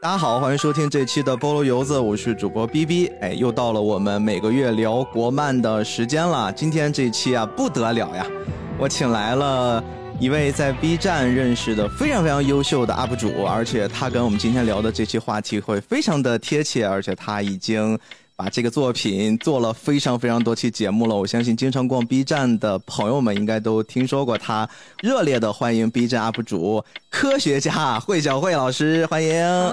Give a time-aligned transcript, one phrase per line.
[0.00, 3.08] 大家好，欢迎收听这期的菠萝油子，我是主播 B B。
[3.20, 6.52] 哎，又到了我们每个月聊国漫的时间了。
[6.52, 8.24] 今天这期啊不得了呀，
[8.78, 9.82] 我请来了
[10.20, 17.98] 一位在 B 站认识的非常非常优秀的 UP 主，而且他跟我们今天聊的这期话题会非常的贴切，而且他已经。
[18.38, 24.68] 把这个作品做了非常非常多期节目了，我相信经常逛 B 站的朋友们应该都听说过他。
[25.02, 29.28] 热烈的欢迎 B 站 UP 主科学家惠小慧老师，欢迎。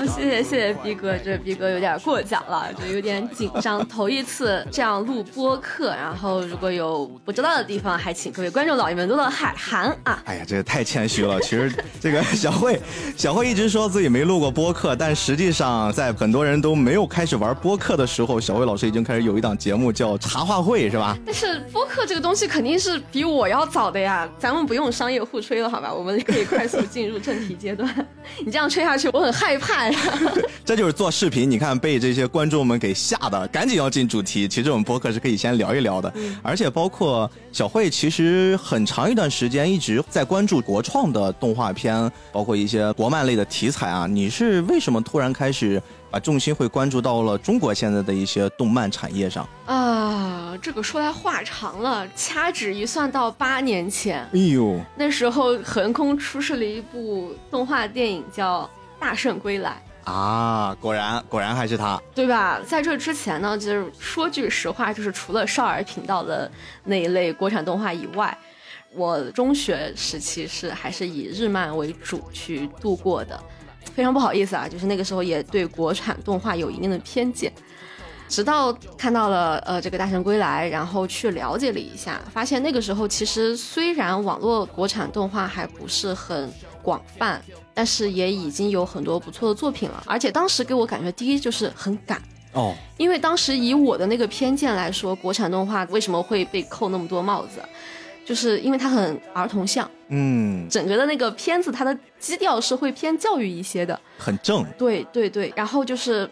[0.07, 10.23] 谢谢谢谢 B 哥，这 B 哥有点过奖了，就有点紧张，头一次这样录播客，然后如果有不知道的地方，还请各位观众老爷们多多海涵啊。
[10.25, 11.39] 哎呀，这个太谦虚了。
[11.41, 12.81] 其实这个小慧，
[13.15, 18.54] 小慧一直说自己没录过播客，但实际上在很多人都没有开始玩播客的时候，小。
[18.55, 21.17] 小慧老师已经开始有一档节目叫茶话会，是吧？
[21.25, 25.93] 但是播客这个东西肯定是比我要早的呀，咱们不用商业互吹了，好吧？
[25.93, 27.93] 我们可以快速进入正题阶段。
[28.45, 29.99] 你这样吹下去，我很害怕呀。
[30.63, 34.47] 这就是做视频，你看被这些观众们给吓的，赶紧要进主题。
[34.47, 44.07] 其实我们播客是可以先聊一聊的，而且包括小慧，其实很长一段时间一直在关注国创的动画片，包括一些国漫类的题材啊。
[44.07, 45.81] 你是为什么突然开始？
[46.15, 58.61] 把重心会关注到了中国现在的一些动漫产业上啊，这个说来话长了，掐指一算到八年前，哎呦，那时候横空出世了一部动画电影叫
[58.97, 59.77] 《大圣归来》
[60.09, 62.61] 啊，果然果然还是他，对吧？
[62.65, 66.49] 在这之前呢，就是说句实话，就是除了少儿频道的
[66.85, 68.37] 那一类国产动画以外，
[68.93, 73.37] 我中学时期是还是以日漫为主去度过的。
[73.95, 77.51] 非常不好意思啊，就是那个时候也对国产动画有一定的偏见，
[78.27, 87.41] 直到看到了呃这个《大圣归来》，然后去了解了一下，发现那个时候其实虽然网络国产动画还不是很广泛，
[87.73, 90.03] 但是也已经有很多不错的作品了。
[90.05, 92.21] 而且当时给我感觉，第一就是很赶
[92.51, 97.61] 哦，因为当时以我的那个偏见来说，国产动画为什么会被扣那么多帽子？
[98.25, 106.29] 就是因为它很儿童像，嗯，整个的那个片子它的基调是会偏教育一些的，很正，对对对，然后就是，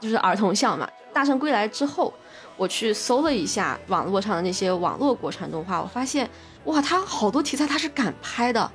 [0.00, 0.88] 就是儿童像嘛。
[1.12, 2.12] 大圣归来之后，
[2.56, 6.28] 我去搜了一下网络上的那些网络国产动画，我发现。
[6.64, 8.70] 哇，他好多题材他是敢拍的，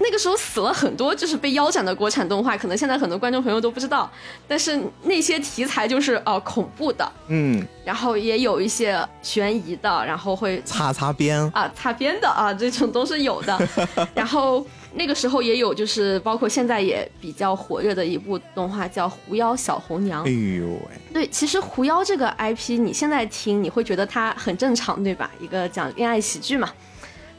[0.00, 4.10] 那个时候死了很多，就是被腰斩的国产动画，可能现在很多观众朋友都不知道，
[4.48, 13.68] 但是那些题材就是呃恐怖的，嗯，然后也有一些悬疑的，然后会擦擦边啊，擦边的啊，这种都是有的。
[14.14, 20.24] 然后那个时候也有，就是包括现在也比较火热的一部动画叫《狐妖小红娘》。
[20.26, 21.12] 哎呦喂！
[21.12, 25.30] 对，其实狐妖这个 IP 你现在听你会觉得它很正常，对吧？
[25.38, 26.70] 一个讲恋爱喜剧嘛。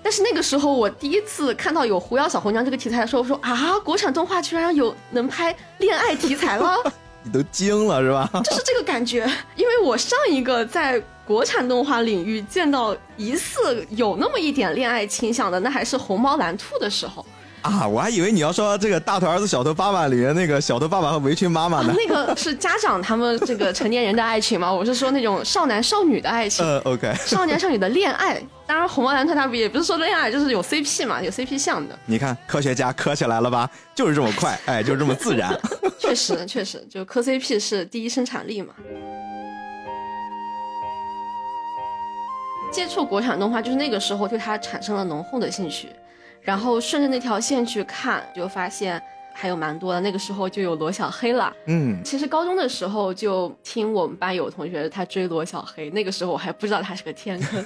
[0.04, 6.76] 但是那个时候，我第一次看到有《狐妖小红娘》这个题材的时候，我说啊，国产动画居然有能拍恋爱题材了，
[7.24, 8.30] 你都惊了是吧？
[8.44, 17.26] 就是这个感觉，因为我上一个在国产动画领域见到疑似有那么一点恋爱倾向的，那还是《虹猫蓝兔》的时候。
[17.62, 21.94] 啊，我还以为你要说这个大头儿子小头爸爸里面那个小头爸爸和围裙妈妈呢。
[21.96, 24.74] 那个是家长他们这个成年人的爱情吗？
[24.74, 26.66] 我是说那种少男少女的爱情。
[26.66, 27.14] 呃，OK。
[27.24, 32.00] 少年少女的恋爱，当然红毛男特他不也不是说恋爱，就是有 CP 嘛，有 CP 像的。
[32.06, 33.70] 你看科学家磕起来了吧？
[33.94, 35.54] 就是这么快，哎，就是这么自然。
[36.00, 38.74] 确实，确实，就磕 CP 是第一生产力嘛。
[42.72, 45.90] 接触国产动画，就是那个时候对它产生了浓厚的兴趣。
[46.42, 50.02] 然后顺着那条线去看，就发现还有蛮多的。
[50.02, 51.54] 那个时候就有罗小黑了。
[51.66, 57.66] 嗯，其实高中的时候就听我们班有同学他追罗小黑，那个时候我还不知道他是个天坑。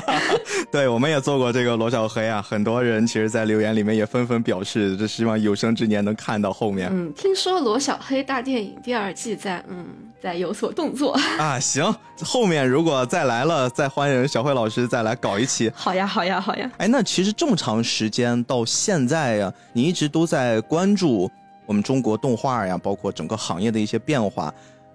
[0.70, 6.88] 对，我们也做过这个罗小黑啊，很多人其实，在留言里面也纷纷表示，这希望有生之年能看到后面。
[6.92, 9.86] 嗯，听说罗小黑大电影第二季在嗯。
[10.18, 11.60] 在有所动作 啊！
[11.60, 11.94] 行，
[12.24, 15.70] 后面如果再来了，再欢迎小慧老师再来搞一期。
[15.72, 16.68] 好呀，好呀，好呀！
[16.78, 21.30] 哎，那其实这么长时间到现在呀，你一直都在关注
[21.66, 24.52] 我们中国动画呀，包括整个行业的一些变化。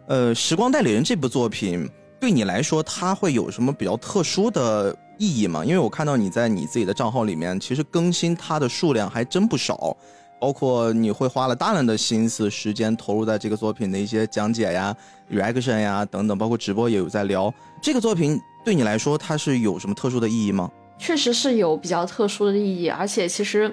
[0.08, 1.88] 呃，《时光代理人》这部作品
[2.20, 5.64] 对你来说，它会有什么比较特殊的意义吗？
[5.64, 9.96] 因为我看到你在你自己的账号里面，其实更新它的数量还真不少。
[10.40, 14.96] 包括你会花了大量的心思、时间投入在这个作品的一些讲解呀、
[15.32, 18.42] reaction 呀等等，包括直播也有在聊这个作品。
[18.66, 20.72] 对你来说，它是有什么特殊的意义吗？
[20.98, 23.72] 确实是有比较特殊的意义，而且其实，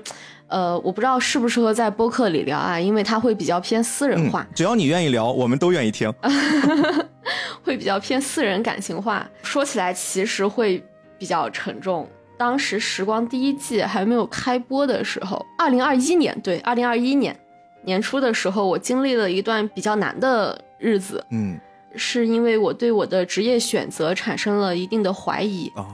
[0.49, 4.47] 呃，我不知道适不适合在播客里聊啊，因为它会比较偏私人化。
[4.55, 6.12] 只要你愿意聊，我们都愿意听。
[7.62, 10.83] 会比较偏私人感情化，说起来其实会
[11.19, 12.09] 比较沉重。
[12.39, 17.39] 当时《时光》第一季还没有开播的时候，二零二一年，对，二零二一年
[17.83, 21.59] 年初的时候，我经历了一段比较难的日子，嗯，
[21.94, 25.71] 是因为我对我的职业选择产生了一定的怀疑。
[25.75, 25.85] 哦，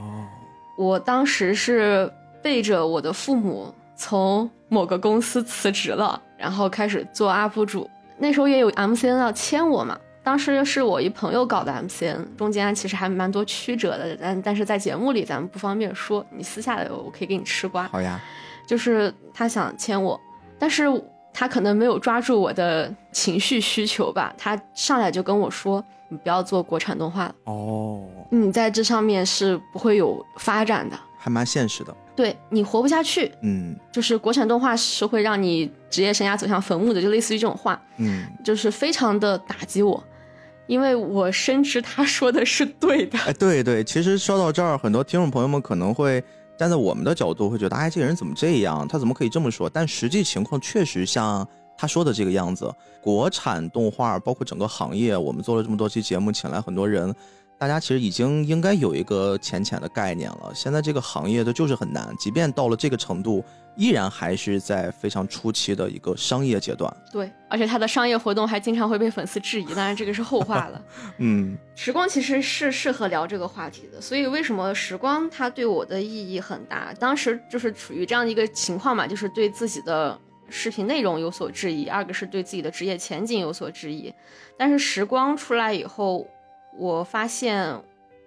[0.77, 2.09] 我当时是
[2.41, 7.89] 背着我的父母从某个公司辞职了，然后开始做 UP 主。
[8.17, 17.87] 那时候也有 MCN 要签我嘛，当时是我一朋友搞的 MCN，中间其实还蛮多曲折的，但但是在节目里咱们不方便说，你私下的我可以给你吃瓜。
[17.89, 18.19] 好呀，
[18.67, 20.19] 就是他想签我，
[20.57, 20.85] 但是
[21.33, 33.31] 他可能没有抓住我的情绪需求吧，他上来就跟我说：“你不要做国产动画了，哦，你在这上面是不会有发展的，还蛮现实的，对你活不下去。
[33.41, 40.03] 嗯就是国产动画是会让你职业生涯走向坟墓的，就类似于这种话，嗯，就是非常的打击我，
[40.67, 43.19] 因为我深知他说的是对的。
[43.19, 46.23] 哎，对对，其实说到这儿，很多听众朋友们可能会
[46.57, 48.87] 站在我们的角度会觉得，哎，这个人怎么这样？
[48.87, 49.69] 他怎么可以这么说？
[49.69, 51.47] 但实际情况确实像
[51.77, 52.73] 他说的这个样子。
[53.01, 57.13] 国产动画包括整个行业，我们做了这么多期节目，请来很多人，
[57.57, 60.51] 大家其实已经应该有一个浅浅的概念了。
[60.53, 63.43] 现在这个行业的就是很难，即便到了这个程度，
[63.75, 66.93] 依然还是在非常初期的一个商业阶段。
[67.11, 70.81] 对，而且他的商业活动还经常会被粉丝质疑，当然这个是后话了。
[71.19, 76.93] 嗯时光其实是适合聊这个话题的，所以为什么时光它对我的意义很大？
[76.99, 80.19] 当时就是处于这样的一个情况嘛，就是对自己的
[80.49, 84.13] 视频内容有所质疑，二个是对自己的职业前景有所质疑。
[84.57, 86.25] 但是时光出来以后，
[86.77, 87.81] 我发现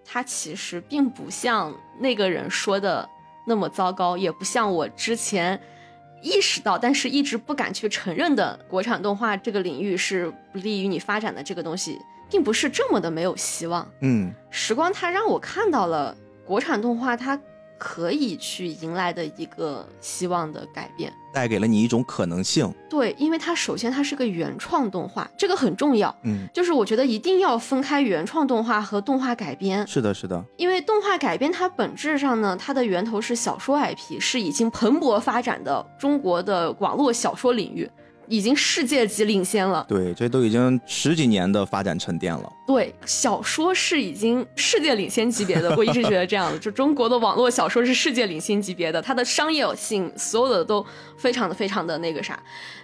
[0.05, 3.09] 它其实并不像那个人说的
[3.47, 5.61] 那么糟糕，也不像我之前。
[6.21, 11.97] 意识到，但是一直不敢去承认的国产动画这个领域是不利于你发展的这个东西，
[12.29, 13.89] 并不是这么的没有希望。
[14.01, 17.41] 嗯时光它让我看到了国产动画它
[17.79, 21.13] 可以去迎来的一个希望的改变。
[21.33, 22.73] 带给了你一种可能性。
[22.89, 26.15] 对，因为它首先它是个原创动画，这个很重要。
[26.25, 37.89] 嗯，就是我觉得一定要分开原创动画和动画改编，是的，是的，因为动画改编它本质上呢，它的源头是小说 IP，是已经蓬勃发展的中国的网络小说领域，
[38.29, 39.85] 已经世界级领先了。
[39.89, 42.53] 对，这都已经十几年的发展沉淀了。
[42.67, 46.59] 对，小说是已经世界领先级别的，我一直觉得这样的。
[46.59, 50.85] 就中国的网络小说是世界领先级别的，它的商业性所有的都
[51.17, 52.39] 非常的非常的那个啥。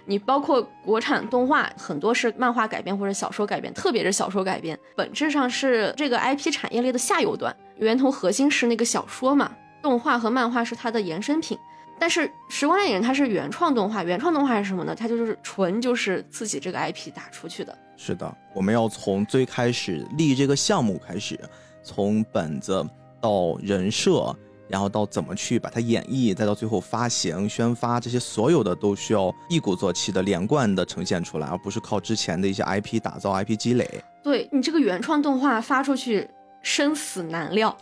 [0.05, 9.51] 你包括国产动画，很多是漫画改编或者小说改编，特别是小说改编，本质上是这个 IP 产业链的下游端，源头核心是那个小说嘛，
[9.81, 11.57] 动画和漫画是它的衍生品。
[11.99, 14.93] 但是《时光恋人》它是原创动画，原创动画是什么呢？
[14.93, 17.75] 它就是纯就是自己这个 IP 打出去的。
[17.97, 21.39] 是的，我们要从最开始立这个项目开始，
[21.81, 22.85] 从本子
[23.21, 24.35] 到人设，
[24.67, 33.89] 然后到怎么去把它演绎，再到最后发行、宣发，这些所有的都需要一鼓作气的连贯的呈现出来，而不是靠之前的一些 IP 打造、IP 积累。
[34.21, 36.27] 对你这个原创动画发出去，
[36.61, 37.75] 生死难料。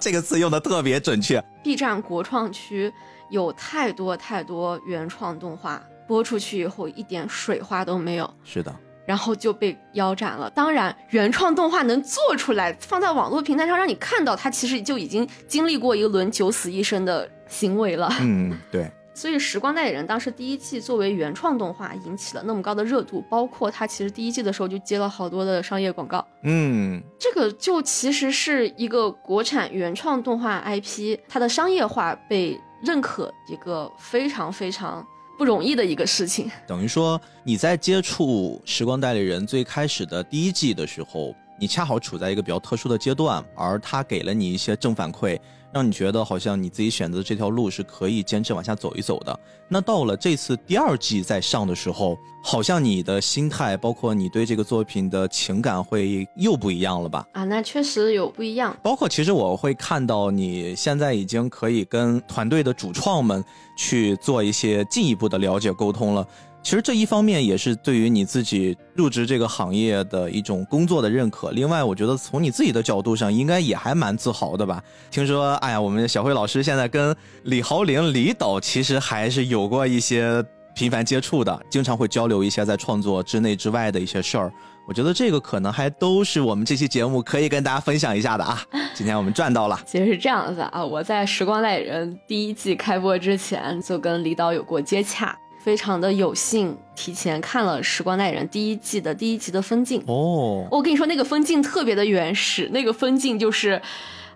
[0.00, 1.42] 这个词用的特别准确。
[1.62, 2.92] B 站国创区
[3.34, 8.72] 有太多太多原创动画播出去以后，一点水花都没有，是的，
[9.04, 10.48] 然后就被腰斩了。
[10.50, 18.08] 当然，原创动画能做出来，放在网络平台上让你看到，它其实就已经经历过一轮九死一生的行为了。
[18.20, 26.24] 嗯，对， 所以《时光代理人》当时第一季作为原创动画引起了那么高的热度，包括它其实第一季的时候就接了好多的商业广告。
[26.44, 35.06] 嗯，这个就其实是一个国产原创动画 IP 它的商业化被认可一个非常非常
[35.38, 36.50] 不容易的一个事情。
[36.66, 45.40] 等于说你在接触《时光代理人》最开始的第一季的时候，你恰好处在一个比较特殊的阶段，而他给了你一些正反馈，
[45.72, 49.40] 让你觉得好像你自己选择的这条路是可以坚持往下走一走的。
[49.66, 57.26] 那到了这次第二季在上的时候，好像你的心态，包括你对这个作品的情感会又不一样了吧？
[57.32, 58.76] 啊，那确实有不一样。
[58.82, 63.42] 包括其实我会看到你现在已经可以跟团队的主创们
[63.74, 66.28] 去做一些进一步的了解沟通了。
[66.64, 71.50] 其实这一方面也是对于你自己入职这个行业的一种工作的认可。
[71.50, 74.82] 另外，我觉得从你自己的角度上，应该也还蛮自豪的吧？
[75.10, 80.42] 听说，哎呀，我们小辉老师现在跟李豪林、李导其实还是有过一些
[80.74, 84.50] 频繁接触的，经常会交流一些在创作之内之外的一些事儿。
[84.88, 88.62] 我觉得这个可能还都是我们这期节目可以跟大家分享一下的啊。
[88.94, 89.78] 今天我们赚到了。
[89.84, 99.98] 其实是这样子啊，我在《时光代理人》第一季开播之前就跟李导有过接洽，非常的有幸提前看了《时光代理人》第一季的第一集的分镜。
[100.06, 103.80] 哦，我跟你说，那个分镜特别的原始，那个分镜就是，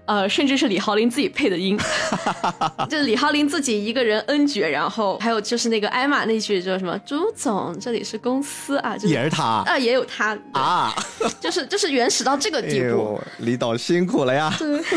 [0.06, 1.78] 呃，甚至是李浩林自己配的音，
[2.88, 10.94] 就是李浩林自己一个人恩爵，然后还有就是那个艾玛那句叫什么“朱总，这里是公司啊”，就是、也是他啊，也有他啊，
[11.38, 14.50] 就是就是原始到这个地步，哎、李导辛苦了呀。
[14.58, 14.82] 对。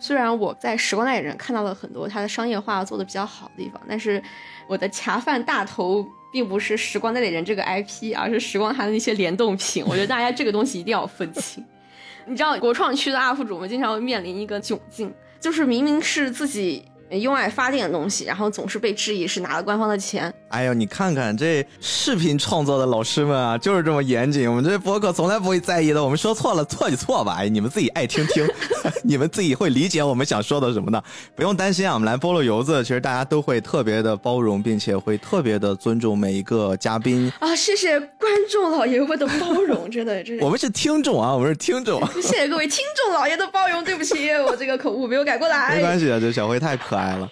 [0.00, 4.22] 虽然我在时光代理人看到了很多他的商业化做的比较好的地方，但是
[4.68, 9.82] 我的恰饭大头并不是时光代理人这个 IP，而是时光它的那些联动品。
[9.86, 11.64] 我觉得大家这个东西一定要分清。
[12.26, 20.32] 你知道，国创区的 UP 主们经常会面临一个窘境，就是明明是自己用爱发电的东西，然后总是被质疑是拿了官方的钱。
[20.48, 24.48] 哎呦，你看看这视频创作的老师们啊，就是这么严谨。
[24.48, 28.48] 我们这博客从来不会在意的，我们说错了错就错吧，哎，你们自己爱听听，
[29.04, 31.02] 你们自己会理解我们想说的什么的，
[31.34, 31.94] 不用担心啊。
[31.94, 37.54] 我们来菠萝油子，其实大家都会特别的包容，并且会特别的尊重每一个嘉宾啊。
[37.54, 42.00] 谢谢观众老爷们的包容，真的，真我们是听众啊，我们是听众。
[42.22, 45.76] 谢谢各位听众老爷的包容，对不起，我这个口误没有改过来。
[45.76, 47.28] 没关系啊，这小辉太可爱了。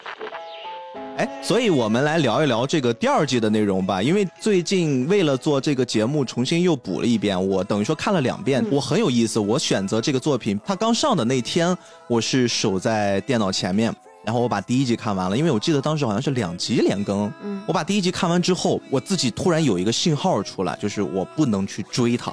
[1.18, 4.02] 哎，所以我们来聊一聊这个第二季的内容吧。
[4.02, 9.38] 因为最近为了做这个节目，重新又补了一遍，我等于说看了两遍，我很有意思。
[9.38, 11.74] 我选择这个作品，它刚上的那天，
[12.06, 13.90] 我是守在电脑前面，
[14.26, 15.36] 然后我把第一集看完了。
[15.36, 22.30] 因为我记得当时好像是两集连更，嗯，我把第一集看完之后，我自己突然有一个信号出来，就是我不能去追它。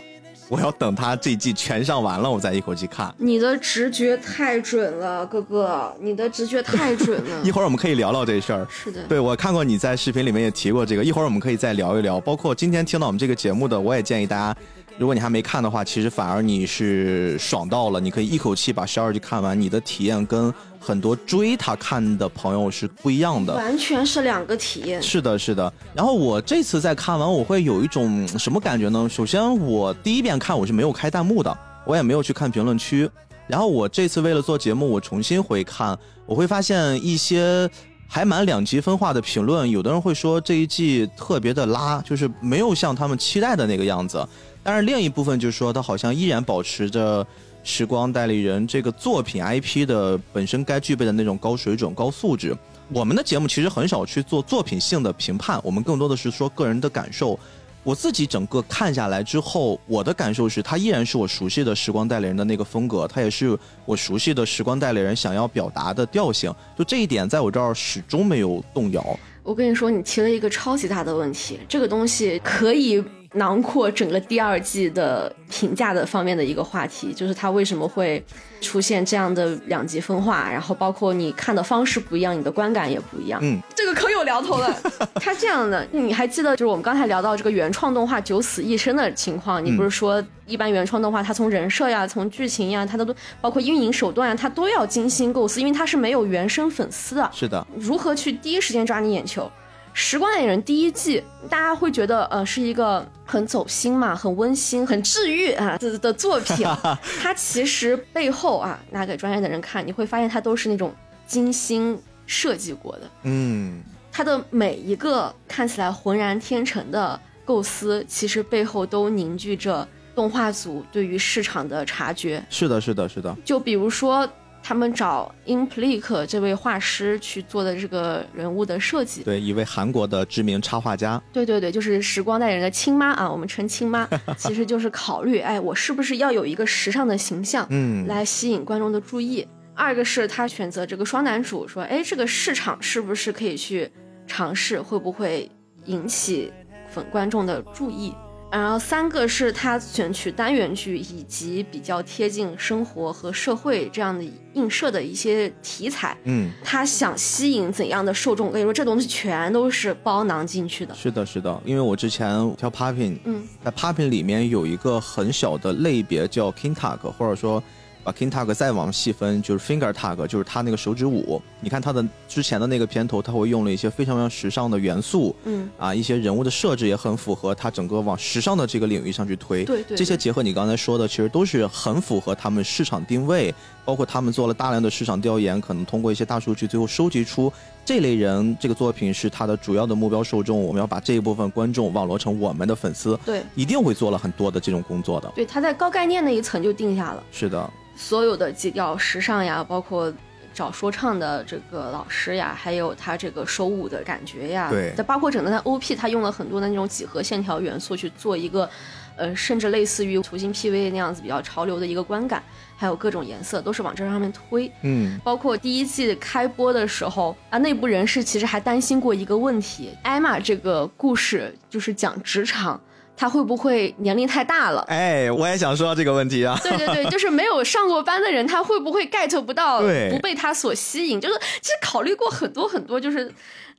[0.49, 3.13] 我要等他这季全上完了，我再一口气看。
[3.17, 7.41] 你的直觉太准了，哥哥，你的直觉太准了。
[7.45, 8.67] 一会儿我们可以聊聊这事儿。
[8.69, 12.19] 是的，对我看过你在视频里面也提过这个，一会儿我们可以再聊一聊。
[12.19, 14.55] 包括今天听到我们这个节目的，我也建议大家，
[14.97, 25.01] 如果你还没看的话，其实反而你是爽到了，你可以一口气把十二集看完，你的体验跟很多追他看的朋友是不一样的，完全是两个体验。
[25.01, 25.71] 是的，是的。
[25.95, 29.09] 然后我这次在看完，我会有一种什么感觉呢？
[29.09, 31.57] 首先，我第一遍看我是没有开弹幕的，
[31.87, 33.09] 我也没有去看评论区。
[33.47, 37.69] 然后我这次为了做节目，我重新回看，我会发现一些
[38.07, 39.69] 还蛮两极分化的评论。
[39.69, 44.25] 有的人会说这一季特别的拉，就是没有像他们期待的那个样子。
[44.63, 47.25] 但是另一部分就是说，他好像依然保持着。
[47.65, 52.53] 时光代理人这个作品 IP 的本身该具备的那种高水准、高素质，
[52.89, 57.39] 我们的节目其实很少去做作品性的评判，我们更多的是说个人的感受。
[57.81, 66.53] 我自己整个看下来之后，我的感受是，它依然是我熟悉的时光代理人的那个风格，它也是我熟悉的时光代理人想要表达的调性。
[66.77, 69.17] 就这一点，在我这儿始终没有动摇。
[69.41, 73.01] 我跟你说，你提了一个超级大的问题，这个东西可以。
[73.33, 78.23] 囊括整个第二季的评价的方面的一个话题，就是它为什么会
[78.61, 83.39] 出现这样的两极分化，然后包括你看的方式不一样，你的观感也不一样。
[83.43, 84.75] 嗯，这个可有聊头了。
[85.15, 89.63] 它这样的，你还记得就是我们刚才聊到这个原创动画九死一生的情况？
[89.63, 97.29] 你不是说一般原创动画它从人设呀、从剧情呀，它都包括运营手段呀，它都要精心构思，因为它是没有原生粉丝的。
[97.33, 99.43] 是的，如何去第一时间抓你眼球？
[99.95, 106.67] 《时光代理人》第一季，大家会觉得，呃，是一个很走心嘛，很温馨、很治愈啊的的作品。
[107.21, 110.91] 它其实背后啊，拿给专业的人看，你会发现它都是那种
[111.27, 113.01] 精心设计过的。
[113.23, 122.43] 嗯，它的每一个看起来浑然天成的构思，其实背后都凝聚着动画组对于市场的察觉。
[122.49, 123.35] 是的，是的，是的。
[123.45, 124.27] 就比如说。
[124.63, 139.45] 他们找 Implic 这位画师去做的这个人物的设计，对，一位韩国的知名插画家，对对对，就是时光代理人的亲妈啊，我们称亲妈， 其实就是考虑，哎，我是不是要有一个时尚的形象，嗯，来吸引观众的注意。
[139.75, 143.91] 二个是他选择这个双男主，说，哎，这个市场是不是可以去
[144.25, 145.49] 尝试，会不会
[145.85, 146.53] 引起
[146.87, 148.13] 粉观众的注意？
[148.59, 158.45] 然后三个是他选取单元剧以及比较贴近生活和社会这样的映射的一些题材，嗯，他想吸引怎样的受众？
[158.45, 160.93] 我跟你说，这东西全都是包囊进去的。
[160.93, 167.61] 是的，是的，因为我之前跳 popping，嗯，在 popping 里面有一个很小的类别叫 king tag，或者说。
[168.03, 171.41] 把 King Tag 再往细分，就是 Finger Tag，就是他那个手指舞。
[171.61, 179.63] 你看他的之前的那个片头，他会用了一些非常非常时尚的元素，嗯，啊，一些人物的设置也很符合他整个往时尚的这个领域上去推。
[179.63, 183.53] 对对，这些结合你刚才说的，其实都是很符合他们市场定位，
[183.85, 187.51] 包括他们做了大量的市场调研，可能通过一些大数据，最后收集出
[187.83, 190.61] 这类人这个作品是他的主要的目标受众。
[190.61, 195.31] 我们要把这一部分观众网罗成我们的粉丝，对，一定会做了很多的这种工作的。
[195.35, 197.23] 对，他在高概念那一层就定下了。
[197.31, 197.69] 是的。
[197.95, 200.11] 所有的基调、时尚呀，包括
[200.51, 208.67] 找说唱的这个老师呀，还有他这个手舞的感觉呀，对，再包括整个的 OP，他用了很多的那种几何线条元素去做一个
[209.15, 212.41] 呃，甚至类似于图形 PV 那样子比较潮流的一个观感，
[212.75, 214.71] 还有各种颜色都是往这上面推。
[214.81, 222.79] 嗯，包括第一季开播的时候啊，内部人士其实还担心过一个问题：艾玛这个故事就是讲职场。
[223.15, 224.81] 他会不会年龄太大了？
[224.87, 226.59] 哎，我也想说这个问题啊。
[226.63, 229.81] 对对对，就是没有上过班的人，他会不会 get 不到？
[229.81, 231.21] 对，不被他所吸引。
[231.21, 233.31] 就是其实考虑过很多很多，就是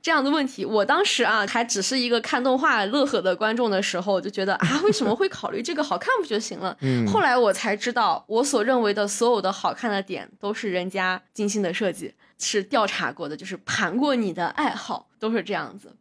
[0.05, 0.63] 这样的问题。
[0.63, 5.83] 我当时啊，还只是一个看动画乐呵的观众的时候，就觉得啊，为什么会考虑这个？
[5.83, 6.77] 好看不就行了？
[6.85, 7.07] 嗯。
[7.07, 15.91] 后来我才知道，我所认为的所有的好看的点，都是人家精心的设计，是调查过的，就是盘过你的爱好，都是这样子。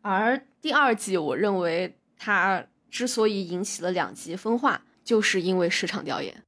[0.00, 2.64] 而第二季，我认为它。
[2.90, 6.42] 之所以引起了两极分化，就是因为市场调研。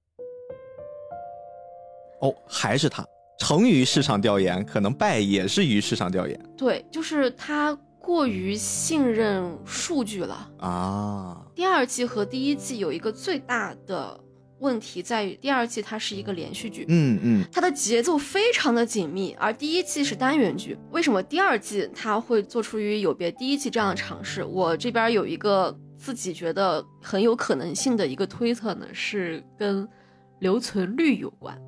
[2.20, 3.02] 哦，还是他
[3.38, 6.38] 成于市场调研，可能败也是于市场调研。
[6.56, 11.40] 对，就是他过于信任数据了啊。
[11.54, 14.18] 第二季和第一季有一个最大的
[14.60, 20.78] 问题在于，第二季它是一个连续剧，嗯嗯，它的节奏非常的紧密，而第一季是单元剧。
[20.90, 24.44] 为什么第二季它会做出于有别第一季这样的尝试？
[24.44, 25.76] 我这边有一个。
[25.96, 29.88] 自己觉得很有可能性的一个推测呢，是跟
[30.40, 31.58] 留存率有关。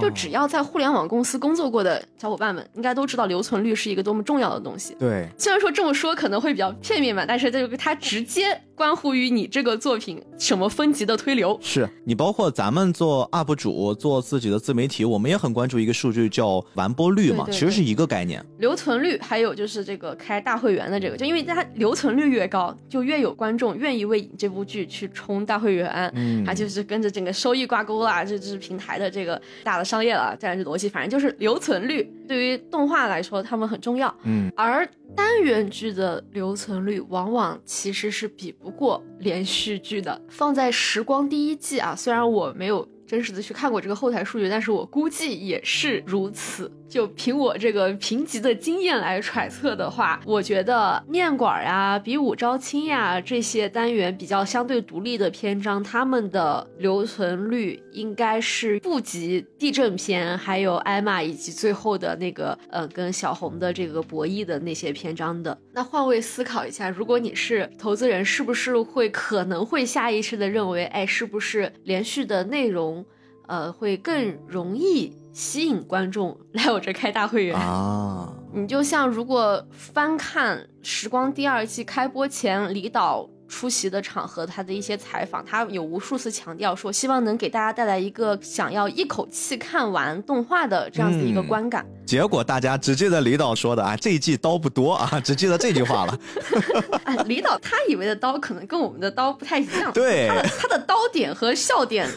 [0.00, 4.94] 就只要在互联网公司工作过的小伙伴们，应该都知道留存率是一个多么重要的东西。
[4.98, 11.58] 对，虽然说这么说可能会比较片面吧，但是这个它直接关乎于你这个作品什么分级的推流。
[11.62, 18.44] 是你包括咱们做 UP 主做自己的自媒体，我们也很关注一个数据叫完播率嘛，其实是一个概念。
[18.58, 30.36] 留存率还有就是这个开大会员的这个，就因为它留存率越高，就越有观众愿意为你这部剧去充大会员，嗯，它就是跟着整个收益挂钩啦，这这是平台的这个大的商业了。
[30.38, 34.14] 这样是逻辑，反正就是留存率对于动画来说，他们很重要。
[34.24, 40.20] 嗯，而单元剧的留存率往往其实是比不过连续剧的。
[40.28, 42.88] 放在时光第一季啊，虽然我没有。
[43.06, 46.72] 真实的去看过这个后台数据，但是我估计也是如此。
[46.88, 65.56] 就凭我这个评级的经验来揣测的话，我觉得面馆呀、比武招亲呀这些单元比较相对独立的篇章，他们的留存率应该是不及地震篇，还有艾玛以及最后的那个呃跟小红的这个博弈的那些篇章的。
[65.72, 73.04] 那换位思考一下，如果你是投资人，是不是会可能会下意识的认为，哎，是不是连续的内容？
[73.46, 78.32] 呃，会更容易吸引观众来我这开大会员啊！
[78.54, 83.28] 你就像如果翻看《时光》第二季开播前，李导。
[83.46, 91.86] 出席的场合，他的一些采访，他有无数次强调说，希望能给大家带来一个想要一口气看完动画的这样子一个观感。
[92.06, 96.18] 结果大家只记得李导说的啊，这一季刀不多啊，只记得这句话了。
[97.04, 99.92] 哎，李导他以为的刀可能跟我们的刀不太一样。
[99.92, 102.08] 对，他的他的刀点和笑点，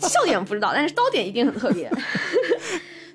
[0.00, 1.90] 笑点不知道，但是刀点一定很特别。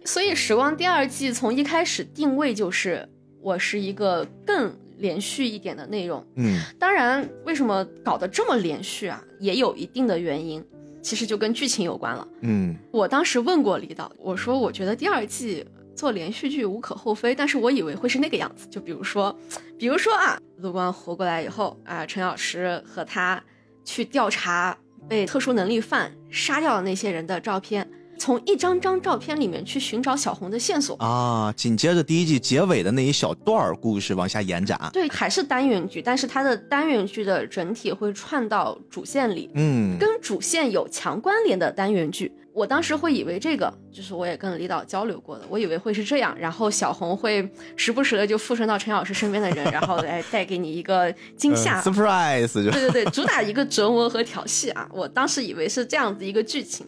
[0.06, 3.08] 所以《时光》第二季从一开始定位就是
[3.42, 4.74] 我是一个更。
[5.00, 9.22] 连续一点的内容，嗯，当然，为什么搞得这么连续啊？
[9.38, 10.64] 也有一定的原因，
[11.02, 12.26] 其实就跟剧情有关了。
[12.42, 19.36] 嗯，我当时问过李导，我说我觉得第二季做连续剧无可厚非，但是我以为会是那个样子，就比如说，
[19.78, 23.44] 比如说啊，陆光活过来以后啊，陈老师和他
[23.84, 24.78] 去调查
[25.10, 27.90] 被特殊能力犯杀掉的那些人的照片。
[28.24, 34.80] 从一张张照片里面去寻找小红的线索啊，紧接着第一季结尾的那一小段故事往下延展。
[34.94, 42.32] 对，还是单元剧，但是它的单元剧的整体会串到主线里，嗯，跟主线有强关联的单元剧。
[42.54, 54.88] 我当时会以为这个，就是我也跟李导交流过的，我以为会是这样，然后小红会时不时的就附身到陈老师身边的人，然后来带给你一个惊吓，surprise，对对对，主打一个折磨和调戏啊！
[54.94, 56.86] 我当时以为是这样子一个剧情，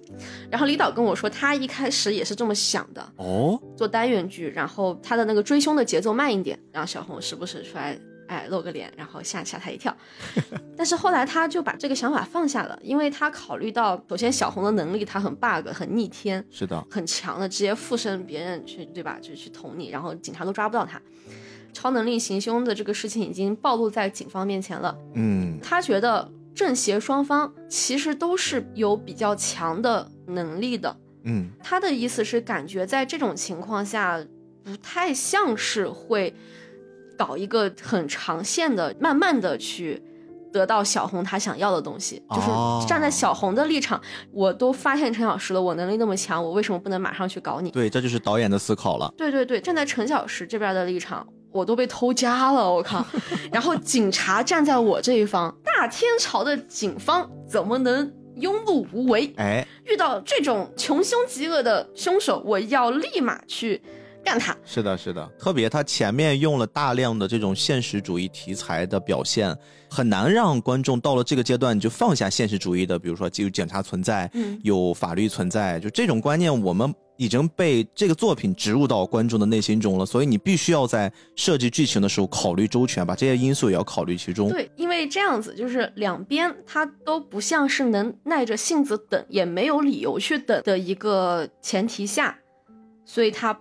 [0.51, 7.97] 然后李导跟我说，他一开始也是这么想的哦，做单元剧，然后他的那个追凶的节奏慢一点，让小红时不时出来。
[8.27, 9.95] 哎，露个脸，然后吓吓他一跳。
[10.75, 19.17] 但是后来他就把这个想法放下了，因为他考虑到，首先小红的能力他很 bug，很逆天，是的，很强的，直接附身别人去，对吧？
[19.21, 21.01] 就去捅你，然后警察都抓不到他。
[21.71, 24.97] 超能力行凶的这个事情已经暴露在警方面前了。
[25.13, 30.95] 嗯，他觉得正邪双方其实都是有比较强的能力的。
[31.23, 34.25] 嗯，他的意思是感觉在这种情况下，
[34.63, 36.33] 不太像是会。
[37.17, 40.01] 搞一个很长线的，慢慢的去
[40.53, 44.01] 得到小红她想要的东西，就是站在小红的立场，
[44.31, 47.71] 我都发现陈小石了，我能力那么强，我为什么不能马上去搞你？
[47.71, 49.13] 对，这就是导演的思考了。
[49.17, 53.05] 对对对，站在陈小石这边的立场，我都被偷家了，我靠！
[53.51, 59.33] 然后警察站在我这一方，大天朝的警方怎么能庸碌无为？
[59.37, 63.81] 哎，遇到这种穷凶极恶的凶手，我要立马去。
[64.25, 64.57] 干他！
[64.65, 69.55] 是的，是的，特别他前面用了大量的这种现实主义题材的表现，
[69.87, 84.49] 很难让观众到了这个阶段就放下现实主义的，比如说有警察存在，嗯，有法律存在，就这种观念，我们已经被这个作品植入到观众的内心中了，所以你必须要在设计剧情的时候考虑周全，把这些因素也要考虑其中。
[84.49, 92.39] 对，因为这样子就是两边他都不像是能耐着性子等，也没有理由去等的一个前提下，
[93.05, 93.55] 所以他。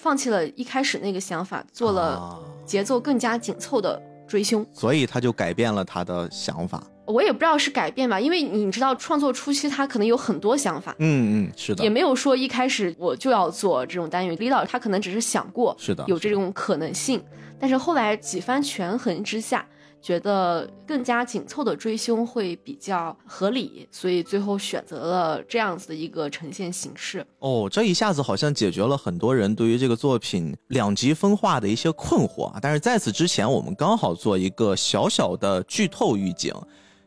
[0.00, 6.80] 放弃了一开始那个想法，做了节奏更加紧凑的追凶，所以他就改变了他的想法。
[7.04, 14.36] 我也不知道是改变吧，因为你知道创作初期他可能有很多想法，嗯嗯，是的，也没有说一开始我就要做这种单元。
[14.38, 17.20] 李导他可能只是想过，是的，有这种可能性，
[17.58, 19.66] 但是后来几番权衡之下。
[20.00, 27.26] 觉得更加紧凑的追凶会比较合理，所以最后选择了这样子的一个呈现形式。
[27.40, 32.58] 哦，这一下子好像解决了很多人对于这个作品两极分化的一些困惑啊。
[32.60, 36.54] 但是在此之前，我们刚好做一个小小的剧透预警，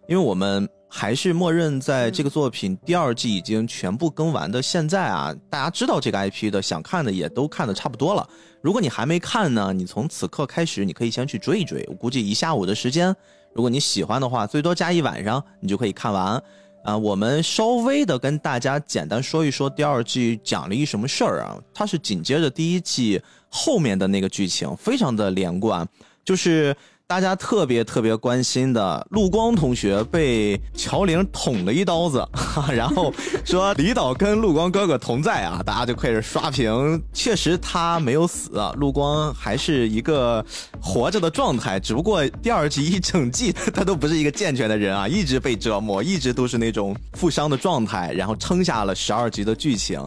[0.07, 0.69] 因为我们。
[0.93, 8.27] 还是默认在这个作品第二季已经全部更完的现在啊，大家知道这个 IP 的，想看的也都看的差不多了。
[8.59, 11.81] 如果你还没看呢，你从此刻开始，你可以先去追一追。
[11.89, 13.15] 我估计一下午的时间，
[13.53, 16.43] 如果你喜欢的话，最多加一晚上，你就可以看完。
[16.83, 21.57] 啊，我们稍微的跟大家简单说一说第二季讲了一什么事儿啊？
[21.73, 25.87] 它是紧接着第一季后面的那个剧情，非常的连贯，
[26.25, 26.75] 就是。
[27.11, 32.25] 大家特别特别关心的陆光同学被乔玲捅了一刀子，
[32.73, 37.03] 然后说李导跟陆光哥哥同在啊，大家就开始刷屏。
[37.11, 40.41] 确实他没有死啊，陆光还是一个
[40.81, 50.01] 活着的状态，只不过第二季一整季他都不是一个健全的人啊， 一直被折磨，一直都是那种负伤的状态，然后撑下了十二集的剧情。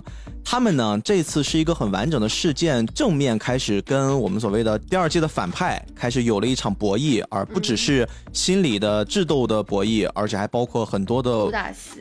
[0.46, 11.50] 他们呢，这次是一个很完整的事件，正面开始跟我们所谓的第二季的反派开始有了一场博弈，而不只是心理的智斗的博弈，而且还包括很多的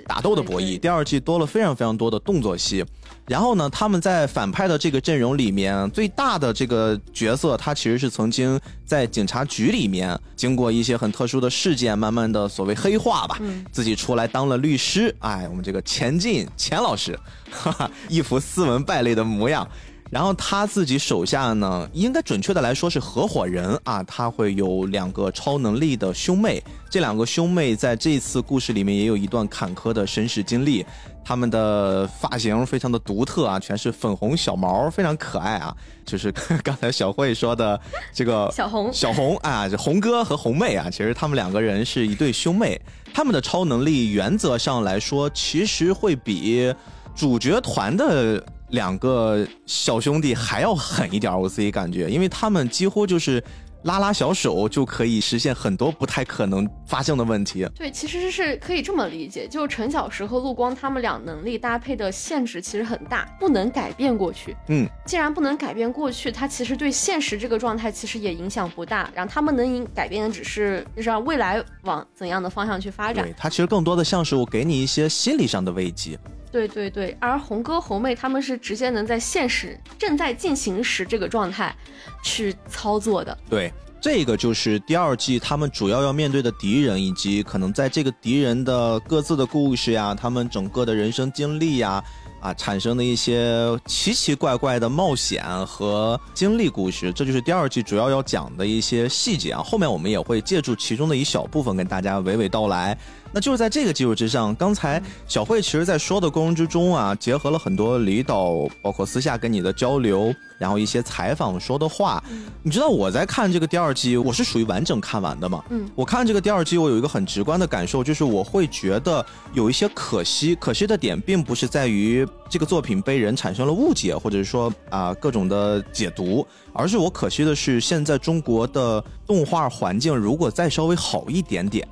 [0.05, 0.77] 打斗的博弈。
[0.77, 2.85] 第二季多了非常非常多的动作戏。
[3.25, 13.39] 然后呢，他们在反派的这个阵容里面，最大的这个角色，他其实是曾经在警察局里面经过一些很特殊的事件，慢慢的所谓黑化吧，
[13.71, 15.15] 自己出来当了律师。
[15.19, 17.17] 哎，我们这个钱进钱老师，
[17.49, 19.67] 哈哈，一副斯文败类的模样。
[20.13, 30.85] 然后他自己手下呢，应该准确的来说是合伙人啊，他会有两个超能力的兄妹，这两个兄妹在这次故事里面也有一段坎坷的身世经历。
[31.25, 35.75] 他们的发型非常的独特啊，全是粉红小毛，非常可爱啊。
[36.05, 37.79] 就是刚才小慧说的
[38.13, 42.79] 这个小红小红啊，这红哥和红妹啊，其实他们两个人是一对兄妹。
[43.15, 46.71] 他们的超能力原则上来说，其实会比
[47.15, 53.43] 主角团的两个小兄弟还要狠一点，我自己感觉，因为他们几乎就是。
[53.83, 57.67] 拉拉小手就可以实现很多不太可能发生的问题。
[57.75, 64.55] 对，其实是可以这么理解，就陈小石和陆光他们俩能力搭配的限制其实很大，不能改变过去。
[64.69, 69.11] 嗯，既然不能改变过去，他其实对现实这个状态其实也影响不大。
[69.13, 73.25] 然后他们能改变的只是让未来往怎样的方向去发展。
[73.25, 76.17] 对，他其实更多的像是我给你一些心理上的慰藉。
[76.53, 81.75] 对对对，而红哥红妹他们是直接能在现实正在进行时这个状态
[82.23, 83.35] 去操作的。
[83.49, 92.03] 对，这个就是第二季他们主要要面对的敌人，以及可能在这个敌人的各自的故事呀，他们整个的人生经历呀，
[92.39, 99.63] 啊，产生的一些奇奇怪怪的冒险和经历故事，这就是第二季主要要讲的一些细节啊。
[99.63, 102.95] 后面我们也会借助其中的一小部分跟大家娓娓道来。
[103.33, 112.23] 那就是在这个基础之上，刚才小慧其实，在说的过程之中啊，结合了很多李导，包括私下跟你的交流，然后一些采访说的话。
[112.61, 115.63] 你知道我在看这个第二季，我是属于完整看完的嘛？
[115.69, 120.55] 嗯，我看这个第二季，我有一个很直观的感受，就是我会觉得有一些可惜。
[120.55, 131.87] 可惜的点，并不是在于这个作品被人产生了误解，或者是说啊各种的解读，而是我可惜的是，现在中国的动画环境如果再稍微好一点点。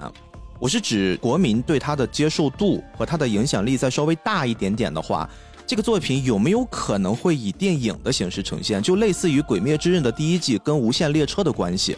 [0.61, 5.27] 我是指国民对它的接受度和它的影响力再稍微大一点点的话，
[5.65, 8.79] 这个作品有没有可能会以电影的形式呈现？
[8.79, 11.97] 就类似于《鬼灭之刃》的第一季跟《无限列车》的关系。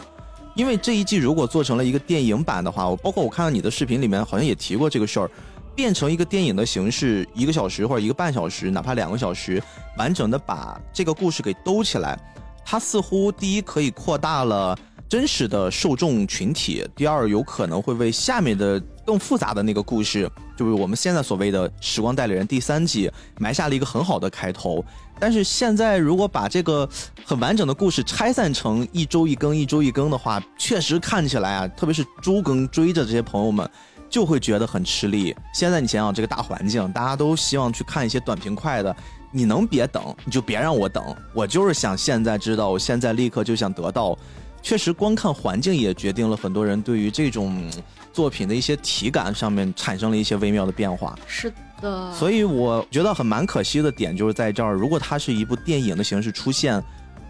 [0.54, 5.30] 因为这一季如果做成了一个电影版的话，我包括我看到你的视频里面好像也提过这个事儿，
[5.76, 9.62] 变成一个电影的形式，一个小时或者一个半小时，哪怕两个小时，
[9.98, 12.18] 完整的把这个故事给兜起来。
[12.64, 14.74] 它似乎第一可以扩大了
[15.08, 24.84] 真实的受众群体，第二有可能会为下面的更复杂的那个故事，就是我们现在所谓的《时光代理人》第三季埋下了一个很好的开头。
[25.18, 26.88] 但是现在如果把这个
[27.24, 33.68] 很完整的故事拆散成一周一更、一周一更的话，确实看起来啊，特别是周更追着这些朋友们。
[34.10, 35.34] 就会觉得很吃力。
[35.52, 38.94] 现在你想想这个大环境，大家都希望去看一些短平快的，
[39.32, 44.16] 你能别等你就别让我等，我就是想现在知道，我现在立刻就想得到。
[44.64, 47.70] 确实，观看环境也决定了很多人对于这种
[48.14, 51.14] 作品的一些体感上面产生了一些微妙的变化。
[51.26, 56.82] 是的，所以我觉得很蛮可惜的点就是在这儿，如果它是一部电影的形式出现，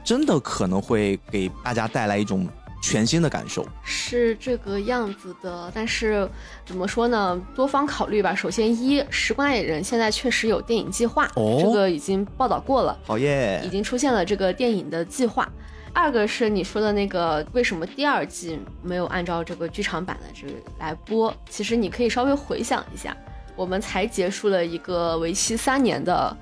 [0.04, 2.48] 真的可能会给大家带来一种。
[2.82, 6.28] 全新的感受是这个样子的，但是
[6.66, 7.40] 怎么说呢？
[7.54, 8.34] 多方考虑吧。
[8.34, 12.94] 首先，一《时光爱人》现在确实有电影计划，这个已经报道过了。
[13.06, 15.50] 好耶，已经出现了这个电影的计划。
[15.94, 21.34] 二个是你说的那个，为什么第二季没有按照这个剧场版的这个来播？
[21.48, 23.16] 其实你可以稍微回想一下，
[23.54, 26.36] 我们才结束了一个为期三年的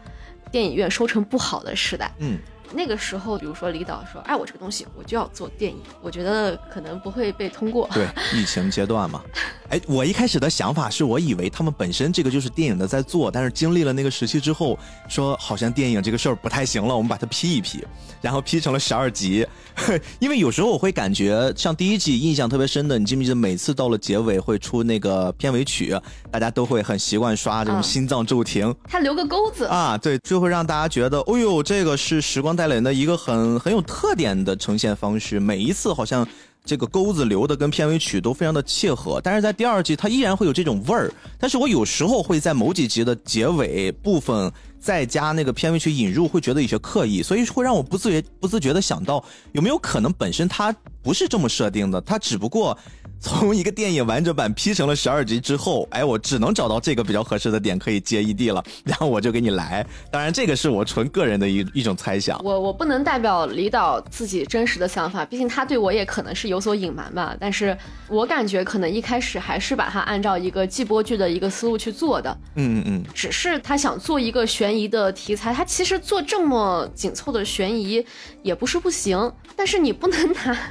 [0.50, 2.10] 电影院收成不好的时代。
[2.18, 2.38] 嗯。
[2.74, 7.88] 那个时候，比如说李导说：“哎，我这个东西我就要做电影。”我觉得可能不会被通过。
[7.92, 9.22] 对，疫情阶段嘛。
[9.70, 17.82] 哎，我一开始的想法是我以为他们本身这个就是电影的在做，但是经历了那个时期之后，说好像电影这个事儿不太行了，我们把它批一批，
[18.20, 19.46] 然后批成了十二集。
[20.20, 25.98] 因为有时候我会感觉，像第一季印象特别深的，你记不记得每次到了结尾会出那个片尾曲，
[26.30, 36.26] 大家都会很习惯刷这种心脏骤停，他留个钩子啊，对，就会让大家觉得，哦呦，这个是时光代理人的一个很很有特点的呈现方式，每一次好像。
[36.64, 41.12] 这个钩子留的跟片尾曲都非常的切合，但是在第二季它依然会有这种味儿。
[41.36, 44.48] 但是我有时候会在某几集的结尾部分
[44.78, 50.72] 再加那个片尾曲引入，会觉得有些刻意，所以会让我不自觉不自觉的想到有没有可能本身它
[51.02, 52.78] 不是这么设定的，它只不过。
[53.22, 59.86] 从一个电影完整版 P 成了十二集之后，哎，我只能找到这个比较合适的点可以接 ED 了，然后我就给你来。
[60.10, 62.40] 当然，这个是我纯个人的一 一种猜想。
[62.42, 67.36] 我我不能代表李导自己真实的想法，毕竟他对我也可能是有所隐瞒吧。
[67.38, 67.76] 但是
[68.08, 72.36] 我感觉可能一开始还是把它按照一个季播剧的一个思路去做的。
[72.56, 73.04] 嗯嗯嗯。
[73.14, 78.04] 只是他想做一个悬疑的题材，他其实做这么紧凑的悬疑
[78.42, 80.58] 也不是不行，但是你不能拿。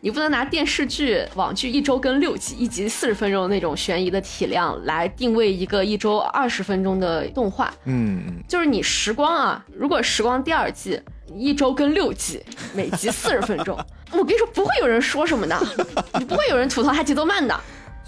[0.00, 7.74] 你不能拿电视剧、网剧一周更六集，一集四十分钟那种悬疑的体量来定位一个一周二十分钟的动画。
[7.86, 11.00] 嗯，就是你时光啊，如果时光第二季
[11.34, 12.40] 一周更六集，
[12.74, 13.76] 每集四十分钟，
[14.14, 15.60] 我跟你说不会有人说什么的，
[16.16, 17.60] 你不会有人吐槽它节奏慢的。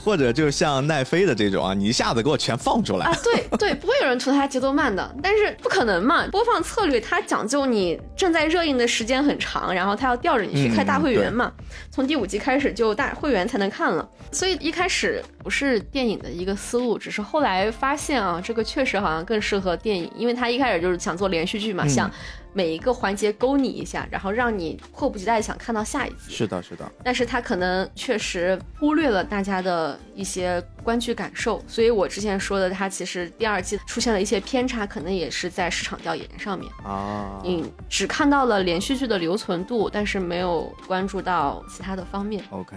[0.06, 3.18] 或者就像奈飞的这种啊，你一下子给我全放出来啊！
[3.24, 6.28] 对对，不会有人吐槽它节奏慢的，但是不可能嘛！
[6.28, 11.52] 播放策略它讲究你正在热映的时间很长，然后它要吊着你去开大会员嘛。
[11.90, 22.08] 从第五集开始就大会员才能看了，所以一开始不是电影的一个思路，只是后来发现啊，这个确实好像更适合电影，因为它一开始就是想做连续剧嘛，想。
[22.56, 26.32] 每一个环节勾你一下，然后让你迫不及待想看到下一集。
[26.32, 26.90] 是的，是的。
[27.04, 37.42] 但是他可能确实忽略了大家的一些观剧感受，所以我之前说的，他其实第二季出现了一些偏差，可能也是在市场调研上面啊。
[37.44, 42.42] 你只看到了连续剧的留存度，但是没有关注到其他的方面。
[42.48, 42.76] OK。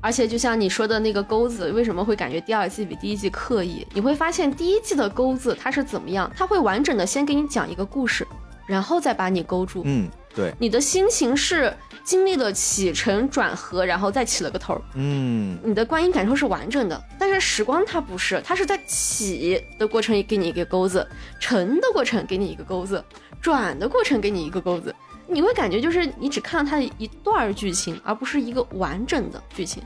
[0.00, 3.86] 而且就像你说的那个钩子，为什么会感觉第二季比第一季刻意？
[3.92, 6.32] 你会发现第一季的钩子它是怎么样？
[6.34, 8.26] 它会完整的先给你讲一个故事。
[8.68, 17.02] 然后再把你勾住，嗯，对，你的心情是经历了起承转合，然后再起了个头，嗯，你的观影感受是完整的。
[17.18, 21.04] 但是时光它不是，它是在起的过程给你一个钩子，
[21.40, 23.02] 沉的过程给你一个钩子，
[23.40, 24.94] 转的过程给你一个钩子，
[25.26, 29.82] 你会感觉就是你只看了它的一段剧情，而不是一个完整的剧情。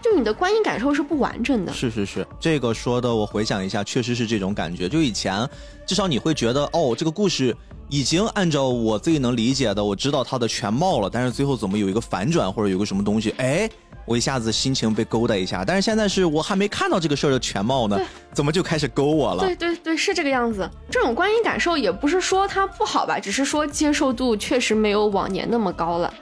[0.00, 4.88] 就你的观影感受是不完整的，是是是，这个说的我回想一下，确实是这种感觉。
[4.88, 5.44] 就以前，
[5.84, 7.54] 至少你会觉得，哦，这个故事
[7.88, 13.68] 已经按照我自己能理解的，我知道它的全貌了，但是最后怎么有一个反转或者有个什么东西，哎，
[14.04, 15.64] 我一下子心情被勾搭一下。
[15.64, 17.98] 但是现在是我还没看到这个事儿的全貌呢，
[18.32, 19.42] 怎么就开始勾我了？
[19.42, 20.68] 对对对，是这个样子。
[20.90, 26.12] 这种观影感受也不是说它不好吧，只是说接受度确实没有往年那么高了。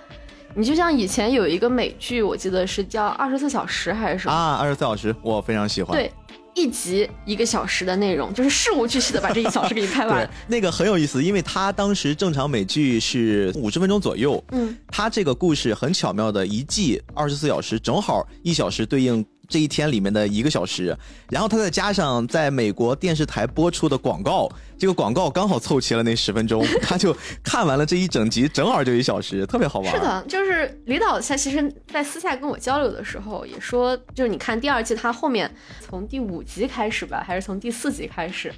[0.54, 4.54] 你就像以前有一个美剧，我记得是叫《二十四小时》还是什么啊？
[4.54, 5.94] 二十四小时，我非常喜欢。
[5.94, 6.10] 对，
[6.56, 10.28] 一集一个小时的内容，就是事无巨细的把这一小时给你拍完。
[10.48, 14.42] 那个很有意思，因为他当时正常美剧是五十分钟左右。
[14.52, 20.96] 嗯，他这个故事很巧妙的，一季二十四小时，正好一小时对应这一天里面的一个小时，
[21.30, 29.92] 然后他再加上在美国电视台播出的广告，这个广告刚好凑齐了那十分钟， 他就看完了这一整集，正好就一小时，特别好玩。
[29.92, 38.52] 是的，就是李导他其实，在私下跟我交流的时候也说，就是你看第二季，他后面从第五集开始吧，还是从第四集开始，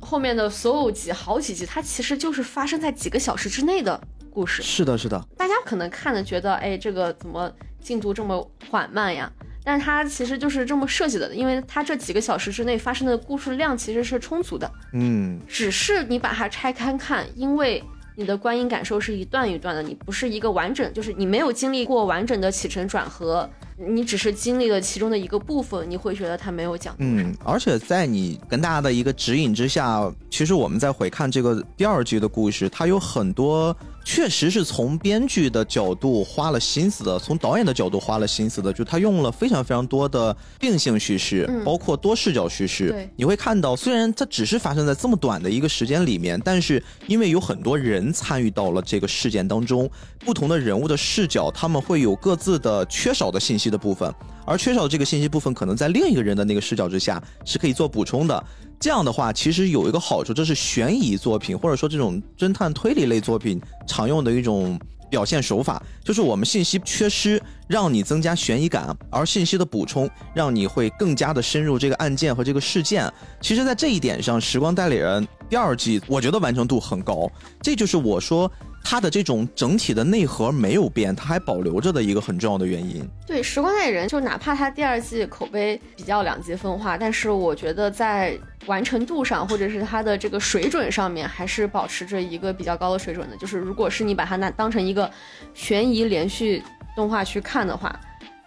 [0.00, 4.00] 后面的所有集好几集，它其实就是发生在几个小时之内的
[4.30, 4.62] 故事。
[4.62, 7.50] 是的，是的，大家可能看的觉得，哎，这个怎么
[7.80, 9.30] 进度这么缓慢呀？
[9.68, 14.72] 但它其实就是这么设计的，因为它这几个小时之内发生的故事量其实是充足的。
[14.94, 17.84] 嗯，只是你把它拆开看，因为
[18.16, 23.46] 你的观影感受是一段一段的，你不是一个完整，就是你没有经历过完整的起承转合，
[23.78, 26.94] 你只是经历了其中的一个部分，你会觉得他没有讲。
[26.98, 33.76] 嗯，而且在你跟大家的一个指引之下，其实我们在回看这个第二季的故事，它有很多。
[34.04, 43.06] 确实是从编剧的角度花了心思的，从导演的角度花了心思的，就他用了非常非常多的并性叙事，包括多视角叙事。
[43.16, 49.90] 你会看到，虽然它只是发生在这么短的一个时间里面，但是因为有很多人参与到了这个事件当中，
[50.24, 54.12] 不同的人物的视角，他们会有各自的缺少的信息的部分，
[54.46, 58.44] 而缺少这个信息部分，可能在另一个人的那个视角之下是可以做补充的。
[58.80, 64.78] 这样的话，其实有一个好处，这是悬疑作品或者说这种侦探推理类作品常用的一种
[65.10, 73.12] 表现手法，就是我们信息缺失，让你增加悬疑感，而信息的补充，让你会更加的深入这个案件和这个事件。
[73.40, 77.28] 其实，在这一点上，《时光代理人》第二季我觉得完成度很高，
[77.60, 78.50] 这就是我说。
[78.82, 83.06] 它的这种整体的内核没有变，它还保留着的一个很重要的原因。
[83.26, 93.36] 对《时光代理人》，就哪怕它第二季口碑比较两极分化，但是我觉得在完成度上，或者是它的这个水准上面，还是保持着一个比较高的水准的。
[93.36, 95.10] 就是如果是你把它拿当成一个
[95.52, 96.62] 悬疑连续
[96.96, 97.94] 动画去看的话，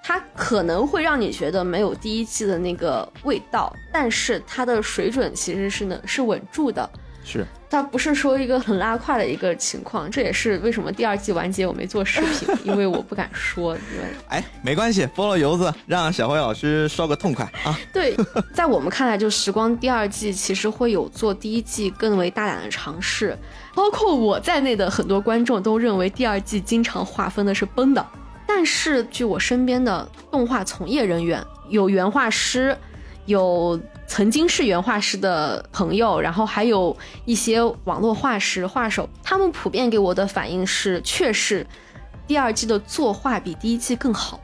[0.03, 6.89] 它可能会让你觉得没有第一季的那个味道，但是它的水准其实是能是稳住的。
[7.23, 7.45] 是。
[7.69, 13.73] 它不是说一个很拉胯的一个情况，这也是为什么第二季完结我没做视频，因为我不敢说。
[13.75, 17.79] 因为 哎，没关系，菠萝油子让小辉老师说个痛快啊！
[17.93, 18.13] 对，
[18.53, 23.37] 在我们看来，就时光第二季其实会有做第一季更为大胆的尝试，
[23.73, 28.05] 包括我在内的很多观众都认为第二季经常划分的是崩的。
[28.45, 32.77] 但是据我身边的动画从业人员，有原画师，
[33.27, 33.79] 有。
[34.11, 41.65] 曾经是原画师的朋友，然后还有一些网络画师、画手，他们普遍给我的反应是，确实
[42.27, 44.37] 第二季的作画比第一季更好。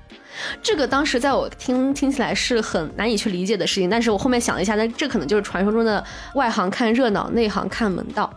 [0.63, 6.01] 这个当时在我听听起来是很难以去理解的事情，但是我后面想了一下，那这可能就是传说中的
[6.36, 8.34] 外行看热闹，内行看门道。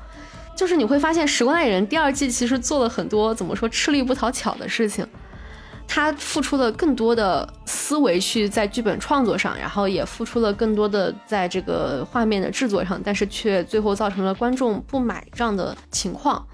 [0.57, 5.07] 就是你会发现，《时光代理人》第二季其实做了很多怎么说吃力不讨巧的事情。
[5.93, 16.47] 他付出了更多的思维去在剧本创作上，然后也付出了更多的在这个画面的制作上，但是却最后造成了观众不买账的情况，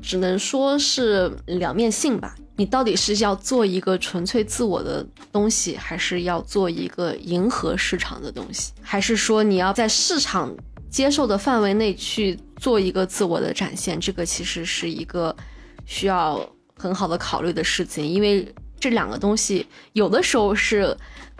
[0.00, 2.36] 只能说是两面性吧。
[2.54, 10.54] 你到底是要做一个纯粹自我的东西，还是要做一个迎合市场的东西，还是说你要在市场
[10.88, 13.98] 接受的范围内去做一个自我的展现？
[13.98, 15.34] 这个其实是一个
[15.84, 18.54] 需要很好的考虑的事情，因为。
[18.78, 20.96] 这两个东西有的时候是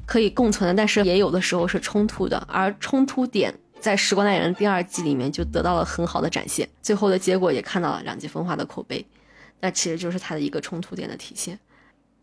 [0.06, 2.38] 可以共存的，但是也有的时候是冲突的。
[2.50, 9.04] 而冲突点在《时光代理人》第二季里面就得到了很好的展现，最后的结果也看到了两极分化的口碑，
[9.60, 11.58] 那其实就是它的一个冲突点的体现。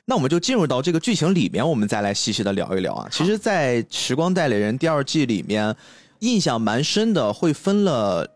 [0.06, 3.08] 那我们就进入到这个剧情里面，我们再来细细的聊一聊啊。
[3.12, 5.76] 其实，在《时光代理人》第二季里面，
[6.19, 8.28] 印象蛮深的，会分了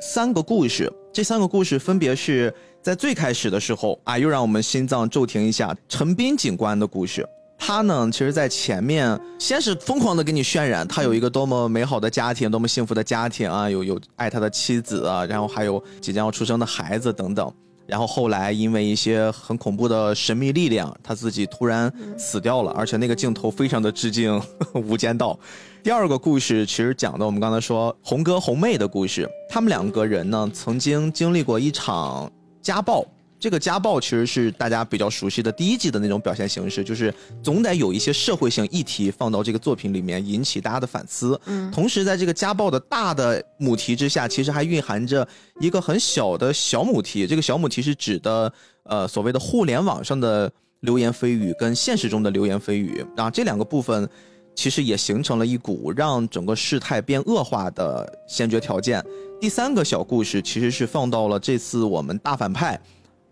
[0.00, 2.52] 三个故事，这三个故事分别是。
[2.82, 5.74] 在最开始的时候啊，又让我们心脏骤停一下。
[5.88, 7.24] 陈斌警官的故事，
[7.56, 17.52] 他呢，其实，在前面先是疯狂的给你渲染他有一个多么美好的家庭，多么幸福的家庭啊，有有爱他的妻子啊，然后还有即将要出生的孩子等等。
[17.86, 24.32] 然后后来因为一些很恐怖的神秘力量，他自己突然死掉了，而且那个镜头非常的致敬
[24.74, 25.38] 《无间道》。
[25.84, 32.28] 第二个故事其实讲的我们刚才说红哥红妹的故事，他们两个人呢曾经经历过一场。
[32.62, 33.04] 家暴，
[33.38, 41.38] 这个家暴其实是大家比较熟悉的第一季的那种表现形式，就是总得有一些社会性议题放到这个作品里面，引起大家的反思。
[41.46, 45.26] 嗯，同时在这个家暴的大的母题之下，其实还蕴含着
[45.58, 47.26] 一个很小的小母题。
[47.26, 48.52] 这个小母题是指的，
[48.84, 54.08] 呃，所谓的互联网上的流言蜚语跟现实中的流言蜚语啊，这两个部分
[54.54, 59.04] 其实也形成了一股让整个事态变恶化的先决条件。
[59.42, 62.80] 第三个小故事其实是放到了这次我们大反派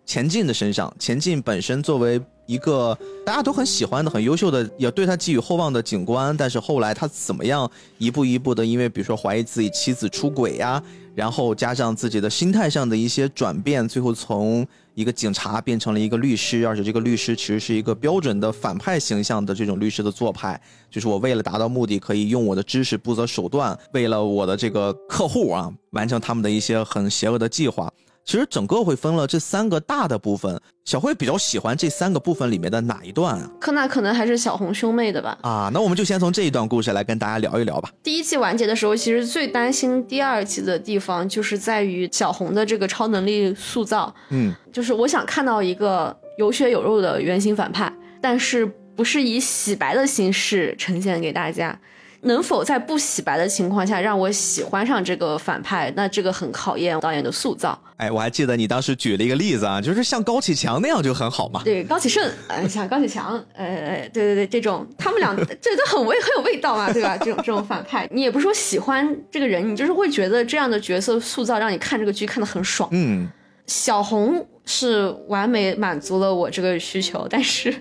[0.04, 0.92] 钱进的身上。
[0.98, 10.82] 钱进本身作为一个大家都很喜欢的、很优秀的，也对他寄予厚望的警官，但是后来他怎么样一步一步的，因为比如说怀疑自己妻子出轨呀，
[11.20, 20.58] 然后加上自己的心态上的一些转变，最后从一个警察变成了一个律师，而且这个律师其实是一个标准的反派形象的这种律师的做派，
[20.90, 27.92] 就是我为了达到目的，可以用我的知识不择手段，为了我的这个客户啊，完成他们的一些很邪恶的计划。
[28.24, 33.50] 其实整个会分了这三个大的部分，小慧比较喜欢这三个部分里面的哪一段啊？
[33.60, 35.36] 可那可能还是小红兄妹的吧。
[35.42, 37.90] 啊，那我们就先从这一段故事来跟大家聊一聊吧。
[38.02, 44.14] 第一季完结的时候，其实最担心第二季的地方，就是在于小红的这个超能力塑造。
[44.28, 48.64] 嗯，就是我想看到一个有血有肉的原型反派，但是
[48.94, 51.76] 不是以洗白的形式呈现给大家。
[52.22, 55.92] 能否在不洗白的情况下让我喜欢上这个反派？
[55.96, 57.78] 那这个很考验导演的塑造。
[57.96, 61.62] 哎，我还记得你当时举了一个例子啊，就是像高启强那样就很好嘛。
[61.64, 67.16] 对，高启盛，呃，像高启强，呃，对对对，这种他们俩 这都很味很有味道嘛，对吧？
[67.18, 72.88] 这种这种反派，你也不是说喜欢这个人，你就是会觉得这样的角色塑造让你看这个剧看得很爽。
[72.92, 73.28] 嗯，
[73.66, 77.74] 小红是完美满足了我这个需求，但是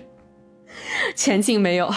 [1.14, 1.90] 前进没有。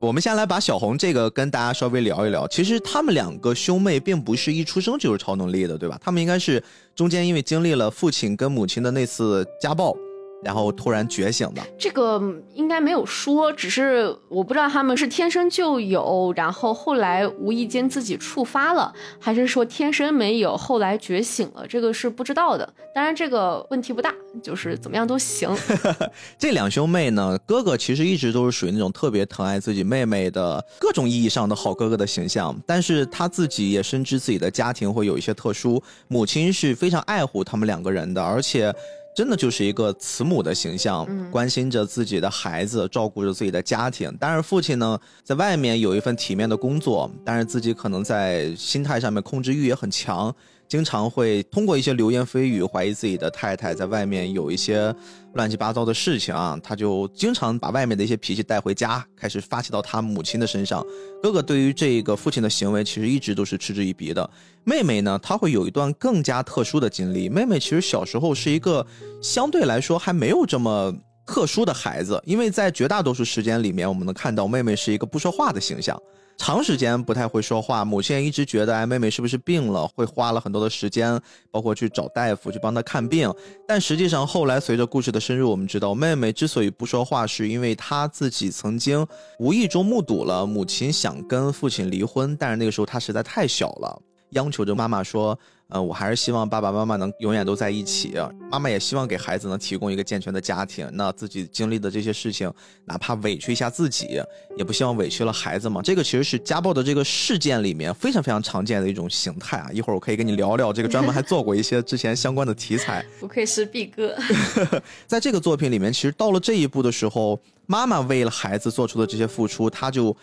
[0.00, 2.48] 我们先来把小红这个跟大家稍微聊一聊。
[2.48, 6.00] 其实他们两个兄妹并不是一出生就是超能力的，对吧？
[6.02, 6.62] 他们应该是
[6.96, 9.94] 中间因为经历了父亲跟母亲的那次家暴。
[10.42, 12.20] 然后突然觉醒的，这个
[12.54, 22.72] 应该没有说，只是我不知道他们是天生就有，然后后来无意间自己触发了，还是说天生没有，后来觉醒了，这个是不知道的。
[22.94, 24.12] 当然这个问题不大，
[24.42, 25.48] 就是怎么样都行。
[26.38, 38.74] 这两兄妹呢，哥哥其实一直都是属于那种特别疼爱自己妹妹的各种意义上的好哥哥的形象，但是他自己也深知自己的家庭会有一些特殊，母亲是非常爱护他们两个人的，而且。
[39.14, 44.14] 真的就是一个慈母的形象，关心着自己的孩子，照顾着自己的家庭。
[44.18, 50.34] 但是父亲呢，在外面有一份体面的工作，但是自己可能在心态上面控制欲也很强。
[50.70, 54.94] 经常会通过一些流言蜚语怀疑自己的太太在外面有一些
[55.34, 60.86] 乱七八糟的事情啊，他就经常把外面的一些脾气带回家，开始发泄到他母亲的身上。
[61.20, 64.30] 哥哥对于这个父亲的行为其实一直都是嗤之以鼻的。
[64.62, 67.28] 妹妹呢，她会有一段更加特殊的经历。
[67.28, 68.86] 妹妹其实小时候是一个
[69.20, 70.94] 相对来说还没有这么
[71.26, 76.00] 特殊的孩子，因为在绝大多数时间里面，我们能看到妹妹是一个不说话的形象。
[76.40, 79.86] 长时间不太会说话，母亲一直觉得哎，妹妹是不是病了？
[79.86, 81.20] 会花了很多的时间，
[81.50, 83.30] 包括去找大夫去帮她看病。
[83.68, 89.06] 但实际上后来随着故事的深入，我们知道妹妹之所以不说话，是因为她自己曾经
[89.38, 94.00] 无意中目睹了母亲想跟父亲离婚，但是那个时候她实在太小了。
[94.30, 95.38] 央求着妈妈说
[95.70, 98.14] ：“呃，我还是希望爸爸妈妈能永远都在一起。
[98.50, 100.88] 妈妈也希望给孩子能提供一个健全的家庭。
[100.92, 102.52] 那自己经历的这些事情，
[102.84, 104.20] 哪怕委屈一下自己，
[104.56, 105.80] 也不希望委屈了孩子嘛。
[105.80, 109.70] 这个其实是家暴的这个事件里面非常非常常见的一种形态啊。
[109.72, 113.04] 一会儿我可以跟你聊聊这个，专门还做过一些之前相关的题材。
[113.20, 114.16] 不愧是毕哥，
[115.06, 120.16] 在这个作品里面，其实到了这一步的时候，妈妈为了孩子做出的这些付出，他就。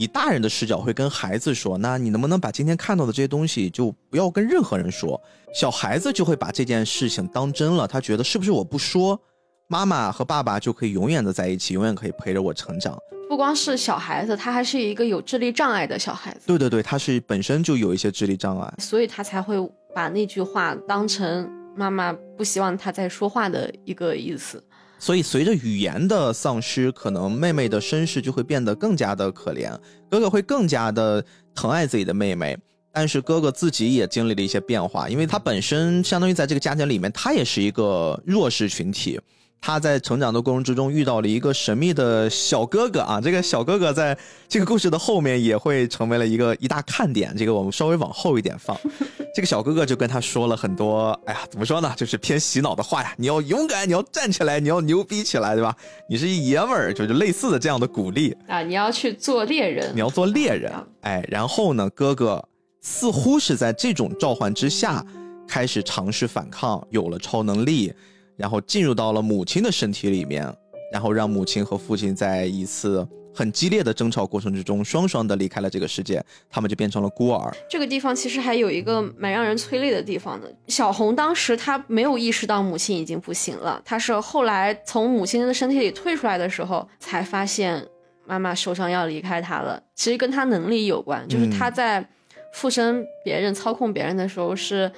[0.00, 5.20] 以大人的视角会跟孩子说：“那你能不能把今天看到的这些东西就不要跟任何人说？”
[5.54, 9.20] 小孩子就会把这件事情当真了，他觉得是不是我不说，
[9.68, 12.96] 妈妈和爸爸就可以永远的在一起，永远可以陪着我成长？
[13.28, 16.46] 不光是小孩子，他还是一个有智力障碍的小孩子。
[16.46, 19.54] 对对对，他是本身就有一些智力障碍，所以他才会
[19.94, 21.46] 把那句话当成
[21.76, 24.64] 妈妈不希望他再说话的一个意思。
[25.00, 29.74] 所以，随着语言的丧失，可能妹妹的身世就会变得更加的可怜，
[30.10, 31.24] 哥哥会更加的
[31.54, 32.56] 疼爱自己的妹妹，
[32.92, 39.18] 但是哥哥自己也经历了一些变化，因为他本身相当于在这个家庭里面，他也是一个弱势群体。
[39.60, 44.16] 他在成长的过程之中遇到了一个神秘的小哥哥啊，这个小哥哥在
[44.48, 47.34] 这个故事的后面也会成为了一个一大看点。
[47.36, 48.74] 这个我们稍微往后一点放，
[49.34, 53.12] 这个小哥哥就跟他说了很多，哎呀，怎么说呢，就是偏洗脑的话呀。
[53.18, 55.76] 你要勇敢，你要站起来，你要牛逼起来，对吧？
[56.08, 58.62] 你是一爷们儿，就是类似的这样的鼓励啊。
[58.62, 62.42] 你要去做猎人，你要做猎人，哎，然后呢，哥哥
[62.80, 65.04] 似乎是在这种召唤之下
[65.46, 67.92] 开始尝试反抗，有了超能力。
[68.40, 70.50] 然后进入到了母亲的身体里面，
[70.90, 77.54] 然后让母亲和父亲在一次很激烈的争吵过程之中，双双的离开了这个世界，他们就变成了孤儿。
[77.68, 80.50] 这个地方其实还有一个蛮让人催泪的地方的。
[80.68, 87.86] 小红当时她没有意识到母亲已经不行了，她是后来从母亲的身体里退出来的时候，才发现
[88.26, 89.82] 妈妈受伤要离开她了。
[89.94, 92.08] 其实跟她能力有关，就是她在
[92.54, 94.90] 附身别人、操控别人的时候是。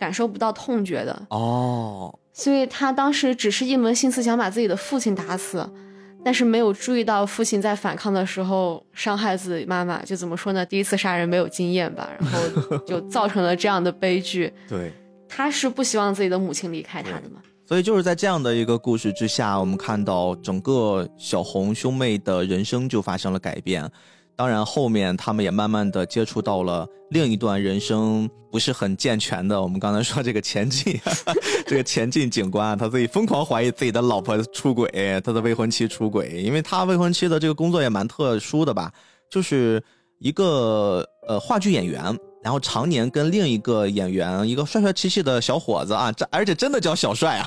[0.00, 1.26] 感受不到痛觉的。
[1.28, 5.68] 哦，所以他当时只是一门心思想把自己的父亲打死，
[6.24, 10.64] 但是没有注意到父亲在反抗的时候伤害自己妈妈，就怎么说呢？
[10.64, 14.50] 第一次杀人没有经验吧，然后 就造成了这样的悲剧。
[14.66, 14.90] 对，
[15.28, 17.42] 他是不希望自己的母亲离开他的嘛。
[17.66, 23.88] 所以就是在这样的一个故事之下，我们看到整个小红兄妹的人生就发生了改变。
[24.40, 29.60] 当然，后面他们也慢慢的接触到了另一段人生不是很健全的。
[29.60, 30.98] 我们刚才说这个前进，
[31.68, 38.90] 这个前进警官，他自己疯狂怀疑自己的老婆出轨，他的未婚妻出轨，因为他未婚妻的这个工作也蛮特殊的吧，
[39.28, 39.82] 就是
[40.20, 42.02] 一个呃话剧演员。
[42.42, 47.46] 然后常年跟另一个演员，一个帅帅气气的小伙子啊，这而且真的叫小帅啊，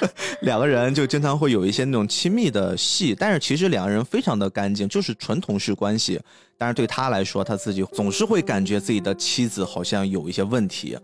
[0.42, 6.20] 两个人就经常会有一些那种亲密的戏，但是其实两个人非常的干净，就是纯同事关系。
[6.56, 10.98] 但是对他来说，他自己总是会感觉自己的妻子好像有一些问题，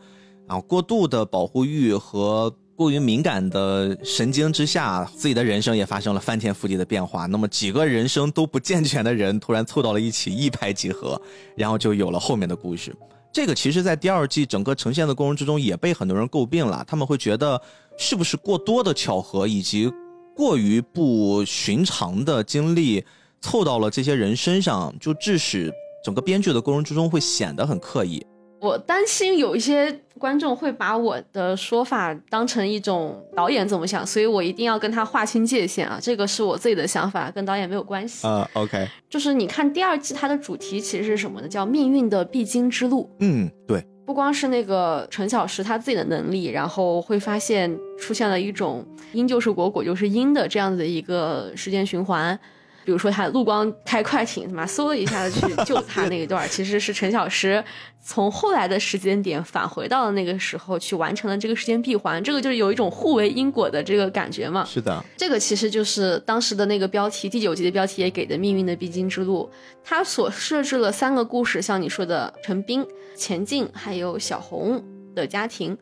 [0.46, 2.54] 然后过度的保护欲和。
[2.76, 7.24] 过于敏感的神经之下，自己的人生也发生了翻天覆地的变化。
[7.26, 11.16] 那么几个人生都不健全的人突然凑到了一起，一拍即合，
[11.56, 12.92] 然后就有了后面的故事。
[13.34, 16.84] 这个其实，在第二季整个呈现的过程之中，也被很多人诟病了。
[16.86, 17.60] 他们会觉得，
[17.98, 19.92] 是不是过多的巧合以及
[20.36, 23.04] 过于不寻常的经历
[23.40, 25.68] 凑到了这些人身上，就致使
[26.04, 28.24] 整个编剧的过程之中会显得很刻意。
[28.64, 35.98] 我担心有一些观众会把我的说法当成一种导演怎么想，所以我一定要跟他划清界限啊！
[36.00, 38.48] 这个是我自己的想法，跟导演没有关系啊。
[38.54, 41.46] OK，就是你看第二季它的主题其实是什么呢？
[41.46, 43.10] 叫命运的必经之路。
[43.20, 52.38] 嗯，对，不光是那个陈小石他自己的能力，然后会发现出现了一种因就是果，果就是因的这样子的一个时间循环。
[52.84, 57.62] 比如说他陆光开快艇，他妈嗖的一下子去 救他那一段，其实是陈小石
[58.02, 64.64] 从后来的时间点返回到了那个时候去完成了这个时间闭环，这个就是有一种互为因果的这个感觉嘛。
[64.64, 69.50] 是的，这个其实就是当时的那个标题，第九集的标题也给的命运的必经之路。
[69.82, 72.84] 他所设置了三个故事，像你说的陈斌、
[73.16, 75.76] 钱进还有小红的家庭，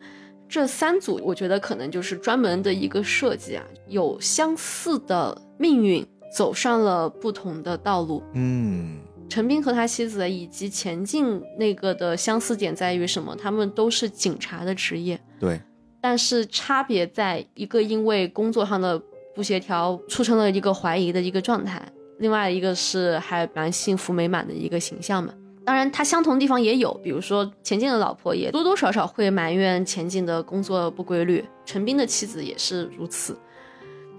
[0.48, 6.07] 这三组我觉得可能就是专门的一个设计啊，有相似的命运。
[6.35, 8.22] 走上了不同的道路。
[8.33, 13.37] 嗯，陈斌和他妻子以及钱进那个的相似点在于什么？
[13.37, 15.20] 他们都是警察的职业。
[15.39, 15.61] 对，
[16.01, 19.01] 但是差别在一个因为工作上的
[19.35, 21.80] 不协调，促成了一个怀疑的一个状态；
[22.18, 25.35] 另外一个是还蛮幸福美满的一个形象嘛。
[25.64, 33.37] 当然，他相同的地方也有，比如说钱进的老婆也多多少少会埋怨钱进的工作不规律，陈斌的妻子也是如此，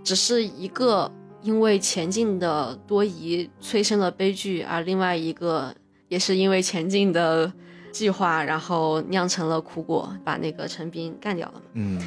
[0.03, 1.11] 只是一个。
[1.43, 5.75] 因为前进的多疑催生了悲剧，而另外一个
[6.07, 7.51] 也是因为前进的
[7.91, 11.61] 计划，然后酿成了苦果，把那个陈斌干掉了嘛。
[11.73, 12.01] 嗯，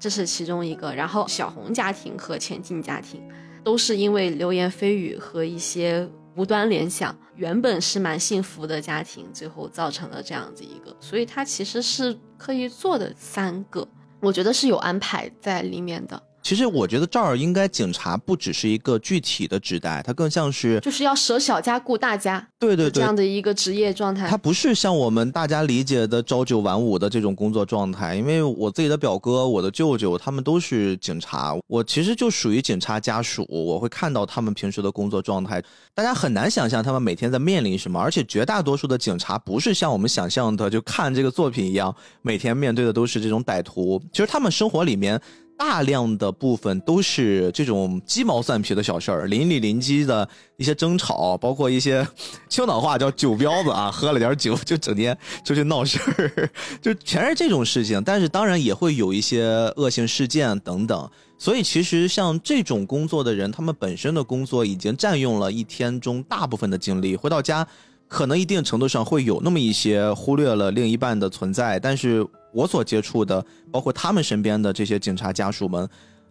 [0.00, 0.94] 这是其中一个。
[0.94, 3.22] 然后小红家庭和前进家庭
[3.62, 10.96] 都是因为流言蜚语和一些无端联想，原本是蛮幸福的家庭，最后造成了这样子一个。
[10.98, 13.86] 所以他其实是刻意做的三个，
[14.20, 16.22] 我觉得是有安排在里面的。
[16.48, 24.26] 其实我觉得这儿应该警察不只是一个具体的指代，它更像是就是要舍小家顾大家，对对对，这样的一个职业状态。
[24.26, 28.14] 它不是像我们大家理解的朝九晚五的这种工作状态。
[28.14, 35.62] 因为我自己的表哥、我的舅舅他们都是警察，我其实就属于警察家属，我会看到他们平时的工作状态，
[35.94, 38.00] 大家很难想象他们每天在面临什么。
[38.00, 44.02] 而且绝大多数的警察不是像我们想象的，就看这个作品一样，每天面对的都是这种歹徒。
[44.10, 45.20] 其实他们生活里面。
[45.58, 52.06] 大量的部分都是这种鸡毛蒜皮的小事儿，邻里邻居的一些争吵，包括一些
[52.48, 56.50] 青岛话叫酒彪子啊，喝了点酒就整天出去闹事儿，
[56.80, 58.00] 就全是这种事情。
[58.04, 59.42] 但是当然也会有一些
[59.74, 61.10] 恶性事件等等。
[61.36, 67.66] 所以其实像这种工作的人，他们本身的工作已经占用了一天中大部分的精力，回到家
[68.06, 72.24] 可能一定程度上会有那么一些忽略了另一半的存在，但是。
[72.52, 75.88] 我所接触的，包括他们身边的这些警察家属们，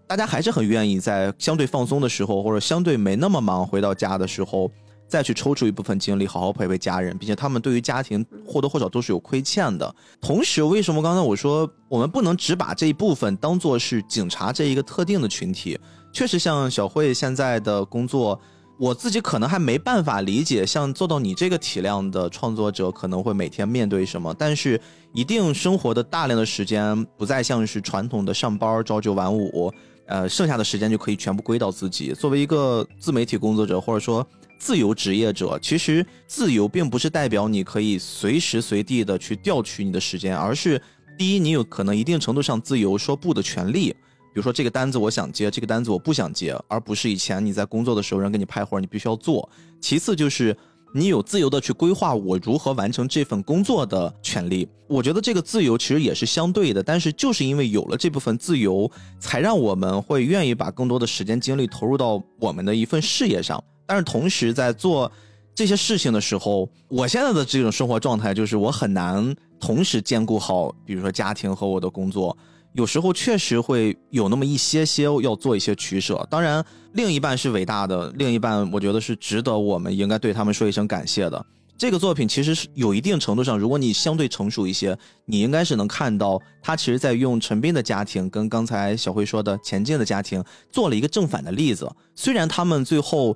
[0.08, 4.72] 大家还是很愿意在相对放松的时候，或者相对没那么忙回到家的时候，
[5.08, 9.96] 再去抽出一部分精力好好陪陪家人，并且他们对于家庭或多或少都是有亏欠的。
[10.20, 15.80] 同时，为什么刚才我说我们不能只把这一部分当做是警察这一个特定的群体？
[16.12, 18.40] 确实，像小慧现在的工作。
[18.80, 24.80] 我自己可能还没办法理解，像做到你这个体量的创作者可能会每天面对什么，但是
[25.14, 29.74] 一定生活的大量的时间不再像是传统的上班朝九晚五，
[30.06, 32.14] 呃，剩下的时间就可以全部归到自己。
[32.14, 34.26] 作为一个自媒体工作者或者说
[34.60, 40.80] 自由职业者，其实自由并不是代表你可以随时随地的去调取你的时间，而是
[41.18, 43.96] 第一，你有可能一定程度上自由说不的权利，
[44.38, 49.50] 比如说这个单子我想接，这个单子我不想接，而不是以前你在工作的时候人给你派活，你必须要做。
[49.82, 50.56] 其次就是
[50.94, 54.70] 你有自由的去规划我如何完成这份工作的权利。
[54.88, 58.88] 我觉得这个自由其实也是相对的，但是就是因为有了这部分自由，
[59.20, 63.60] 才让我们会愿意把更多的时间精力投入到我们的一份事业上。
[63.88, 65.12] 但是同时在做
[65.56, 72.38] 这些事情的时候，我现在的这种生活状态就是我很难同时兼顾好，比如说家庭和我的工作，
[72.78, 76.26] 有时候确实会有那么一些些要做一些取舍。
[76.30, 76.64] 当然，
[76.94, 81.44] 另一半是伟大的，另一半我觉得是值得我们应该对他们说一声感谢的。
[81.76, 91.92] 这个作品其实是有一定程度上，如果你相对成熟一些，你应该是能看到他其实在用陈斌的家庭跟刚才小辉说的钱静的家庭做了一个正反的例子。
[92.14, 93.36] 虽然他们最后。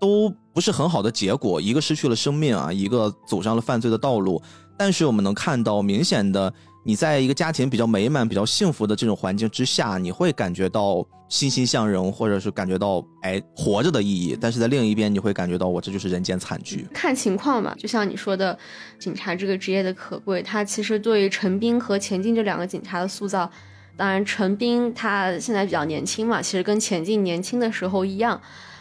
[0.00, 4.40] 都不是很好的结果，一个失去了生命啊，一个走上了犯罪的道路。
[4.76, 6.54] 但是我们能看到，明显的，
[6.84, 14.38] 你在一个家庭比较美满、比较幸福的这种环境之下，你会感觉到欣欣向荣，或者是感觉到哎活着的意义。
[14.40, 16.86] 但是在另一边，你会感觉到我这就是人间惨剧。
[16.94, 18.58] 看情况吧，就像你说的，
[18.98, 23.50] 警察这个职业的可贵，他其实对于陈斌和钱进这两个警察的塑造，
[23.96, 28.40] 当然陈斌他现在比较年轻嘛，其实跟钱进年轻的时候一样。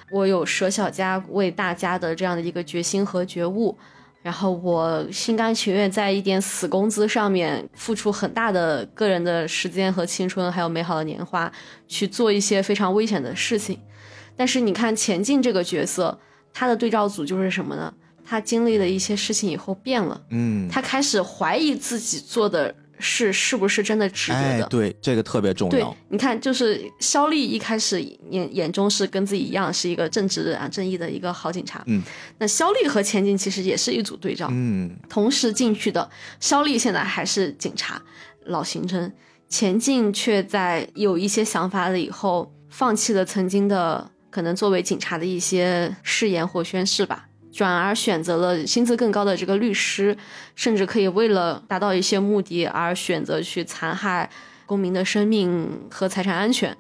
[0.10, 3.78] 我有舍小家为大家的这样的一个决心和觉悟，
[4.28, 11.50] 然后我心甘情愿在一点死工资上面付出很大的个人的时间和青春，还有美好的年华，
[11.88, 13.80] 去做一些非常危险的事情。
[14.36, 16.20] 但是你看钱进这个角色，
[16.54, 17.94] 他的对照组就是什么呢？
[18.26, 22.76] 他经历了一些事情以后变了，嗯，他开始怀疑自己做的。
[23.00, 24.68] 是是不是真的值得的？
[24.68, 25.96] 对，这个特别重要。
[26.10, 31.84] 你看，就是肖丽一开始眼眼中是跟自己一样，是一个正直啊、正义的一个好警察。
[31.86, 32.02] 嗯，
[32.40, 34.48] 那肖丽和钱进其实也是一组对照。
[34.52, 38.02] 嗯，同时进去的肖丽现在还是警察，
[38.46, 39.12] 老刑侦；
[39.48, 47.28] 钱进却在有一些想法了以后，放弃了曾经的可能作为警察的一些誓言或宣誓吧。
[47.58, 50.16] 转而选择了薪资更高的这个律师，
[50.54, 54.30] 甚至可以为了达到一些目的而选择去残害
[54.68, 56.78] 公民的生命和财产安全。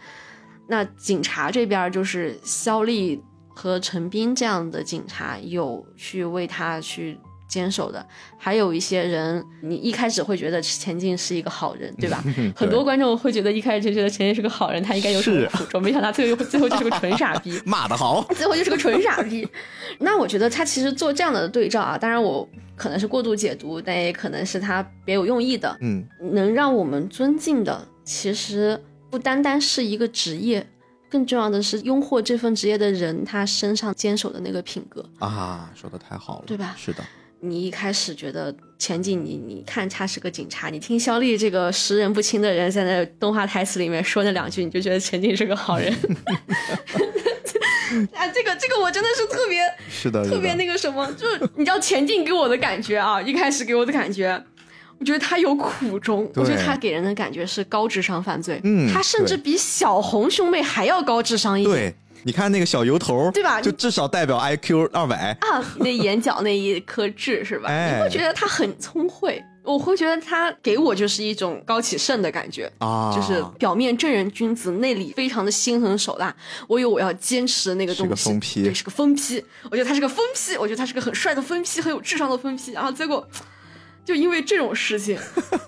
[0.67, 7.17] 那警察这边就是肖丽和陈斌这样的警察，有去为他去。
[7.47, 8.05] 坚守的，
[8.37, 12.23] 还有一些人，你一开始会觉得钱进是一个好人，对吧？
[12.55, 19.47] 很多观众会觉得一开始就觉得钱进是个好人，他应该有什么苦衷，没想到最后最后就是个纯傻逼， 骂得好， 最后就是个纯傻逼。
[19.99, 25.75] 那我觉得他其实做这样的对照啊，当然我可能是过度解读，但也可能是他别有用意的。
[25.81, 28.79] 嗯，能让我们尊敬的，其实
[29.09, 30.67] 不单单是一个职业，
[31.09, 36.75] 更重要的是拥护这份职业的人，他身上坚守的那个品格啊，说的太好了，对吧？
[36.77, 37.03] 是的。
[37.39, 45.93] 你一开始觉得钱进，你你看他是个警察，你听肖丽这个识人不清的人在那动画台词里面说那两句，你就觉得钱进是个好人。
[48.13, 54.43] 啊，这个这个我真的是特别是的，特别那个什么，就是你知道钱进给我的感觉啊，一开始给我的感觉，
[54.97, 61.95] 我觉得他有苦衷，我觉得他给人的感觉是高智商犯罪，嗯，他甚至比小红兄妹还要高智商一点。
[62.23, 63.61] 你看那个小油头，对吧？
[63.61, 67.69] 就至少代表 IQ 二百啊，那眼角那一颗痣是吧？
[67.69, 76.35] 你会觉得他很聪慧，我会觉得他给我就是一种高启盛的感觉啊，就是表面正人君子，内里非常的心狠手辣。
[76.67, 79.43] 我有我要坚持的那个东西，是个疯批，对，是个疯批。
[79.71, 82.71] 我觉得他是个疯批，我觉得他是个很帅的疯批，很有智商的疯批。
[82.73, 83.27] 然后结果。
[84.07, 85.19] 就因为这种事情，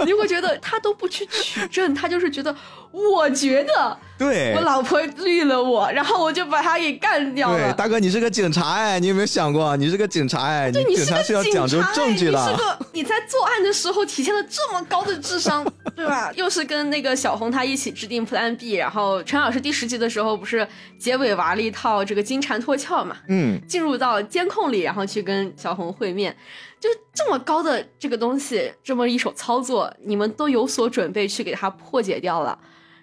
[0.06, 2.56] 你会觉得 他都不去取证，他就是觉得，
[2.90, 7.74] 我觉得，对我老婆绿了我，然后我就把他给干掉了。
[7.74, 10.72] 大哥，你是个警察哎，你有没有想过，你是个警察哎？
[10.72, 12.40] 你警察是要讲究证据的。
[12.40, 16.32] 你是个 你在作案的时候体现了这么高的智商，对吧？
[16.34, 20.66] 又是跟那个小红他一起制定 Plan B，然后陈老师第十集的时候不是
[20.98, 23.18] 结尾玩了一套这个金蝉脱壳嘛？
[23.28, 26.34] 嗯，进入到监控里，然后去跟小红会面。
[26.80, 32.57] 就这么高的这个东西，这么一手操作，你们都有所准备去给它破解掉了，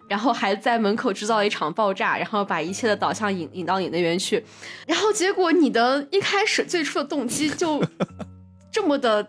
[0.08, 4.42] 然后还在门口制造一场爆炸，然后把一切的导向引引到你那边去，
[4.86, 7.82] 然后结果你的一开始最初的动机就
[8.72, 9.28] 这么的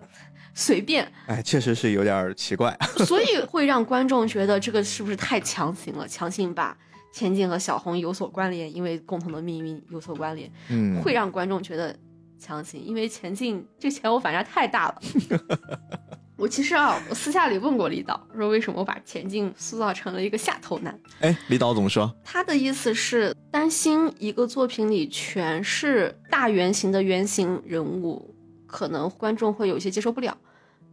[0.53, 6.07] 随便，哎，确实是有点奇怪，所以 会让观众觉得这个是不是太强行了？
[6.07, 6.77] 强行把
[7.11, 11.93] 千金和小红有所关联，因为共同的命运有所关联，嗯，会让观众觉得。
[12.39, 15.01] 强行，因为前进这钱我反差太大了。
[16.37, 20.99] 我其实啊，我私下里问过李导，说为什么我把钱进塑造成了一个下头男？
[21.21, 22.15] 哎，李导怎么说？
[22.23, 28.35] 他的意思是担心一个作品里全是大圆形的圆形人物，
[28.67, 30.37] 可能观众会有些接受不了，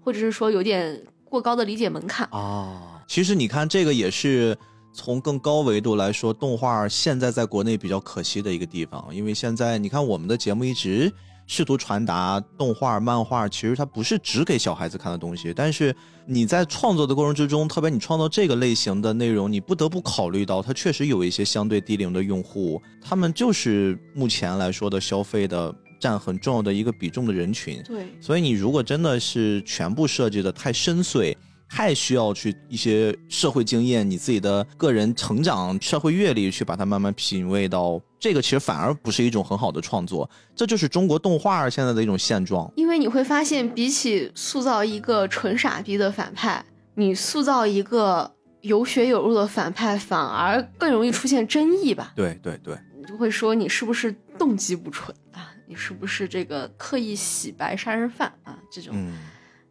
[0.01, 2.27] 或者是说有点过高的理解门槛。
[2.33, 3.05] 啊。
[3.07, 4.57] 其实你看，这个也是
[4.95, 11.13] 从更高维度来说，动画现在在国内比较可惜的一个地方，因为现在你看我们的节目一直。
[11.47, 15.53] 试图传达动画、漫画，其实它不是只给小孩子看的东西。
[15.55, 15.95] 但是
[16.27, 27.83] 你在创作的过程之中，特别你创造这个类型的内容，你不得不考虑到，它确实有一些相对低龄的用户，他们就是目前来说的消费的占很重要的一个比重的人群。
[27.85, 31.35] 对，所以你如果真的是全部设计的太深邃。
[31.69, 40.29] 太需要去一些社会经验，你自己的个人成长、社会阅历去把它慢慢品味到这个，其实反而不是一种很好的创作。
[40.55, 42.71] 这就是中国动画现在的一种现状。
[42.77, 52.13] 因为你会发现，比起塑造一个纯傻逼的反派，你塑造一个有血有肉的反派，反而更容易出现争议吧？
[52.15, 55.51] 对对对，你就会说你是不是动机不纯啊？
[55.67, 58.57] 你是不是这个刻意洗白杀人犯啊？
[58.71, 58.95] 这种。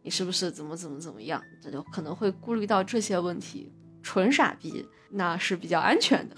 [0.04, 1.42] 你是不是怎么怎么怎么样？
[1.62, 3.72] 这就可能会顾虑到这些问题。
[4.02, 6.36] 纯傻逼那是比较安全的。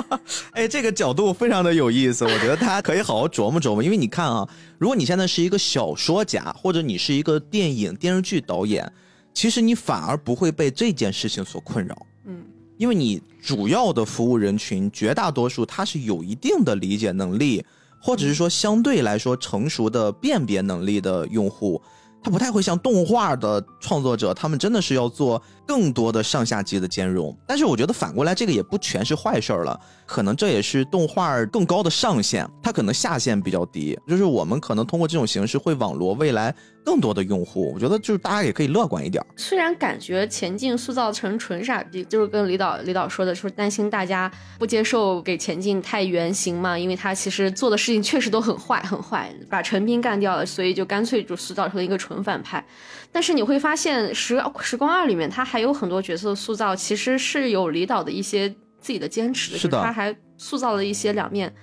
[0.52, 3.82] 哎，这个角度非常的有意思，我觉得大家可以好好琢磨琢磨。
[3.82, 4.48] 因为你看啊，
[4.78, 8.90] 如果你现在是一个小说家，或者你是一个电影电视剧导演，
[9.34, 12.06] 其实你反而不会被这件事情所困扰。
[12.24, 12.42] 嗯，
[12.78, 17.62] 因为你主要的服务人群绝大多数他是有一定的理解能力，
[18.00, 21.82] 或者是说相对来说成熟的辨别能力的用户。
[22.22, 27.36] 他不太会像动画的创作者，他们真的是要做更多的上下级的兼容。
[27.46, 33.98] 但是我觉得反过来，这个也不全是坏事儿了，可能这也是动画更高的上限，它可能下限比较低。
[34.06, 36.54] 就是我们可能通过这种形式会网罗未来。
[36.84, 39.24] 更多的用户，我觉得就是大家也可以乐观一点。
[39.36, 52.64] 虽然感觉前进塑造成纯傻逼，就是跟李导李导说的，说担心大家不接受给前进太原型嘛，因为他其实做的事情确实都很坏很坏，把陈斌干掉了，所以就干脆就塑造成了一个纯反派。
[53.10, 58.48] 但是你会发现《时时光二》里面他还有很多角色塑造，其实是有李导的一些
[58.80, 61.54] 自己的坚持的，是的，他还塑造了一些两面。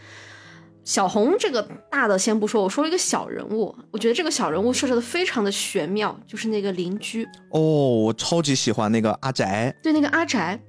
[0.89, 1.61] 小红这个
[1.91, 10.59] 大的先不说，我说一个小人物，我觉得这个小人物设置的非常的玄妙，就是那个邻居哦，我超级喜欢那个阿宅，对那个阿宅，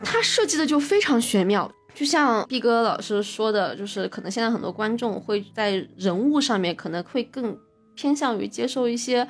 [0.00, 7.56] 他设计的就非常玄妙，就像毕哥老师说的，就是可能现在很多观众会在人物上面可能会更
[7.94, 9.26] 偏向于接受一些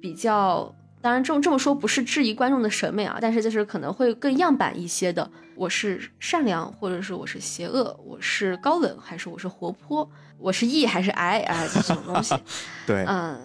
[0.00, 0.74] 比较。
[1.00, 5.30] 当然，这么这么说不是质疑观众的审美啊，但是就是可能会更样板一些的。
[5.56, 12.34] 我是善良，或者是我是邪恶，我是高冷还是我是活泼，我是 E 还是 I 啊，这种东西。
[12.86, 13.40] 对，嗯，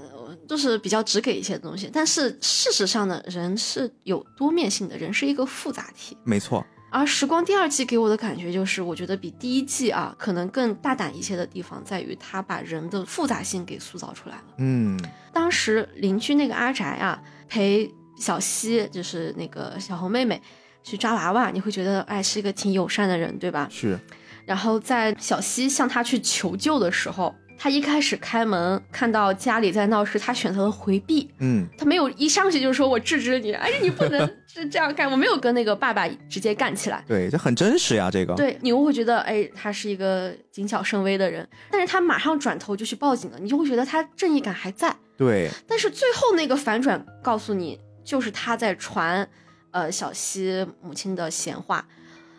[0.48, 1.90] 就是比较直给一些东西。
[1.92, 6.18] 但是事实上呢，人是有多面性的，人是一个复杂体。
[6.24, 6.66] 没错。
[6.94, 14.44] 而《时光》第二季给我的感觉就是，我觉得比第一季啊，可能更大胆一些的地方在于，他把人的复杂性给塑造出来了。
[14.58, 15.00] 嗯，
[15.32, 20.42] 当时邻居那个阿宅啊，陪小西，就是那个小红妹妹
[20.84, 23.68] 去抓娃娃，你会觉得，哎，是一个挺友善的人，对吧？
[23.72, 23.98] 是。
[24.46, 27.34] 然后在小西向他去求救的时候。
[27.64, 31.30] 他一开始开门看到家里在闹事，他选择了回避。
[31.38, 35.08] 嗯，他没有一上去就说“我制止你”，哎，你不能是这样干。
[35.08, 37.06] 我没有跟那个爸爸直接干起来。
[37.08, 38.34] 对，这很真实呀，这个。
[38.34, 44.96] 对，你又会觉得，哎，他是一个谨小慎微的人，但是他马上转头就去报警了，你就会觉得他正义感还在。
[45.16, 45.48] 对。
[45.68, 49.30] 但是最后那个反转告诉你，就是他在传，
[49.72, 51.88] 呃，小西母亲的闲话。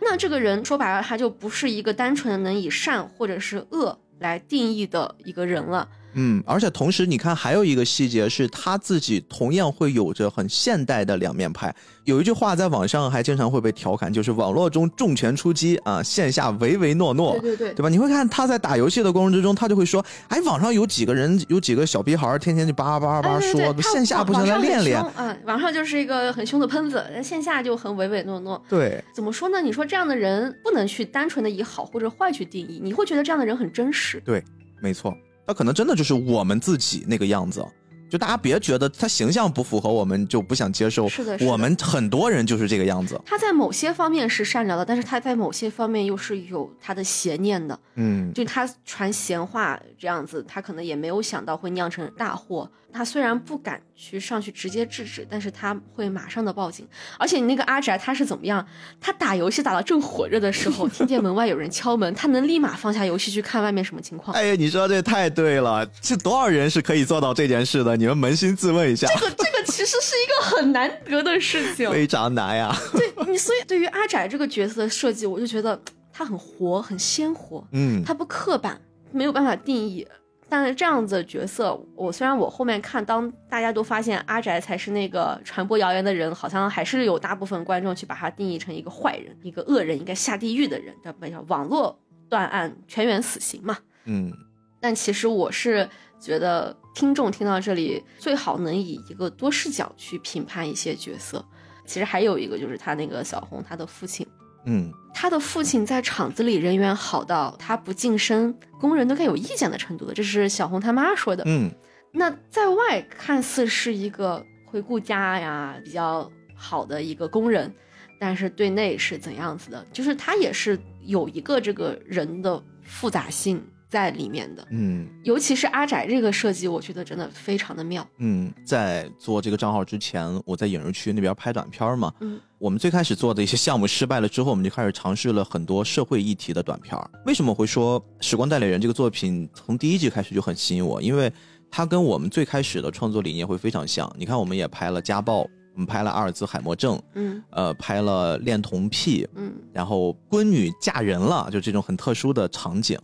[0.00, 3.98] 那这个人说白了，他就不是一个单纯的能以善或者是恶。
[4.18, 5.88] 来定义的一个人了。
[6.14, 11.74] 嗯，而且同时，你看还有一个细节是，他自己同样会有着很现代的两面派。
[12.04, 17.38] 有一句话在网上还经常会被调侃，就是网络中重拳出击啊，线下唯唯诺诺。
[17.38, 17.88] 对对对，对吧？
[17.88, 25.02] 你会看他在打游戏的过程之中，他就会说，哎，网上有几个人，有几个小逼孩，天天就叭叭叭叭说，线下不行，来练练。
[25.16, 28.60] 嗯，网上就是一个很凶的喷子，线下就很唯唯诺诺。
[28.68, 29.62] 对，怎么说呢？
[29.62, 34.20] 你说这样的人不能去单纯的以好或者坏去定义，你会觉得这样的人很真实。
[34.24, 34.42] 对，
[34.80, 35.16] 没错。
[35.46, 37.64] 他可能真的就是我们自己那个样子，
[38.08, 41.08] 就大家别觉得他形象不符合我们就不想接受。
[41.08, 43.20] 是的，我们很多人就是这个样子。
[43.24, 47.78] 他在某些方面是善良的，但是他在某些方面又是有他的邪念的。
[47.94, 52.70] 嗯，就他传闲话这样子，他可能也没有想到会酿成大祸。
[52.92, 56.86] 他虽然不敢去上去直接制止，但是他会马上的报警。
[57.18, 58.64] 而且你那个阿宅他是怎么样？
[59.00, 64.36] 他打游戏打到正火热的时候，听见门外有人敲门，他能立马放下游戏去看外面什么情况。
[64.36, 67.96] 哎呀，你说这太对了，是多少人是可以做到这件事的？
[67.96, 69.06] 你们扪心自问一下。
[69.08, 72.76] 这个这个其实是一个很难得的事情，非常难呀。
[72.92, 75.80] 对你，所以对于阿宅这个角色的设计，我就觉得
[76.12, 77.66] 他很活，很鲜活。
[77.72, 78.80] 嗯，他不刻板，
[79.12, 80.06] 没有办法定义。
[80.52, 91.42] 但是这样子的角色，我虽然我后面看，当大家都发现阿宅才是那个传播谣言的人，好像还是有大部分观众去把他定义成一个坏人、一个恶人，应该下地狱的人，对吧？
[91.48, 91.98] 网络
[92.28, 93.78] 断案，全员死刑嘛。
[94.04, 94.30] 嗯，
[94.78, 95.88] 但其实我是
[96.20, 101.42] 觉得，听众听到这里，最好能以一个多视角去评判一些角色。
[101.86, 104.26] 其实还有一个就是他那个小红，他的父亲。
[104.64, 111.42] 嗯，他的父亲在厂子里人缘好到他不晋升，工人都该有意见的程度的，这是小红他妈说的。
[111.46, 111.70] 嗯，
[112.12, 117.72] 那在外看似是一个会顾家呀、比较好的一个工人，
[118.20, 119.86] 但是对内是怎样子的？
[119.92, 123.62] 就是他也是有一个这个人的复杂性。
[123.92, 128.08] 在里面的，嗯，尤其是阿宅这个设计，我觉得真的非常的妙。
[128.16, 132.10] 嗯，在做这个账号之前，我在影视区那边拍短片嘛。
[132.20, 136.98] 嗯，我们最开始做的一些项目失败了之后，我们就开始尝试了很多社会议题的短片。
[137.26, 141.02] 为什么会说《时光代理人》这个作品从第一季开始就很吸引我？
[141.02, 141.30] 因为
[141.70, 144.10] 它跟我们最开始的创作理念会非常像。
[144.16, 145.40] 你看，我们也拍了家暴，
[145.74, 152.98] 我们拍了阿尔兹海默症，嗯，呃，拍了恋童癖，嗯，然后闺女嫁人了，就这种很特殊的场景。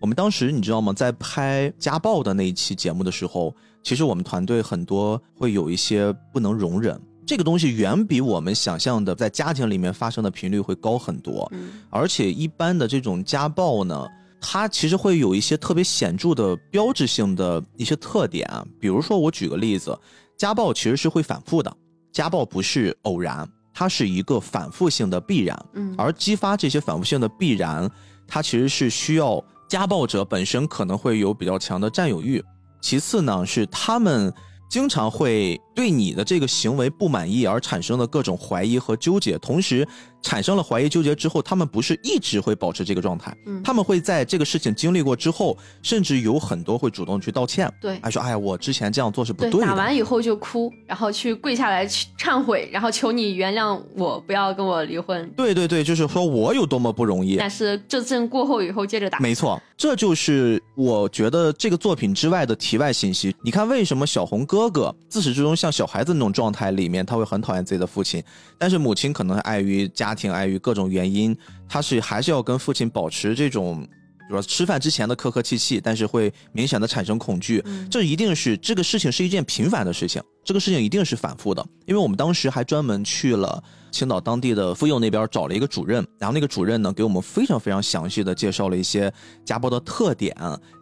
[0.00, 0.94] 我们当时你知道吗？
[0.94, 11.46] 在拍家暴的那一期节目的时候，其实我们团队很多会有一些不能容忍这个东西，远比我们想象的在家庭里面发生的频率会高很多。
[11.52, 14.06] 嗯，而且一般的这种家暴呢，
[14.40, 18.50] 它其实会有一些特别显著的标志性的一些特点。
[18.80, 19.96] 比如说，我举个例子，
[20.38, 21.70] 家暴其实是会反复的，
[22.10, 25.66] 家暴不是偶然，它是一个反复性的必然。
[25.74, 27.88] 嗯，而激发这些反复性的必然，
[28.26, 29.44] 它其实是需要。
[29.70, 32.44] 家暴者本身可能会有比较强的占有欲，
[32.82, 34.34] 其次呢是他们
[34.68, 39.88] 经常会对你的这个行为不满意而产生的各种怀疑和纠结，同时。
[40.22, 49.66] 产生了怀疑纠结之后，他们不是一直会保持这个状态，嗯，他们会在这个事情经历过之后，甚至有很多会主动去道歉，对，还说哎呀，我之前这样做是不对的。
[49.66, 55.26] 打完以后就哭，然后去跪下来去忏悔，然后求你原谅我，不要跟我离婚。
[55.34, 57.38] 对对对，就是说我有多么不容易。
[57.38, 59.18] 但是这阵过后以后接着打。
[59.20, 63.34] 没错，这就是我觉得这个作品之外的题外信息。
[63.42, 68.22] 你看，为什么小红哥哥自始至终像小孩子那种状态里面，他会很讨厌自己的父亲，
[68.58, 70.80] 但是母亲可能碍于家庭，碍于各种。
[70.90, 71.36] 原因，
[71.68, 77.62] 他是还是要跟父亲保持这种，比如说吃饭之前的客客气气，但是会明显的产生恐惧。
[77.88, 81.64] 这一定是这个事情是一件频繁的事情，这个事情一定是反复的。
[81.86, 83.62] 因为我们当时还专门去了
[83.92, 89.12] 青岛当地的妇幼那边找了一个主任，然后那个主任呢给我们非常非常详细的介绍了一些
[89.44, 90.34] 家暴的特点、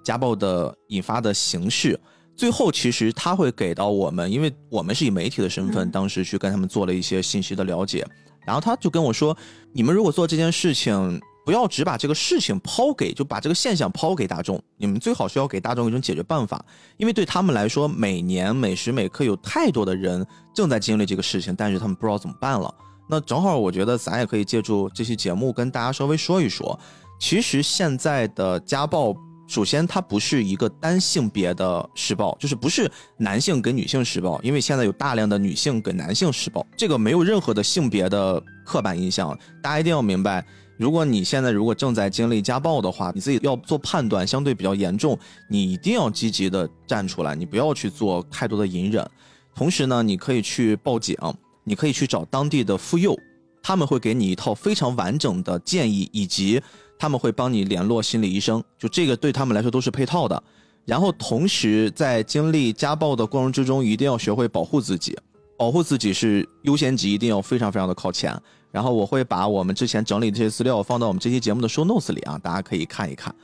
[0.02, 2.00] 家暴的引发的形式。
[2.38, 8.06] 最后其实他会给到我们，因为我们是以媒体的身份，当时去跟他们做了一些信息的了解。
[8.46, 9.36] 然后他就跟我说
[9.74, 14.62] ：“你们如果做这件事情，不要只把这个事情抛给，就把这个现象抛给大众。
[14.76, 16.64] 你们最好是要给大众一种解决办法，
[16.96, 20.24] 因为对他们来说，每年每时每刻有太多的人
[20.54, 22.72] 正在经历这个事情，但是他们不知道怎么办了。
[23.10, 26.78] 那正好，我觉得咱也可以借助这期节目跟大家稍微说一说，
[27.18, 29.12] 其实现在的家暴。”
[29.48, 39.36] 首先，它不是一个单性别的施暴，就是不是男性跟女性施暴，因为现在有大量的女性跟男性施暴，这个没有任何的性别的刻板印象。
[39.62, 40.44] 大家一定要明白，
[40.76, 45.18] 如果你现在如果正在经历家暴的话，你自己要做判断，相对比较严重，
[45.48, 49.08] 你一定要积极的站出来，你不要去做太多的隐忍。
[49.54, 51.16] 同时呢，你可以去报警，
[51.64, 53.18] 你可以去找当地的妇幼，
[53.62, 56.60] 他们会给你一套非常完整的建议以及。
[56.98, 60.42] 他们会帮你联络心理医生，就这个对他们来说都是配套的。
[60.84, 65.16] 然后同时在经历家暴的过程之中，一定要学会保护自己，
[65.56, 68.34] 保护自己是优先级，一定要非常非常的靠前。
[68.70, 73.34] 然后我会把我们之前整理的这些资料放到我们这期节目的 show notes 里啊，大家可以看一看。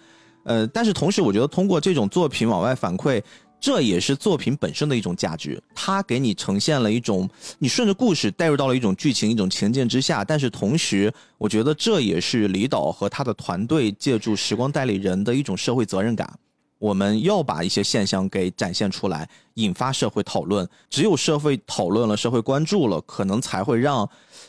[0.44, 3.22] 呃，但是同时我觉得通过这种作品往外反馈。
[3.64, 7.26] 这也是作品本身的一种价值，它给你呈现了一种
[7.58, 10.22] 你顺着故事带入到了一种剧情、一种情境之下。
[10.22, 16.30] 但是同时，我觉得这也是李导和他的团队借助时光代理人的一种社会责任感。
[16.84, 20.68] 我们要把一些现象给展现出来，引发社会讨论。
[20.90, 24.06] 只有社会讨论了，社会关注了，可能才会让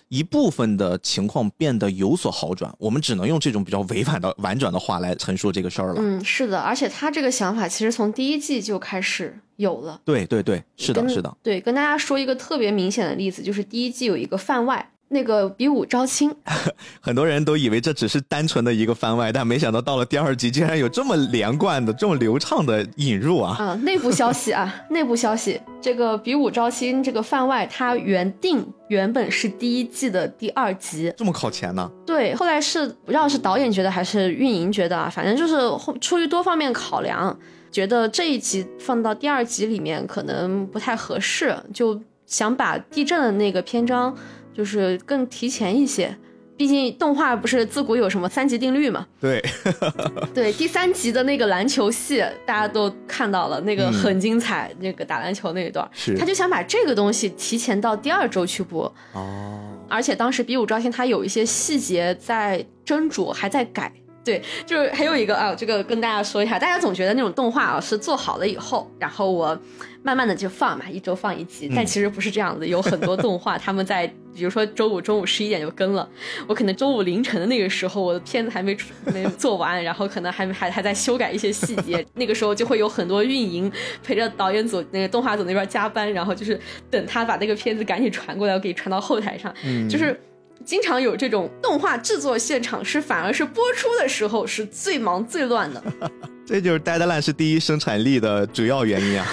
[0.09, 2.69] 一部分的情况变得有所好转。
[2.77, 5.95] 我们只能用这种比较委婉的、婉转的话来陈述这个事儿了。
[5.97, 10.01] 嗯，是的，而且他这个想法其实从第一季就开始有了。
[10.03, 11.37] 对对对，是的，是的。
[11.41, 14.91] 对，跟大家说一个特别明显的例子，就是第一季有一个番外。
[15.15, 16.29] 那个比武招亲，
[16.99, 23.55] 很多人都以为这只是单纯的一个番外，但没想到到了第二集，竟然有这么连贯的、这么流畅的引入啊！
[23.57, 31.89] 啊，内部消息啊， 内部消息，这个比武招亲这个番外，它原定原本是第一季的第二集，这么靠前呢？
[32.05, 35.55] 对，后来是不知道是导演觉得还是运营觉得啊，反正就是
[36.01, 37.39] 出于多方面考量。
[37.71, 44.15] 觉得这一集放到第二集里面可能不太合适，就想把地震的那个篇章
[44.55, 46.15] 就是更提前一些。
[46.57, 49.05] 毕竟动画不是自古有什么三级定律嘛？
[49.19, 49.43] 对，
[50.33, 58.85] 对，第三集的那个篮球戏大家都看到了，那个很精彩，那个打篮球那一段，是他就想把这个东西提前到第二周去播。
[59.11, 63.91] 哦，而且当时比武招亲他有一些细节在斟酌，还在改。
[64.25, 69.57] 对，就是还有一个啊，这个跟大家说一下，大家总觉得那种动画啊是做好了以后，然后我
[70.01, 76.09] 慢慢的就放嘛，一周放一集，但其实不是这样子，有很多动画他们在，比如说周五中午十一点就更了，
[76.47, 78.75] 我可能周五凌晨的那个时候，我的片子还没
[79.13, 83.71] 没做完，然后可能还还还在修改一些细节，那个时候就会有很多运营
[84.03, 86.59] 陪着导演组那个动画组那边加班，然后就是
[86.89, 89.53] 等他把那个片子赶紧传过来，我给传到后台上，
[89.87, 90.19] 就是。
[90.63, 95.83] 经常有这种动画制作现场，是反而是播出的时候是最忙最乱的。
[96.45, 99.27] 这就是呆呆烂是第一生产力的主要原因啊。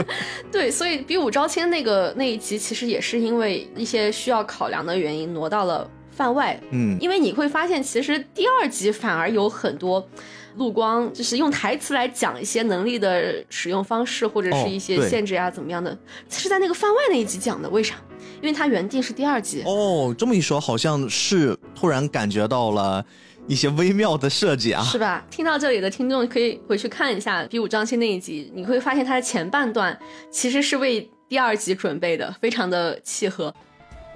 [0.50, 6.58] 对，所以比武招亲那个那一集，其实也是因为一些需要考量的原因挪到了番外。
[6.70, 10.08] 嗯，因为你会发现，其实第二集反而有很多
[10.56, 15.96] 陆光，就是用台词来讲一些能力的使用方式，或者是一些限制啊怎么样的，
[16.28, 17.68] 是在那个番外那一集讲的。
[17.70, 17.96] 为啥？
[18.40, 23.04] 因为它原定是第二集哦，这么一说，好像是突然感觉到了
[23.46, 25.24] 一些微妙的设计啊，是吧？
[25.30, 29.98] 听到这里的听众可以回去看一下《比武张亲》那一集，你会发现它的前半段
[30.30, 33.54] 其实是为第二集准备的，非常的契合。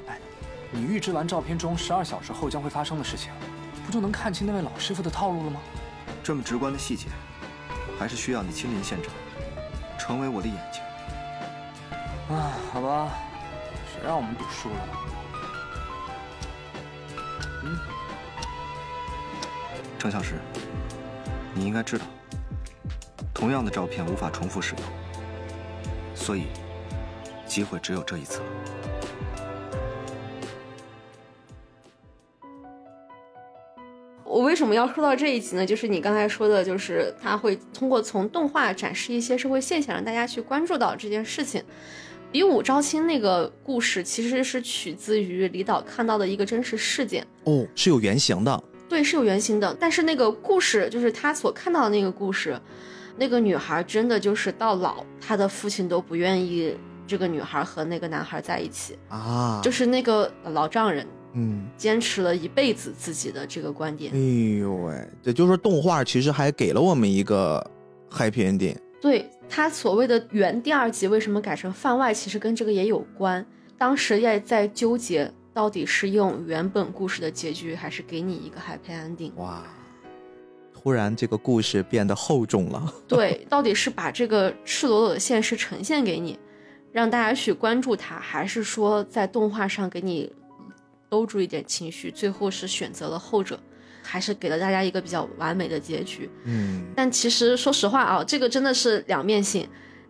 [0.06, 0.18] 哎，
[0.70, 3.30] 你预知完照片中十二小时后将会发生的事情，
[3.86, 5.60] 不就能看清那位老师傅的套路了吗？
[6.28, 7.06] 这么直观的细节，
[7.98, 9.10] 还是需要你亲临现场，
[9.98, 10.82] 成为我的眼睛。
[12.36, 13.14] 啊，好吧。
[13.90, 14.88] 谁让我们赌输了？
[17.64, 17.78] 嗯，
[19.98, 20.34] 程小石，
[21.54, 22.04] 你应该知道，
[23.32, 24.84] 同样的照片无法重复使用，
[26.14, 26.48] 所以
[27.46, 28.44] 机会只有这一次了。
[34.28, 35.64] 我为什么要说到这一集呢？
[35.64, 41.62] 就是你刚才说的，就是他会通过从动画展示一些社会现象，让大家去关注到这件事情。
[42.30, 48.62] 比武招亲那个故事其实是取自于李导看到的一个真实事件哦，是有原型的。
[48.86, 49.74] 对，是有原型的。
[49.80, 52.60] 但是那个故事就是他所看到的那个故事，
[53.16, 56.76] 那个女孩真的就是到老，她的父亲都不愿意
[57.06, 64.12] 这个女孩和那个男孩在一起啊，就是那个老丈人，嗯，坚持了一辈子自己的这个观点。
[64.12, 67.64] 哎呦喂，也就是说动画其实还给了我们一个
[68.10, 68.76] happy ending。
[69.00, 69.28] 对。
[69.50, 73.42] 他所谓的原第二集为什么改成番外，其实跟这个也有关。
[73.78, 79.32] 当时也在纠结，到底是用原本故事的结局，还是给你一个 happy ending。
[79.36, 79.64] 哇，
[80.74, 82.92] 突然这个故事变得厚重了。
[83.08, 86.38] 对，到底是把这个赤裸裸的现实呈现给你，
[86.92, 90.30] 让大家去关注它，还是说在动画上给你
[91.08, 92.10] 兜住一点情绪？
[92.10, 93.58] 最后是选择了后者。
[94.10, 99.68] 还是给了大家一个比较完美的结局，嗯，但其实说实话啊，这个真的是两面性，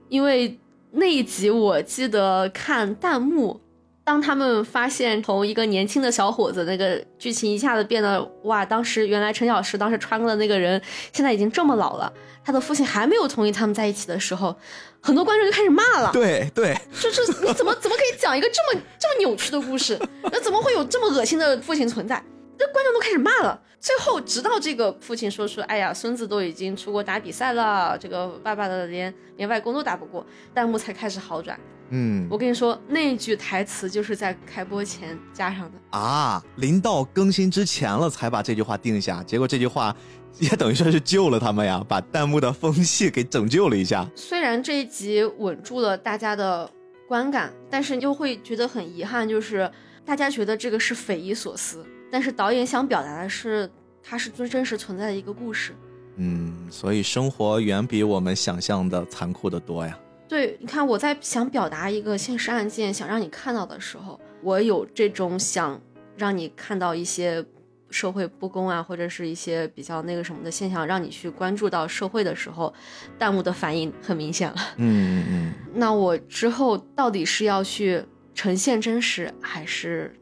[0.09, 0.57] 因为
[0.93, 3.61] 那一集我记得看弹幕，
[4.09, 10.81] 当他们发现从一个年轻的小伙子，那个剧情一下子变得哇，当时原来陈小石当时穿过的那个人，
[11.13, 12.11] 现在已经这么老了，
[12.43, 14.57] 他的父亲还没有同意他们在一起的时候，
[15.03, 22.25] 很多观众就开始骂了，对对，就是你怎么怎么可以讲一个这么这么扭曲的故事，那怎么会有这么恶心的父亲存在？
[22.57, 31.61] 这观众都开始骂了，最后直到这个父亲说出：“哎呀，孙子都已经出国打比赛了，这个爸爸的连连外公都打不过。”弹幕才开始好转。
[31.91, 39.95] 嗯，我跟你说，那句台词就是在开播前加上的啊，临到更新之前了才把这句话定下，结果这句话
[40.39, 44.07] 也等于说是救了他们呀，把弹幕的风气给拯救了一下。
[44.15, 46.71] 虽然这一集稳住了大家的
[47.07, 49.71] 观感，但是又会觉得很遗憾，就是
[50.05, 51.87] 大家觉得这个是匪夷所思。
[52.13, 53.71] 但是导演想表达的是，
[54.03, 55.75] 它是最真实存在的一个故事。
[56.17, 59.99] 嗯，所以生活远比我们想象的残酷的多呀。
[60.29, 65.81] 对，你看我在想表达一个现实案件，想让你看到的时候，我有这种想
[66.17, 67.45] 让你看到一些
[67.91, 72.73] 社会不公啊，或者是一些比较那个什么的现象，让你去关注到社会的时候，
[73.19, 74.57] 弹幕的反应很明显了。
[74.77, 75.53] 嗯嗯嗯。
[75.75, 78.05] 那我之后到底是要去
[78.35, 80.15] 呈现真实，还是？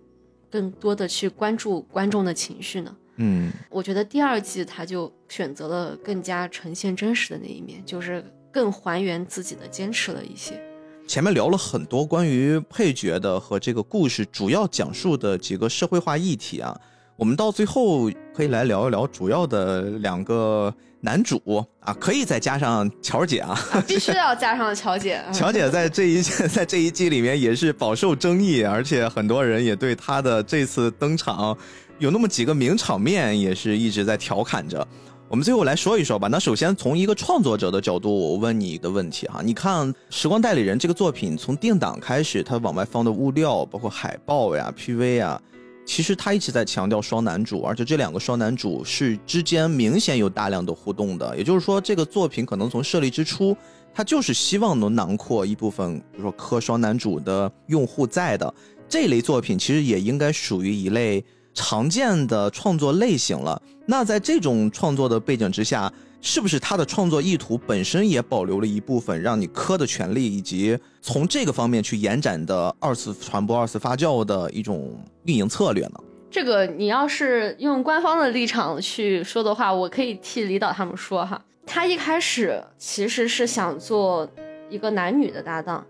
[0.49, 2.97] 更多的去关注观众的情绪呢？
[3.17, 8.25] 嗯，我觉得第二季他就选择了更加呈现真实的那一面，就是
[8.57, 10.59] 更还原自己的坚持了一些。
[11.07, 16.75] 前面聊了很多关于配角的和这个故事主要讲述的几个社会化议题啊，
[17.17, 21.39] 我们到最后可以来聊一聊主要的两个男主
[21.81, 25.23] 啊，可以再加上乔姐啊，啊必须要加上乔姐。
[25.35, 31.55] 乔姐在这一在这一季里面也是饱受争议，而且很多人也对她的这次登场
[31.99, 34.89] 有那么几个名场面也是一直在调侃着。
[35.29, 36.29] 我们最后来说一说吧。
[36.29, 45.41] 那首先从一个创作者的角度，我问你一个问题哈，你看《时光代理人》这个作品从定档开始，它往外放的物料，包括海报呀、PV 呀。
[45.85, 51.37] 其实他一直在强调双男主，而且这两个双男主是之间明显有大量的互动的。
[51.37, 53.57] 也就是说，这个作品可能从设立之初，
[53.95, 58.53] 他就是希望能囊括一部分，比如说磕双男主的用户在的
[58.89, 61.25] 这类作品，其实也应该属于一类
[61.57, 63.61] 常见的创作类型了。
[63.87, 76.01] 那在这种创作的背景之下，是不是他的创作意图本身也保留了一部分让你磕的权利，以及从这个方面去延展的二次传播、二次发酵的一种运营策略呢？
[76.31, 81.41] 这个你要是用官方的立场去说的话，我可以替李导他们说哈。
[81.65, 84.29] 他一开始其实是想做
[84.69, 85.85] 一个男女的搭档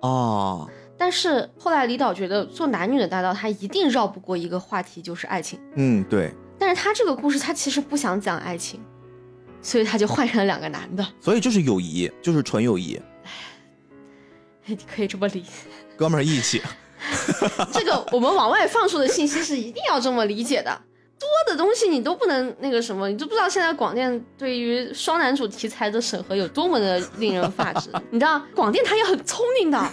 [0.00, 0.68] 哦，
[1.02, 5.58] 但是后来李导觉得做男女的大道，他一定绕不过一个话题，就是爱情。
[5.74, 6.32] 嗯，对。
[6.60, 8.80] 但是他这个故事，他其实不想讲爱情。
[9.60, 13.00] 所以他就换成了两个男的， 所以就是友谊，就是纯友谊。
[14.66, 15.48] 你可以这么理解，
[15.98, 16.62] 哥们儿义气。
[17.74, 20.70] 这个我们往外放出的信息是一定要这么理解的。
[21.18, 27.90] 多的东西你都不能那个什么，你都不知道现在广电对于双男主题材的审核有多么的令人发指。
[28.12, 29.92] 你知道广电他也很聪明的，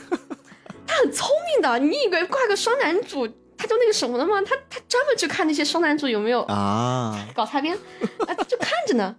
[0.90, 1.78] 他很聪明的。
[1.78, 4.42] 你以为挂个双男主他就那个什么了吗？
[4.42, 7.78] 他他专门去看那些双男主有没有啊搞擦边，
[8.26, 9.16] 啊就看着呢。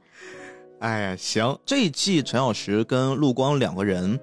[0.81, 4.19] 哎呀，行，这一季陈小石跟陆光两个人，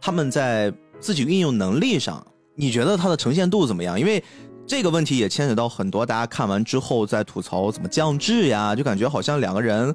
[0.00, 2.26] 他们在自己运用能力上，
[2.56, 4.00] 你觉得他的呈现度怎么样？
[4.00, 4.24] 因为
[4.66, 9.94] 这个问题也牵扯到很多大家看完之后在吐槽怎么降智呀，就感觉好像两个人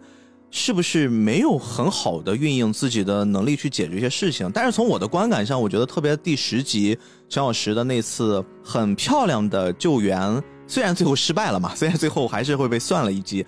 [0.56, 4.49] 是不是没有很好的运用自己的能力去解决一些事情。
[4.54, 6.95] 但是从我的观感上，我觉得特别第十集
[7.28, 13.43] 陈小石的那次很漂亮的救援，虽然最后失败了嘛， 虽然最后还是会被算了一击。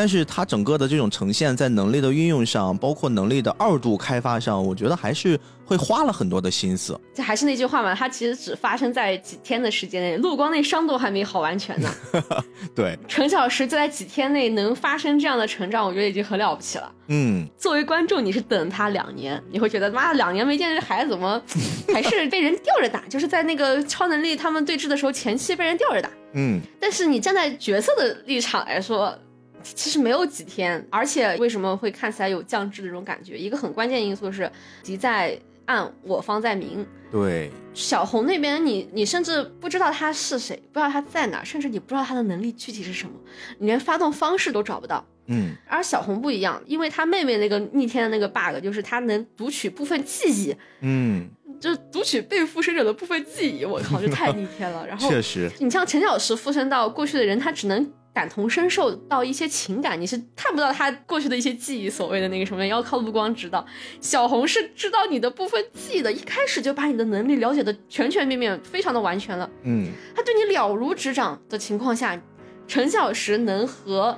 [0.00, 6.98] 但是它整个的这种呈现，在能力的运用上，包括能力的二度开发上，我觉得还是会花了很多的心思。
[7.12, 11.90] 这还是那句话嘛，它其实只发生在几天的时间内，陆光那伤都还没好完全呢。
[12.74, 16.90] 对，程小石就在几天内能发生这样的成长，我觉得已经很了不起了。
[17.08, 21.38] 嗯，作为观众，你是等他两年，你会觉得妈的两年没见这孩子怎么
[21.92, 23.00] 还是被人吊着打？
[23.10, 26.08] 就是在那个超能力他们对峙的时候，前期被人吊着打。
[26.32, 29.14] 嗯，但是你站在角色的立场来说。
[29.62, 33.38] 其实没有几天，而且为什么会看起来有降智的这种感觉？
[33.38, 34.50] 一个很关键因素是
[34.82, 36.86] 敌在暗，我方在明。
[37.10, 43.12] 对，小红那边，你你甚至不知道他是谁，不知道他在哪，甚至你不知道他的能力具体是什么，
[43.58, 45.04] 你连发动方式都找不到。
[45.26, 50.56] 嗯，而小红不一样，因为她妹妹那个逆天的那个 bug，就是她能读取部分记忆。
[50.80, 51.28] 嗯，
[51.60, 54.84] 就是读取被附身者的部分记忆，我靠，这太逆天了。
[54.86, 57.92] 然后 确实，你像陈小石附身到过去的人，他只能。
[58.12, 63.64] 感同身受到一些情感，你是看不到他过去的一些记忆，所谓的那个什么，要靠目光知道。
[64.00, 69.48] 小红是知道你的部分记忆的，一开始就把你的能力了解的全全面面，非常的完全了。
[69.62, 72.20] 嗯，他对你了如指掌的情况下，
[72.66, 74.16] 陈小石能和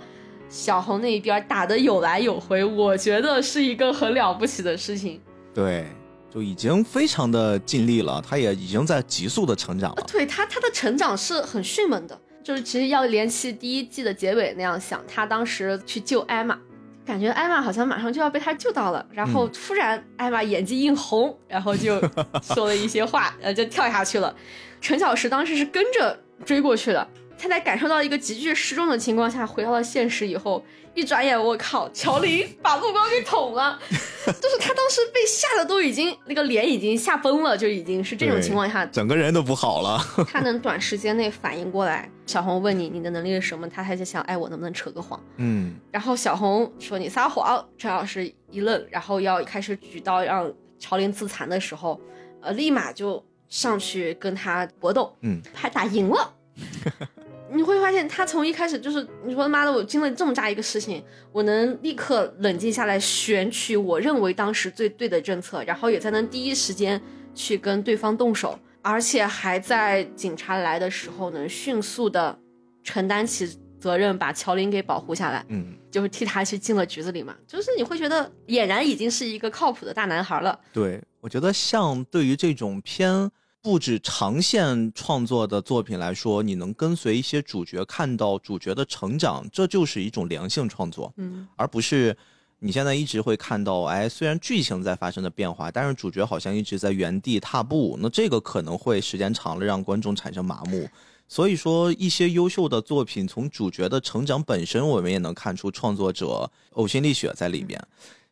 [0.48, 5.20] 小红那一边打的有来有回，我觉得是一个很了不起的事情。
[5.54, 5.86] 对，
[6.30, 10.02] 就已经非常的尽力了，他也已经在急速的成长了。
[10.10, 12.18] 对他，他的成长是很迅猛的。
[12.42, 16.58] 就是其实要联系第一季的结尾那样想，他当时去救艾玛，
[17.06, 22.00] 感觉艾玛好像马上就要被他救到了，然后突然艾玛眼睛一红，然后就
[22.42, 24.34] 说了一些话，呃，就跳下去了。
[24.80, 27.08] 陈小石当时是跟着追过去的。
[27.42, 30.64] 他在感受到一个急剧失重的情况下，回到了现实以后，
[30.94, 39.98] 一转眼，我靠，乔林把陆光给捅了， 就是他当时被吓得都已经那个脸已经吓崩了，就已经是这种情况下，整个人都不好了。
[40.30, 45.20] 他能短时间内反应过来，小红问你你的能力是什么，他还在想，哎，我能不能扯个谎？
[45.38, 50.48] 嗯，然后小红说你撒谎，陈老师一愣，然后要开始举刀让
[50.78, 52.00] 乔林自残的时候，
[52.40, 56.34] 呃，立马就上去跟他搏斗，嗯，还打赢了。
[57.54, 61.02] 你会发现，他从一开始就是你说他妈的，我经历这么大一个事情，
[61.32, 67.00] 我能立刻冷静下来，选取我认为当时最对的政策，然后也才能第一时间
[67.34, 72.38] 去跟对方动手，而且还在警察来的时候能迅速的
[72.82, 80.58] 承担起责任，把乔林给保护下来，嗯，就是替他去进了局子里嘛，就是你会觉得俨然已经是一个靠谱的大男孩了。
[80.72, 83.30] 对，我觉得像对于这种偏
[83.62, 92.16] 不止长线创作的作品来说，你能跟随一些主角看到主角的成长，这就是一种良性创作，嗯而不是
[92.58, 100.88] 你现在一直会看到，哎，虽然剧情在发生着变化，但是主角好像一直在原地踏步，那这个可能会时间长了让观众产生麻木。
[101.28, 107.80] 所以说，一些优秀的作品，从主角的成长本身，我们也能看出创作者呕心沥血在里面。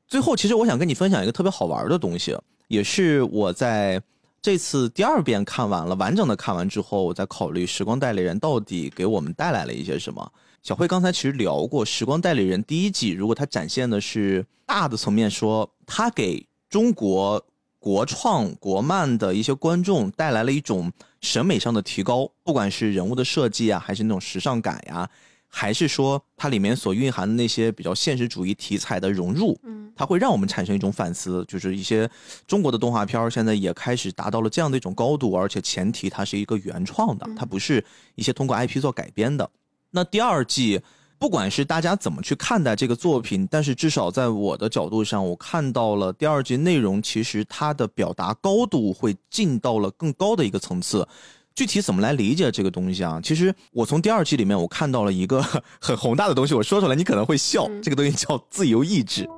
[0.07, 2.37] 最后，其实我想跟你分享一个特别好玩的东西，
[2.69, 4.03] 也是我在
[4.43, 10.33] 这次第二遍看完了完整的看完之后，我在考虑《时光代理人》到底给我们带来了一些什么。
[10.63, 17.45] 小慧刚才其实聊过，《时光代理人》第一季，如果它展现的是大的层面说，它给中国
[17.79, 20.91] 国创国漫的一些观众带来了一种
[21.21, 25.07] 审美上的提高，不管是人物的设计啊，还是那种时尚感呀、
[25.53, 32.09] 还是说它里面所蕴含的那些比较现实主义题材的融入，嗯它会让我们产生一种反思，就是一些
[32.47, 39.51] 中国的动画片儿现在也开始达到了这样的一种高度，而且前提它是一个原创的，它不是一些通过 IP 做改编的。
[39.91, 40.81] 那第二季，
[41.19, 51.07] 不管是大家怎么去看待这个作品，但是至少在我的角度上，我看到了第二季内容，其实它的表达高度会进到了更高的一个层次。
[51.55, 53.21] 具体怎么来理解这个东西啊？
[53.23, 55.43] 其实我从第二季里面我看到了一个
[55.81, 59.29] 很宏大的东西，我说出来你可能会笑，嗯这个东西叫自由意志。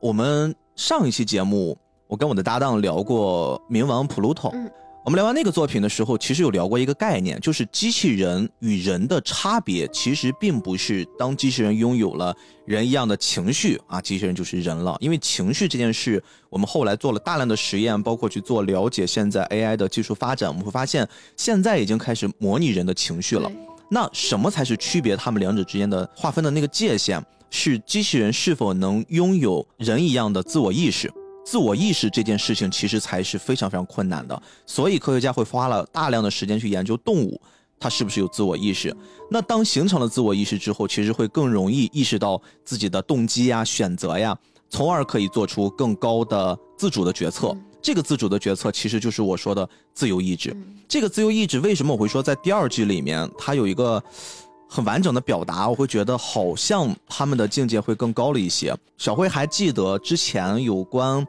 [0.00, 1.78] 我们上一期节目，
[2.08, 4.50] 我跟我的搭档聊过冥王普鲁托。
[4.52, 4.68] 嗯
[5.04, 12.32] 我们聊完那个作品的时候，其实有聊过一个概念，就是机器人与人的差别，其实并不是当机器人拥有了
[12.64, 14.96] 人一样的情绪啊，机器人就是人了。
[15.00, 23.50] 因为情绪这件事，我们后来做了大量的实验，包括去做了解现在 AI 的技术发展，我们会发现现在已经开始模拟人的情绪了。
[23.90, 27.20] 那什么才是区别他们两者之间的划分的那个界限？
[27.50, 31.12] 是机器人是否能拥有人一样的自我意识？
[31.44, 37.40] 自我意识这件事情其实才是非常非常困难的，所以科学家会花了大量的时间去研究动物，
[37.78, 38.94] 它是不是有自我意识。
[39.30, 44.36] 那当形成了自我意识之后，其实会更容易意识到自己的动机呀、选择呀，
[44.70, 47.56] 从而可以做出更高的自主的决策。
[47.82, 50.56] 这个自主的决策其实就是我说的自由意志。
[50.86, 54.00] 这个自由意志为什么我会说在第二句里面它有一个
[54.72, 55.68] 很完整的表达？
[55.68, 58.74] 我会觉得好像他们的境界会更高了一些。
[58.96, 61.22] 小辉还记得之前有关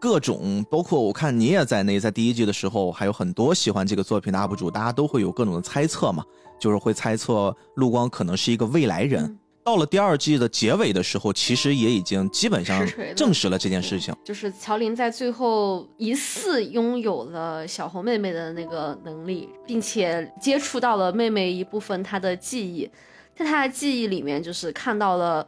[0.00, 6.24] 各种，包括我看你也在内，在第一季的时候，还有很多喜欢这个作品的 UP 主，大家都会有各种的猜测嘛，
[6.58, 9.38] 就是会猜测陆光可能是一个未来人。
[9.66, 12.86] 到了第二季的结尾的时候，其实也已经基本上
[13.16, 14.14] 证实了这件事情。
[14.22, 22.88] 就是乔林在最后疑似拥有了小红妹妹的那个能力，并且接触到了妹妹一部分她的记忆，
[23.34, 25.44] 在她的记忆里面，就是看到了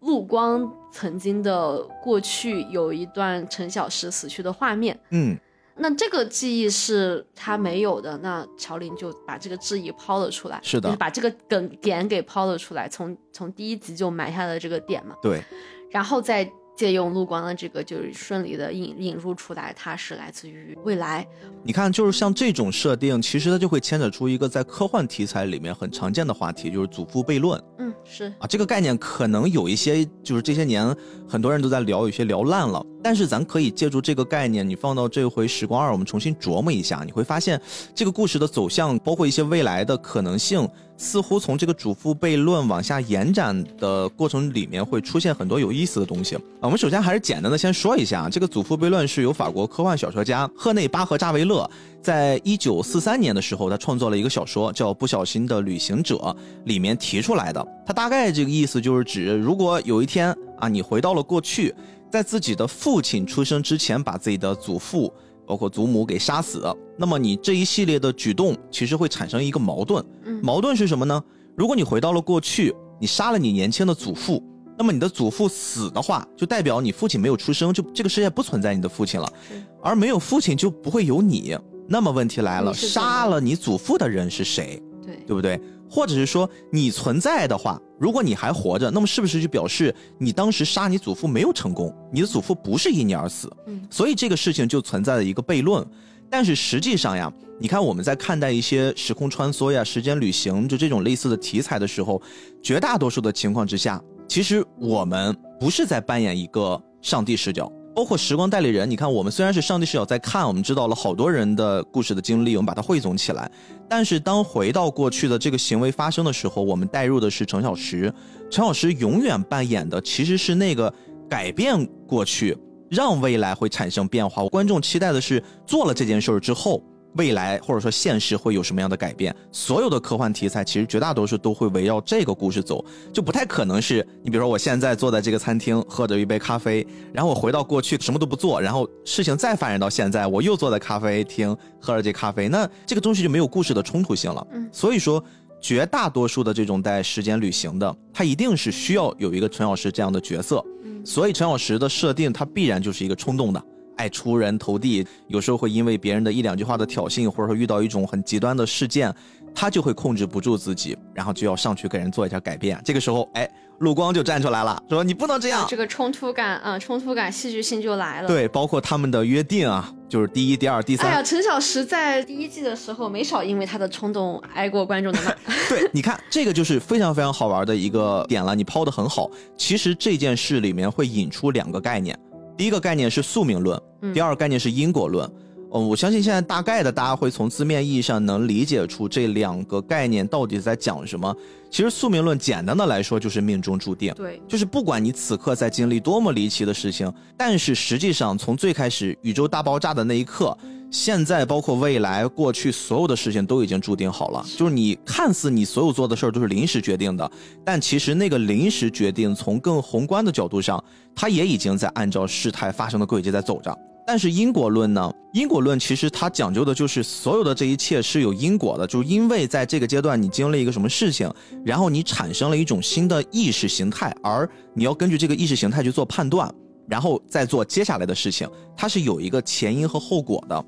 [0.00, 5.00] 陆光曾经的过去有一段陈小石死去的画面。
[5.08, 5.34] 嗯，
[5.78, 15.14] 那这个记忆是他没有的，那乔林就把这个质疑抛了出来，是的就是把这个梗点给抛了出来，从从第一集就埋下了这个点嘛。
[15.20, 15.42] 对，
[15.90, 21.26] 然后再借用陆光的这个，就是顺利的引引入出来，它是来自于未来。
[21.62, 28.46] 你看，就是像这种设定，其实它就会牵扯出一个在科幻题材里面很常见的话题，就是祖父悖论嗯，是啊。
[28.46, 30.94] 这个概念可能有一些，就是这些年
[31.26, 32.84] 很多人都在聊，有些聊烂了。
[33.06, 37.60] 但是咱可以借助这个概念，你放到这回《时光二》，我们重新琢磨一下，你会发现
[37.94, 46.34] 这个故事的走向，包括一些未来的可能性，似乎从这个祖父悖论往下延展的过程里面，会出现很多有意思的东西。
[46.34, 51.70] 啊，我们首先还是简单的先说一下，这个祖父悖论是由法国科幻小说家赫内巴赫扎维勒
[52.02, 56.16] 在一九四三年的时候，他创作了一个小说叫《不小心的旅行者》，
[56.64, 57.64] 里面提出来的。
[57.86, 61.72] 他大概这个意思就是指，如果有一天啊，你回到了过去，
[62.10, 65.12] 在自己的父亲出生之前，把自己的祖父。
[65.48, 66.64] 包括祖母给杀死，
[66.98, 70.04] 那么你这一系列的举动其实会产生一个矛盾。
[70.24, 71.22] 嗯矛盾是什么呢？
[71.56, 74.42] 如果你回到了过去，你杀了你年轻的祖父，
[74.76, 79.32] 那么你的祖父死的话，就代表你父亲没有出生，就这个世界不存在你的父亲了，
[79.80, 81.56] 而没有父亲就不会有你。
[81.88, 84.82] 那么问题来了，杀了你祖父的人是谁？
[85.06, 85.60] 对对不对？
[85.88, 93.50] 或者是说你存在的话，如果你还活着，那么是不是就表示你当时杀你祖父没有成功，你的祖父不是因你而死？
[93.66, 95.86] 嗯所以这个事情就存在了一个悖论。
[96.28, 102.20] 但是实际上呀，你看我们在看待一些时空穿梭呀、时间旅行就这种类似的题材的时候，
[102.60, 107.70] 绝大多数的情况之下，其实我们不是在扮演一个上帝视角。
[107.96, 113.50] 包括时光代理人，你看，我们虽然是上帝视角在看，我们知道了好多人的故事的经历，我们把它汇总起来。
[113.88, 118.12] 但是当回到过去的这个行为发生的时候，我们带入的是程小时，
[118.50, 120.92] 程小时永远扮演的其实是那个
[121.26, 122.54] 改变过去，
[122.90, 124.44] 让未来会产生变化。
[124.48, 126.82] 观众期待的是做了这件事儿之后。
[127.16, 129.34] 未来或者说现实会有什么样的改变？
[129.50, 144.46] 所有的科幻题材其实绝大多数都会围绕这个故事走，就不太可能是你比如说我现在坐在这个餐厅喝着一杯咖啡，然后我回到过去什么都不做，然后事情再发展到现在，我又坐在咖啡厅喝着这咖啡，那这个东西就没有故事的冲突性了。
[144.52, 145.22] 嗯，所以说
[145.60, 150.64] 绝大多数的这种带时间旅行的，它一定是需要有一个陈老师这样的角色。
[150.84, 153.62] 嗯，所以陈老师的设定，它必然就是一个冲动的。
[153.96, 159.12] 爱出人头地，有时候会因为别人的一两句话的挑衅，或者说遇到一种很极端的事件，
[159.54, 162.80] 他就会控制不住自己，然后就要上去给人做一下改变。
[162.84, 163.48] 这个时候，哎，
[163.78, 165.66] 陆光就站出来了，说你不能这样。
[165.68, 168.28] 这个冲突感，嗯，冲突感，戏剧性就来了。
[168.28, 171.06] 对，包括他们的约定啊，就是第一、第二、第三。
[171.06, 175.30] 哎呀，陈小石在第一季的时候没少因为他的冲动挨过观众的骂。
[175.68, 179.30] 对，你看这个就是非常非常好玩的一个点了，你抛的很好。
[179.56, 182.18] 其实这件事里面会引出两个概念。
[182.56, 183.80] 第一个概念是宿命论，
[184.14, 185.30] 第二个概念是因果论。
[185.72, 191.36] 嗯，我相信现在大概的大家会从字面意义上能理解出这两个概念到底在讲什么。
[191.70, 200.56] 其实宿命论简单的来说就是命中注定，对，就是不管你此刻在经历多么离奇的事情，但是实际上从最开始宇宙大爆炸的那一刻。
[200.90, 207.30] 现在包括未来、过去所有的事情都已经注定好了，就是你看似你所有做的事儿都是临时决定的，
[207.64, 210.82] 但其实那个临时决定从更宏观的角度上，
[211.14, 213.76] 它也已经在按照事态发生的轨迹在走着。
[214.06, 215.12] 但是因果论呢？
[215.34, 221.28] 因果论其实它讲究的就是所有的这一切是有因果的，就是因为在这个阶段你经历一个什么事情，
[221.64, 226.48] 然后你产生了一种新的意识形态，而你要根据这个意识形态去做判断，
[226.88, 230.64] 然后再做接下来的事情，它是有一个前因和后果的。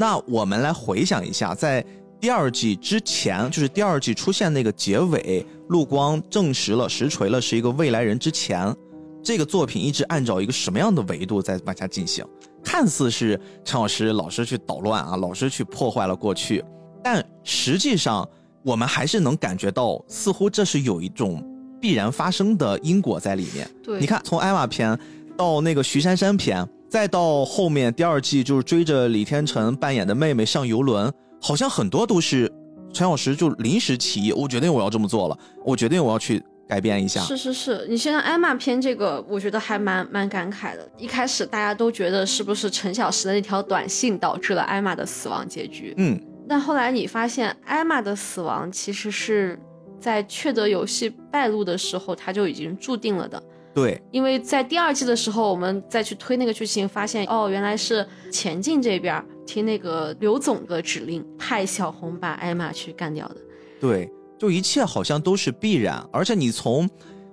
[0.00, 1.84] 那我们来回想一下，在
[2.18, 8.74] 第二季之前，就是第二季出现那个结尾，陆光证实了实锤了是一个未来人之前，
[9.22, 12.24] 这个作品一直按照一个什么样的维度在往下进行？
[12.64, 16.64] 看似是陈老师老是去捣乱啊，老是去破坏了过去，
[17.04, 18.26] 但实际上
[18.64, 21.46] 我们还是能感觉到，似乎这是有一种
[21.78, 23.70] 必然发生的因果在里面。
[23.82, 24.98] 对，你看从艾玛篇
[25.36, 26.66] 到那个徐珊珊篇。
[26.90, 31.10] 再到后面第二季，就是追着李天成扮演的妹妹上游轮，
[31.40, 32.52] 好像很多都是
[32.92, 37.20] 陈小石就临时起意，我决定我要这么做了，我决定我要去改变一下。
[37.20, 40.90] 是是是，你现在艾玛篇这个，我觉得还蛮蛮感慨的。
[40.98, 45.94] 一开始大家都觉得是不是陈小石的那条短信导致了艾玛的死亡结局？
[45.96, 49.56] 嗯，但后来你发现艾玛的死亡其实是
[50.00, 53.40] 在确德游戏败露的时候，他就已经注定了的。
[53.72, 63.36] 对，因为在第二季的时候，我们再去推那个剧情，发现哦，原来是前进这边听那个刘总的指令，派小红把艾玛去干掉的。
[63.80, 66.90] 对，就一切好像都是必然，而且你从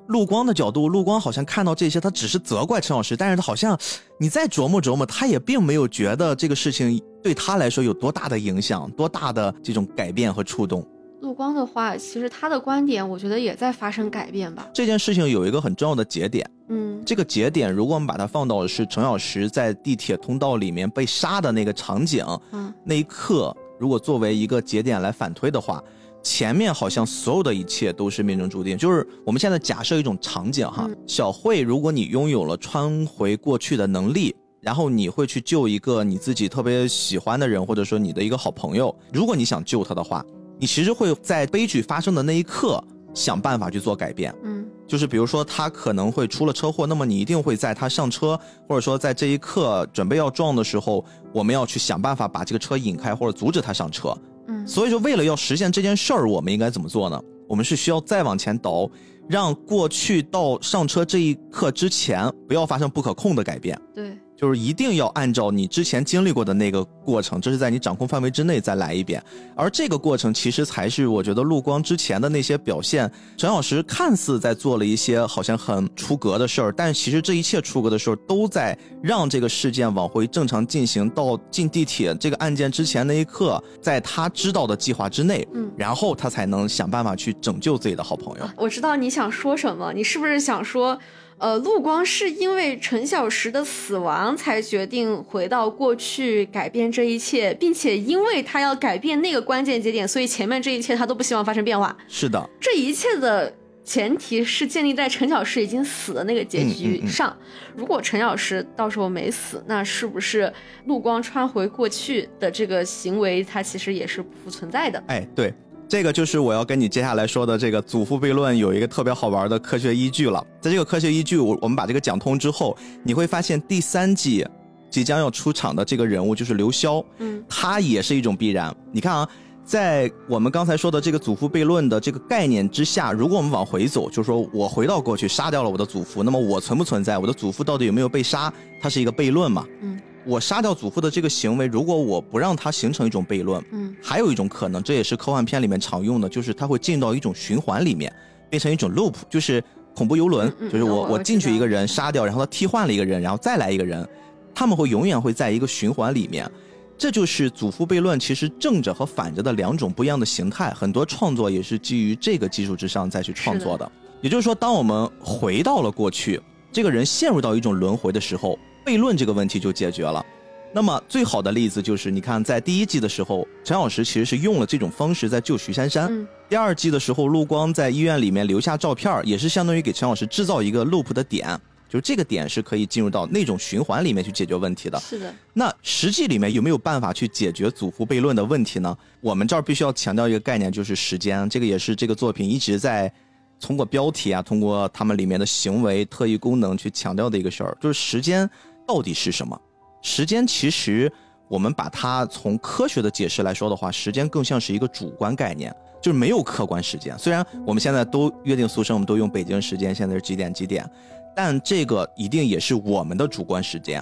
[0.07, 3.77] 陆光的角度，陆光好像看到这些，他只是责怪陈老师，但是他好像
[4.19, 10.87] 你再琢磨琢磨，他也并没有觉得这个事情对他来说有多大的影响，多大的这种改变和触动。
[11.19, 14.67] 陆光的话，其实他的观点，我觉得也在发生改变吧。
[14.71, 25.83] 这件事情有一个很重要的节点，嗯，这个节点，如果我们把它放到是程小石在地铁通道里面被杀的那个场景，嗯，那一刻，如果作为一个节点来反推的话，
[26.21, 28.77] 前面好像所有的一切都是命中注定。
[28.77, 40.23] 就是我们现在假设一种场景哈，小慧，如果你拥有了穿回过去的能力，然后你会去救一个你自己特别喜欢的人，或者说你的一个好朋友，如果你想救他的话。
[40.59, 51.03] 你其实会在悲剧发生的那一刻想办法去做改变，嗯，就是比如说他可能会出了车祸，那么你一定会在他上车，或者说在这一刻准备要撞的时候，
[51.33, 54.15] 我们要去想办法把这个车引开或者阻止他上车，
[54.47, 57.19] 嗯，所以说为了要实现这件事儿，我们应该怎么做呢？
[57.47, 58.89] 我们是需要再往前倒，
[59.27, 64.17] 让过去到上车这一刻之前不要发生不可控的改变，对。
[64.37, 69.21] 就是一定要按照你之前经历过的那个过程，这是在你掌控范围之内再来一遍。
[69.55, 88.47] 而这个过程其实才是我觉得陆光之前的那些表现，陈老师看似在做了一些好像很出格的事儿，但其实这一切出格的事儿都在让这个事件往回正常进行到进地铁这个案件之前那一刻，在他知道的计划之内，嗯，然后他才能想办法去拯救自己的好朋友。
[88.55, 90.95] 我知道你想说什么，你是不是想说？
[91.39, 101.95] 呃，陆光是因为陈小石的死亡才决定回到过去改变这一切，并且因为他要改变那个关键节点，所以前面这一切他都不希望发生变化。
[102.07, 103.53] 是的，这一切的
[103.83, 107.37] 前提是建立在陈小石已经死的那个结局上。
[107.75, 110.51] 如果陈小石到时候没死，那是不是
[110.85, 115.03] 陆光穿回过去的这个行为，它其实也是不存在的？
[115.07, 115.53] 哎，对。
[115.89, 120.45] 这个就是我要跟你接下来说的这个祖父悖论有一个特别好玩的科学依据了。
[120.59, 124.45] 在这个科学依据，我我们把这个讲通之后，你会发现第三季
[124.89, 128.75] 即将要出场的这个人物就是刘潇，嗯，他也是一种必然。
[128.91, 129.29] 你看啊，
[129.63, 137.17] 在我们刚才说的这个祖父悖论的这个概念之下，如果我们往回走，就是说我回到过去杀掉了我的祖父，那么我存不存在？
[137.17, 138.51] 我的祖父到底有没有被杀？
[138.81, 139.65] 它是一个悖论嘛？
[139.81, 139.97] 嗯，
[140.27, 148.13] 我杀掉祖父的这个行为，如果我不让它形成一种悖论，嗯，还有一种可能，这也是科幻片里面常用的，就是它会进到一种循环里面，
[148.49, 149.63] 变成一种 loop，就是
[149.95, 154.07] 恐怖游轮，嗯嗯就是我我我进去一个人杀掉，然后他替换了一个人，然后再来一个人，
[154.53, 156.49] 他们会永远会在一个循环里面。
[156.97, 160.71] 这就是祖父悖论，其实正着和反着的两种不一样的形态。
[160.71, 163.91] 很多创作也是基于这个基础之上再去创作的。
[164.19, 166.41] 也就是说，当我们回到了过去，
[166.71, 170.25] 这个人陷入到一种轮回的时候，悖论这个问题就解决了。
[170.73, 176.07] 那么最好的例子就是，你看在第一季的时候，陈小石其实是用了这种方式在救徐珊珊。
[176.09, 181.59] 嗯第二季的时候，陆光在医院里面留下照片，也是相当于给陈老师制造一个 loop 的点，
[181.89, 184.97] 就是这个点是可以进入到那种循环里面去解决问题的。
[185.01, 188.97] 是的，那实际里面有没有办法去解决祖父悖论的问题呢？
[189.19, 191.49] 我们这儿必须要强调一个概念，就是时间。
[191.49, 193.11] 这个也是这个作品一直在
[193.59, 198.49] 通过标题啊，通过他们里面的行为特异功能去强调的一个事儿，就是时间
[198.87, 199.59] 到底是什么？
[200.01, 201.11] 时间其实
[201.49, 207.17] 我们把它从科学的解释来说的话，时间更像是一个主观概念，就是没有客观时间。
[207.19, 210.89] 虽然我们现在都约定俗成，我们都用北京时间，现在是几点几点，
[211.35, 214.01] 但这个一定也是我们的主观时间。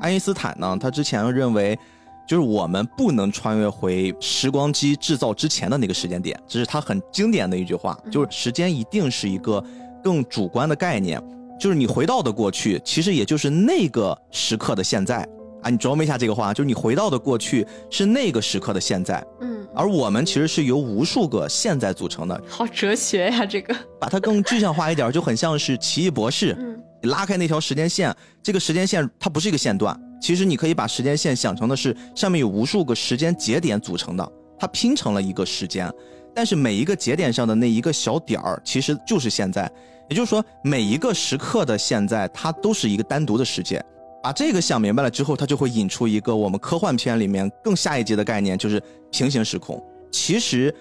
[0.00, 1.78] 爱因斯坦呢，他之前认为，
[2.26, 9.64] 就是我们不能穿越回时光机制造之前的那个时间点，这是他很经典的一句话，就是时间一定是一个
[10.02, 11.22] 更主观的概念，
[11.58, 15.26] 就是你回到的过去，其实也就是那个时刻的现在。
[15.62, 26.80] 啊，你琢磨一下这个话，就是你回到的过去是那个时刻的现在，嗯，而我们其实是由无数个现在组成的，好哲学呀，这个，把它更具象化一点，就很像是奇异博士，嗯。
[27.02, 35.92] 你拉开那条时间线，这个时间线它不是一个线段，其实你可以把时间线想成的是上面有无数个时间节点组成的，它拼成了一个时间。
[36.34, 39.70] 但是每一个节点上的那一个小点儿，其实就是现在。
[40.08, 43.82] 也就是说，每一个时刻的现在，它都是一个单独的世界。
[44.22, 49.80] 把这个想明白了之后，它就会引出一个我们科幻片里面更下一级的概念，就是平行时空。
[50.10, 50.74] 其实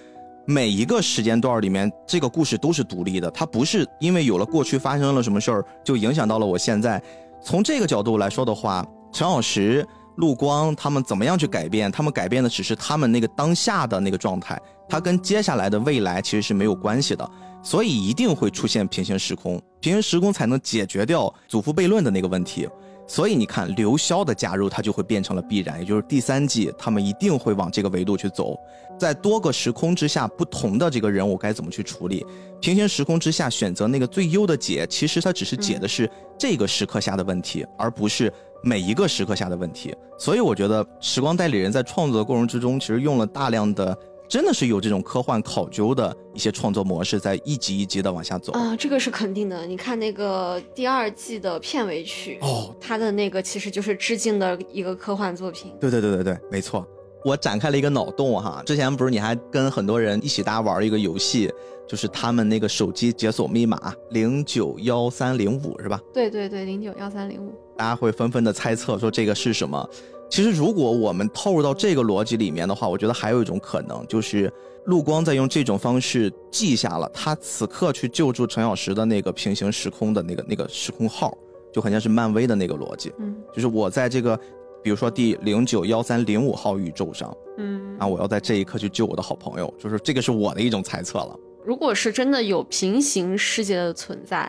[0.45, 7.01] 每一个时间段里面，这个故事都是独立的，它不是因为有了过去发生了什么事儿，就影响到了我现在。
[7.43, 8.83] 从这个角度来说的话，
[9.13, 9.85] 陈小石、
[10.17, 11.91] 陆光他们怎么样去改变？
[11.91, 17.29] 他们改变的只是他们那个当下的那个状态，它跟接下来的未来其实是没有关系的，
[17.63, 22.67] 所以一定会出现平行时空，平行时空才能解决掉祖父悖论的那个问题。
[23.07, 28.57] 所以你看，刘潇的加入，它就会变成了必然，也就是第三季他们一定会往这个维度去走，
[28.97, 32.25] 在多个时空之下，不同的这个人物该怎么去处理？
[32.59, 38.33] 平行时空之下选择那个最优的解，其实它只是解的是这个时刻下的问题，而不是
[38.63, 39.95] 每一个时刻下的问题。
[40.17, 43.97] 所以我觉得《时光代理人》在创作的过程之中，其实用了大量的。
[44.27, 48.53] 真的是有这种科幻考究的一些创作模式，在一集一集的往下走。
[48.53, 49.67] 啊、这个是肯定的。
[49.67, 55.71] 你看那个第二季的片尾曲，哦，它的那个其实就是致敬的一个科幻作品。
[55.79, 56.83] 对对对对对，没错。
[57.25, 61.51] 我展开了一个脑洞哈，之前不是你还跟很多人一起大家玩一个游戏，
[61.87, 65.99] 就是他们那个手机解锁密码零九幺三零五是吧？
[66.13, 67.51] 对对对，零九幺三零五。
[67.75, 69.89] 大家会纷纷的猜测说这个是什么。
[70.29, 74.51] 其实如果我们套入到这个逻辑里面的话，我觉得还有一种可能，就是
[74.85, 81.35] 陆光在用这种方式记下了他此刻去救助陈小石的那个平行时空的那个那个时空号，
[81.73, 84.39] 就很像是漫威的那个逻辑，嗯就是我在这个，
[84.85, 91.35] 比如说第零九幺三零五号宇宙上，嗯，啊，我要在这一刻去救我的好朋友，就是这个是我的一种猜测了。
[91.65, 94.47] 如果是真的有平行世界的存在，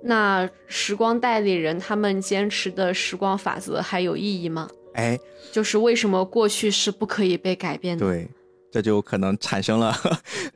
[0.00, 4.70] 那时光代理人他们坚持的时光法则还有意义吗？
[4.92, 5.18] 哎，
[5.50, 8.06] 就是为什么过去是不可以被改变的？
[8.06, 8.28] 对，
[8.74, 9.96] 这就可能产生了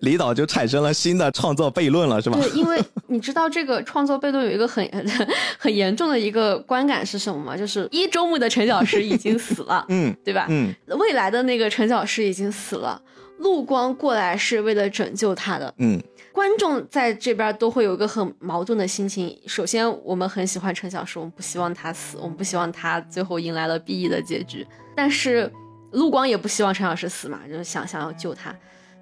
[0.00, 2.36] 李导就产生了新的创作悖论了，是吧？
[2.42, 2.76] 对，因为
[3.06, 4.84] 你知道这个创作悖论有一个很
[5.56, 7.56] 很严重的一个观感是什么吗？
[7.56, 10.46] 就是一周目的陈小石已经死了，嗯对吧？
[10.48, 13.00] 嗯，未来的那个陈小石已经死了，
[13.38, 15.72] 陆光过来是为了拯救他的。
[15.78, 19.36] 嗯观众在这边都会有一个很矛盾的心情。
[19.46, 24.66] 首先，我们很喜欢陈小石，我们不希望他死，我们不希望他最后迎来了 B E 的结局。
[24.96, 25.52] 但是，
[25.92, 28.54] 陆光也不希望陈老师死嘛，就是想想要救他。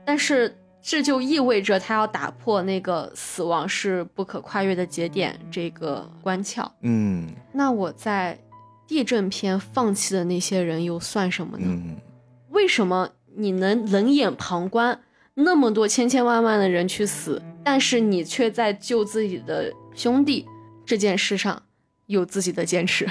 [0.05, 6.71] 但是，这就意味着他要打破那个死亡是不可跨越的节点这个关窍。
[6.83, 8.39] 嗯那我在
[8.87, 11.67] 地震篇放弃的那些人又算什么呢？
[11.69, 11.97] 嗯
[12.51, 14.99] 为什么你能冷眼旁观
[15.35, 20.47] 那么多千千万万的人去死，但是你却在救自己的兄弟
[20.87, 21.61] 这件事上
[22.07, 23.07] 有自己的坚持。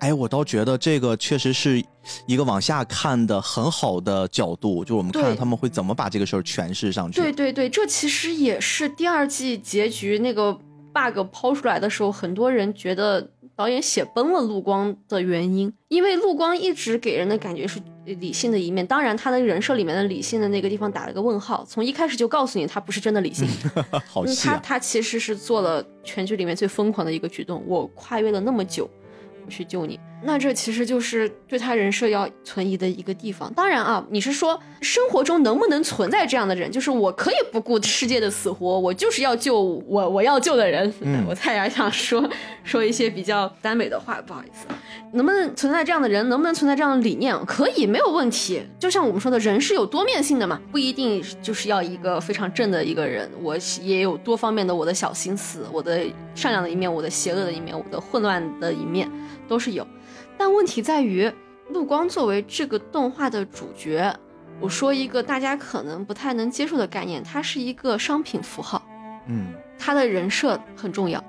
[0.00, 1.84] 哎，我倒觉得这个确实是
[2.26, 7.20] 一个往下看的很好的角度，就我们看对他们会怎么把这个事儿诠释上去。
[7.20, 10.52] 对对对，这其实也是第二季结局那个
[10.92, 23.46] bug 抛出来的时候，很多人觉得导演写崩了陆光的原因，因为陆光一直给人的感觉是理性的一面，当然他的人设里面的理性的那个地方打了个问号，从一开始就告诉你他不是真的理性，
[24.08, 24.58] 好细啊！
[24.62, 28.97] 他其实是做了全剧里面最疯狂的一个举动，我跨越了那么久，我
[29.48, 33.52] 去救你，那这其实就是对他人设要存疑的一个地方。
[33.54, 36.70] 当然啊，你是说生活中能不能存在这样的人？
[36.70, 40.92] 就是我可以不顾世界的死活，我就是要救我我要救的人。
[41.00, 42.28] 嗯 我差点想说
[42.64, 44.66] 说一些比较耽美的话，不好意思。
[45.12, 46.28] 能不能存在这样的人？
[46.28, 47.34] 能不能存在这样的理念？
[47.46, 48.62] 可以，没有问题。
[48.78, 53.30] 就像我们说的，人是有多面性的嘛，不一定就是要一个非常正的一个人。
[53.40, 56.00] 我也有多方面的我的小心思，我的
[56.34, 59.10] 善良的一面，我的邪恶的一面，我的混乱的一面，
[59.46, 59.86] 都是有。
[60.38, 61.30] 但问题在于，
[61.70, 64.14] 陆光作为这个动画的主角，
[64.60, 68.80] 我说一个大家可能不太能接受的概念，它是一个商品符号。
[69.26, 71.22] 嗯，他的人设很重要，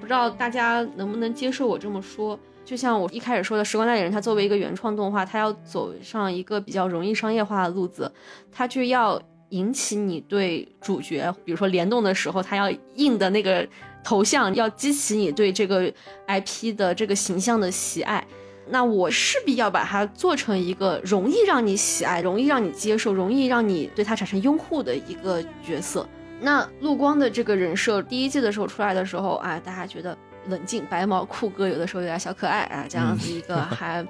[0.00, 2.36] 不知道大家能不能接受我这么说？
[2.64, 8.10] 就像我一开始说的，《时光代理人》它作为一个原创动画，它要走上一个比较容易商业化的路子，
[8.50, 13.64] 它就要引起你对主角，比如说联动的时候，它要印的那个
[14.06, 15.92] 头像，要激起你对这个
[16.28, 18.24] IP 的这个形象的喜爱。
[18.68, 26.08] 那我势必要把它做成一个容易让你喜爱、容易让你接受、容易让你对它产生拥护的一个角色。
[26.40, 30.16] 那陆光的这个人设，第一季的时候出来的时候啊，大家觉得
[30.46, 34.06] 冷静、白毛、酷哥，有的时候有点小可爱啊，这样子一个还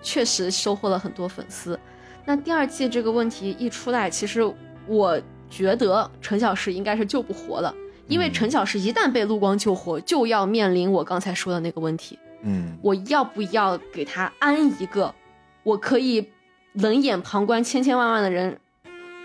[0.00, 1.76] 确实收获了很多粉丝。
[2.24, 4.40] 那第二季这个问题一出来，其实
[4.86, 7.74] 我觉得陈小石应该是救不活了，
[8.10, 12.18] 因为嗯陈小石一旦被陆光救活，就要面临我刚才说的那个问题。
[12.42, 15.14] 嗯，我要不要给他安一个，
[15.62, 16.28] 我可以
[16.72, 18.58] 冷眼旁观千千万万的人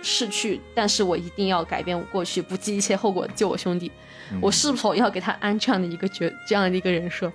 [0.01, 3.91] 逝去，但是我一定要改变我过去，不计一切后果救我兄弟。
[4.31, 7.31] 嗯我是否要给他安这样的一个角，这样的一个人设？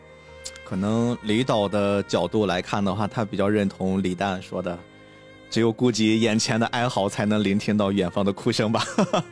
[0.65, 4.79] 可能李导的角度来看的话，他比较认同李诞说的，
[5.51, 8.83] 只有顾及眼前的哀嚎，才能聆听到远方的哭声吧。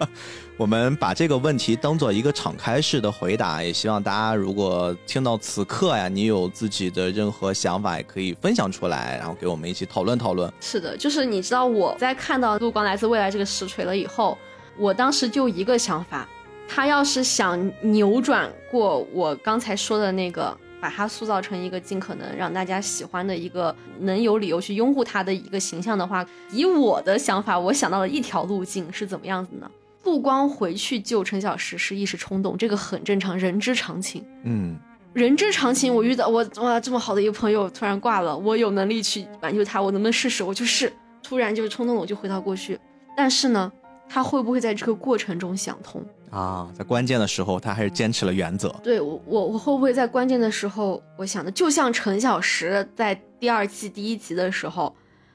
[0.58, 10.52] 我们把这个问题当做一个敞开式的回答，也希望大家如果听到此刻呀，你有自己的任何想法，也可以分享出来，然后给我们一起讨论讨论。
[10.60, 14.36] 是的，就是你知道我在看到《陆光来自未来》这个实锤了以后，
[14.76, 16.28] 我当时就一个想法，
[16.66, 29.70] 他要是想扭转过我刚才说的那个，把他塑造成一个尽可能让大家喜欢的一个能有理由去拥护他的一个形象的话，以我的想法，我想到了一条路径是怎么样子呢？
[30.02, 34.24] 不光回去救陈小石是一时冲动，这个很正常，人之常情。
[34.44, 34.76] 嗯
[35.14, 40.44] 人之常情，我遇到我哇这么好的一个朋友突然挂了，我有能力去挽救他，我能不能试试？
[40.44, 40.92] 我就试，
[41.22, 42.78] 突然就冲动了，我就回到过去。
[43.16, 43.72] 但是呢，
[44.08, 46.04] 他会不会在这个过程中想通？
[46.30, 48.68] 啊，在关键的时候，他还是坚持了原则。
[48.82, 54.94] 对我我我会不会在关键的时候，我想的就像陈小石在第二季第一集的时候，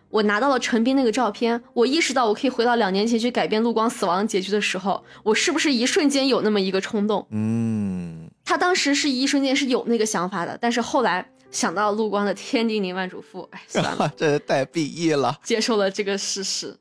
[0.10, 7.26] 我拿到了陈斌那个照片，我意识到我可以回到两年前去改变陆光死亡结局的时候，我是不是一瞬间有那么一个冲动？
[7.32, 15.40] 嗯，他当时是一瞬间是有那个想法的，但是后来想到陆光的天地宁万嘱咐，哎，算了， 这太 BE 了。
[15.44, 16.76] 接受了这个事实，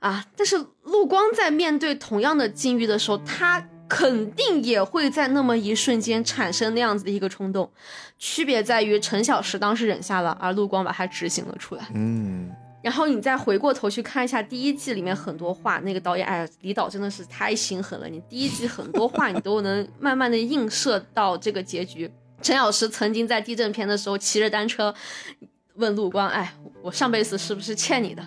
[0.00, 7.70] 啊，但是陆光在面对同样的境遇的时候，他肯定也会在那么一瞬间产生那样子的一个冲动，
[8.18, 11.86] 区别在于陈小石当时忍下了，而陆光把他执行了出来。
[11.94, 12.50] 嗯，
[12.82, 18.08] 然后你再回过头去看一下第一季里面很多话，那个导演，哎，李导真的是太心狠了。
[18.08, 22.10] 你第一季很多话你都能慢慢的映射到这个结局。
[22.40, 24.94] 陈小石曾经在地震片的时候骑着单车
[25.74, 28.26] 问陆光，哎，我上辈子是不是欠你的？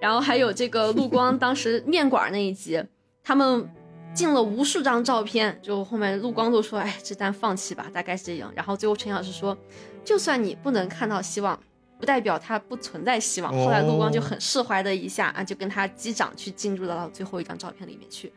[0.00, 2.82] 然后还有这个陆光当时面馆那一集，
[3.22, 3.70] 他们
[4.14, 8.52] 进了无数张照片，就后面陆光都说，哎，这单放弃吧，大概是这样。
[8.56, 9.56] 然后最后陈老师说，
[10.04, 11.56] 就算你不能看到希望。
[11.98, 13.52] 不代表它不存在希望。
[13.52, 18.32] 后来陆光就很释怀的一下啊，就跟他击掌去进入到最后一张照片里面去。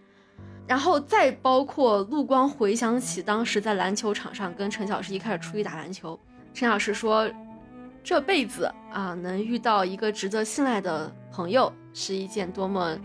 [0.68, 6.20] 然后再包括陆光回想起当时在篮球场上跟陈小石一开始出去打篮球，
[6.54, 7.26] 陈小石说，
[8.04, 12.98] 这辈子啊能遇到一个值得信赖的朋友是一件多么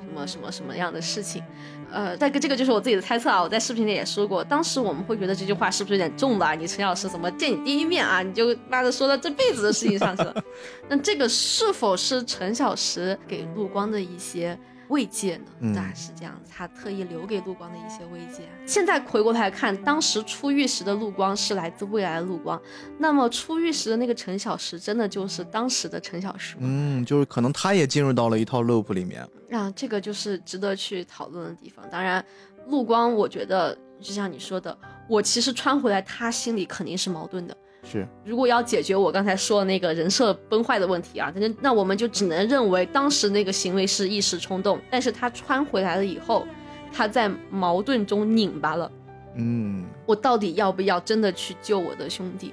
[0.00, 1.42] 什么什么什么样的事情。
[1.90, 6.54] 呃，但这个就是我自己的猜测啊，我在视频里也说过，当时我们会觉得这句话是不是有点重了？
[6.54, 10.34] 你陈老师怎么见你第一面啊，你就妈的说到这辈子的事情上去了？
[10.88, 14.58] 那这个是否是陈小石给陆光的一些
[14.88, 15.44] 慰藉呢？
[15.60, 18.42] 嗯是这样子，他特意留给陆光的一些慰藉。
[18.66, 22.60] 现在回过头来看，当时出狱时的陆光是来自未来的陆光，
[22.98, 26.62] 那么出狱时的那个陈小石，真的就是当时的陈小石吗？
[26.62, 29.26] 嗯，就是可能他也进入到了一套 loop 里面。
[29.50, 31.84] 啊，这个就是值得去讨论的地方。
[31.90, 32.24] 当然，
[32.66, 34.76] 陆光，我觉得就像你说的，
[35.08, 37.56] 我其实穿回来，他心里肯定是矛盾的。
[37.82, 46.46] 是，如果要解决我刚才说的那个人设崩坏的问题啊，那那我们就只能认为当时那个行为是一时冲动，但是他穿回来了以后，
[46.92, 48.90] 他在矛盾中拧巴了。
[49.36, 52.52] 嗯，我到底要不要真的去救我的兄弟？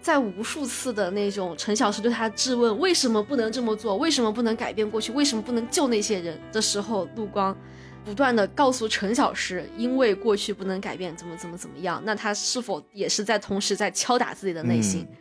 [0.00, 6.36] 在无数次的那种陈小石对他质问为什么不能这么做，为什么不能改变过去，为什么不能救那些人？
[6.52, 7.56] 的时候，陆光
[8.04, 15.06] 不断的告诉陈小石，因为过去不能改变，怎么怎么怎么样，那他是否也是在同时在敲打自己的内心？
[15.10, 15.16] 嗯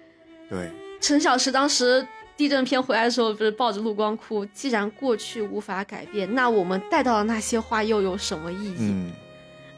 [0.50, 2.06] 对，陈小石当时
[2.36, 4.46] 地震片回来的时候，不是抱着陆光哭？
[4.48, 8.76] 既然过去无法改变，那我们带到的那些话又有什么意义？
[8.80, 9.12] 嗯，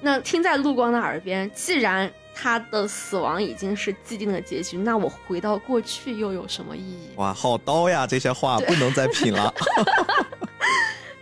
[0.01, 7.09] 那听在陆光的耳边，既然他的死亡已经是既定的结局，那我回到过去又有什么意义？
[7.17, 8.07] 哇，好刀呀！
[8.07, 9.53] 这些话不能再品了，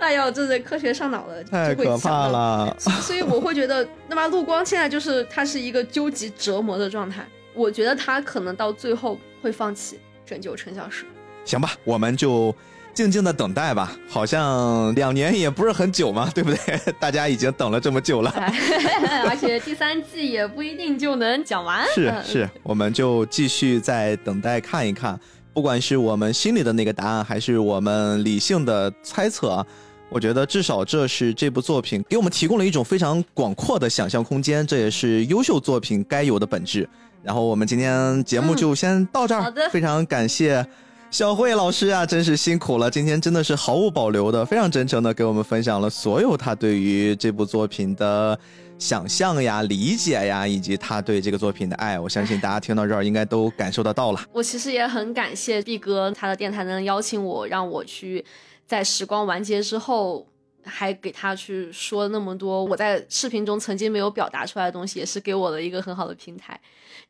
[0.02, 1.98] 哎呦，这是科学上脑了，太可。
[2.00, 2.76] 怕了。
[2.80, 7.26] 所以我会觉得，那么陆光现在就是他是一个究极折磨的状态。
[7.54, 11.06] 我觉得他可能到最后会放弃拯救陈小石。
[11.46, 12.54] 行吧，我们就
[12.94, 13.92] 静静的等待吧。
[14.10, 16.80] 好像两年也不是很久嘛，对不对？
[17.00, 18.30] 大家已经等了这么久了。
[18.32, 21.86] 哎， 而且第三季也不一定就能讲完。
[21.86, 25.20] 嗯是是，我们就继续再等待看一看，
[25.54, 29.66] 不管是我们心里的那个答案，还是我们理性的猜测啊，
[30.12, 36.88] 我觉得至少这是这部作品给我们提供了一种非常广阔的想象空间，这也是优秀作品该有的本质。
[37.24, 40.68] 然后我们今天节目就先到这儿，嗯好的非常感谢。
[41.10, 42.90] 小慧老师啊，真是辛苦了！
[42.90, 48.38] 今天真的是毫无保留的、非常真诚的给我们分享了所有他对于这部作品的
[48.80, 52.00] 想象呀、理解呀，以及他对这个作品的爱。
[52.00, 54.22] 我相信大家听到这儿应该都感受得到了。
[54.32, 58.24] 我其实也很感谢毕哥他的电台能邀请我，让我去
[58.72, 60.26] 在时光完结之后，
[60.64, 66.58] 还给他去说那么多我在视频中曾经没有表达出来的东西，也是给我的一个很好的平台，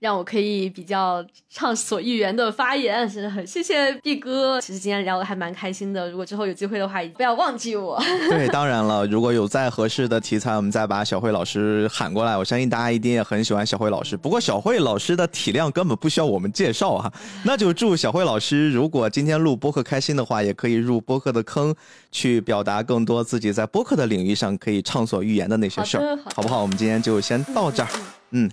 [0.02, 4.60] 让我可以比较畅所欲言的发言，真的很谢谢毕哥。
[4.60, 8.02] 其实今天聊的还蛮开心的，如果之后有机会的话，不要忘记我。
[8.28, 12.36] 对，当然了，如果有再合适的题材，我们再把小慧老师喊过来。
[12.36, 14.18] 我相信大家一定也很喜欢小慧老师。
[14.18, 17.14] 不过小慧老师的体量根本不需要我们介绍啊。
[17.44, 21.76] 那就祝小慧老师，如果今天录播客开心的话，也可以入播客的坑，
[22.12, 26.64] 去表达更多自己在播客的领域上可以畅所欲言的那些事儿好不好？
[26.64, 27.90] 我们今天就先到这儿。
[27.94, 28.02] 嗯，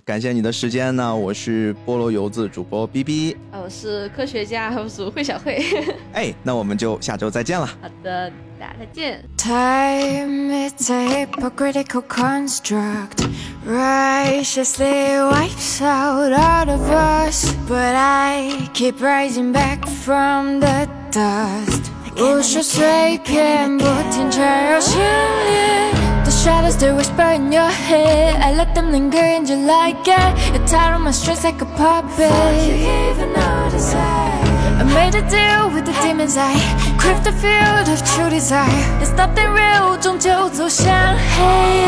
[0.03, 3.37] 感谢你的时间呢，我是菠萝油子主播 B B。
[3.49, 5.63] 啊，我是科学家，我是慧小慧。
[6.11, 7.65] 哎，那我们就下周再见了。
[7.65, 8.29] 好的，
[8.59, 9.23] 大家再见。
[9.37, 13.25] Time, it's a hypocritical construct.
[13.65, 17.53] Righteously wipes out all of us.
[17.67, 21.85] But I keep rising back from the dust.
[22.17, 26.08] 无数碎片不停缠绕心里 The
[26.43, 28.41] shadows, they whisper in your head.
[28.41, 31.65] I let them linger and you like it You're tired of my strings like a
[31.65, 32.31] puppet.
[32.31, 32.75] Before you
[33.09, 33.99] even notice it?
[34.81, 36.55] I made a deal with the demons I
[36.97, 39.01] craved the field of true desire.
[39.01, 41.79] It's nothing real, don't you do Shanghai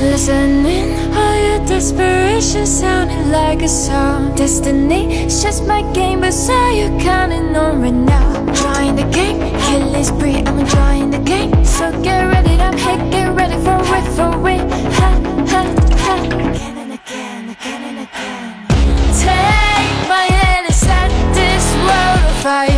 [0.00, 4.34] Listening, all your desperation sounded like a song.
[4.34, 8.44] Destiny, it's just my game, but so you counting on right now.
[8.52, 13.28] Drawing the game, killing spree, I'm enjoying the game So get ready, I'm here, get
[13.34, 14.60] ready for it, for it.
[14.98, 15.10] Ha,
[15.52, 15.62] ha,
[16.04, 16.14] ha.
[16.24, 18.66] Again and again, again and again.
[19.24, 22.75] Take my hand inside this world of fire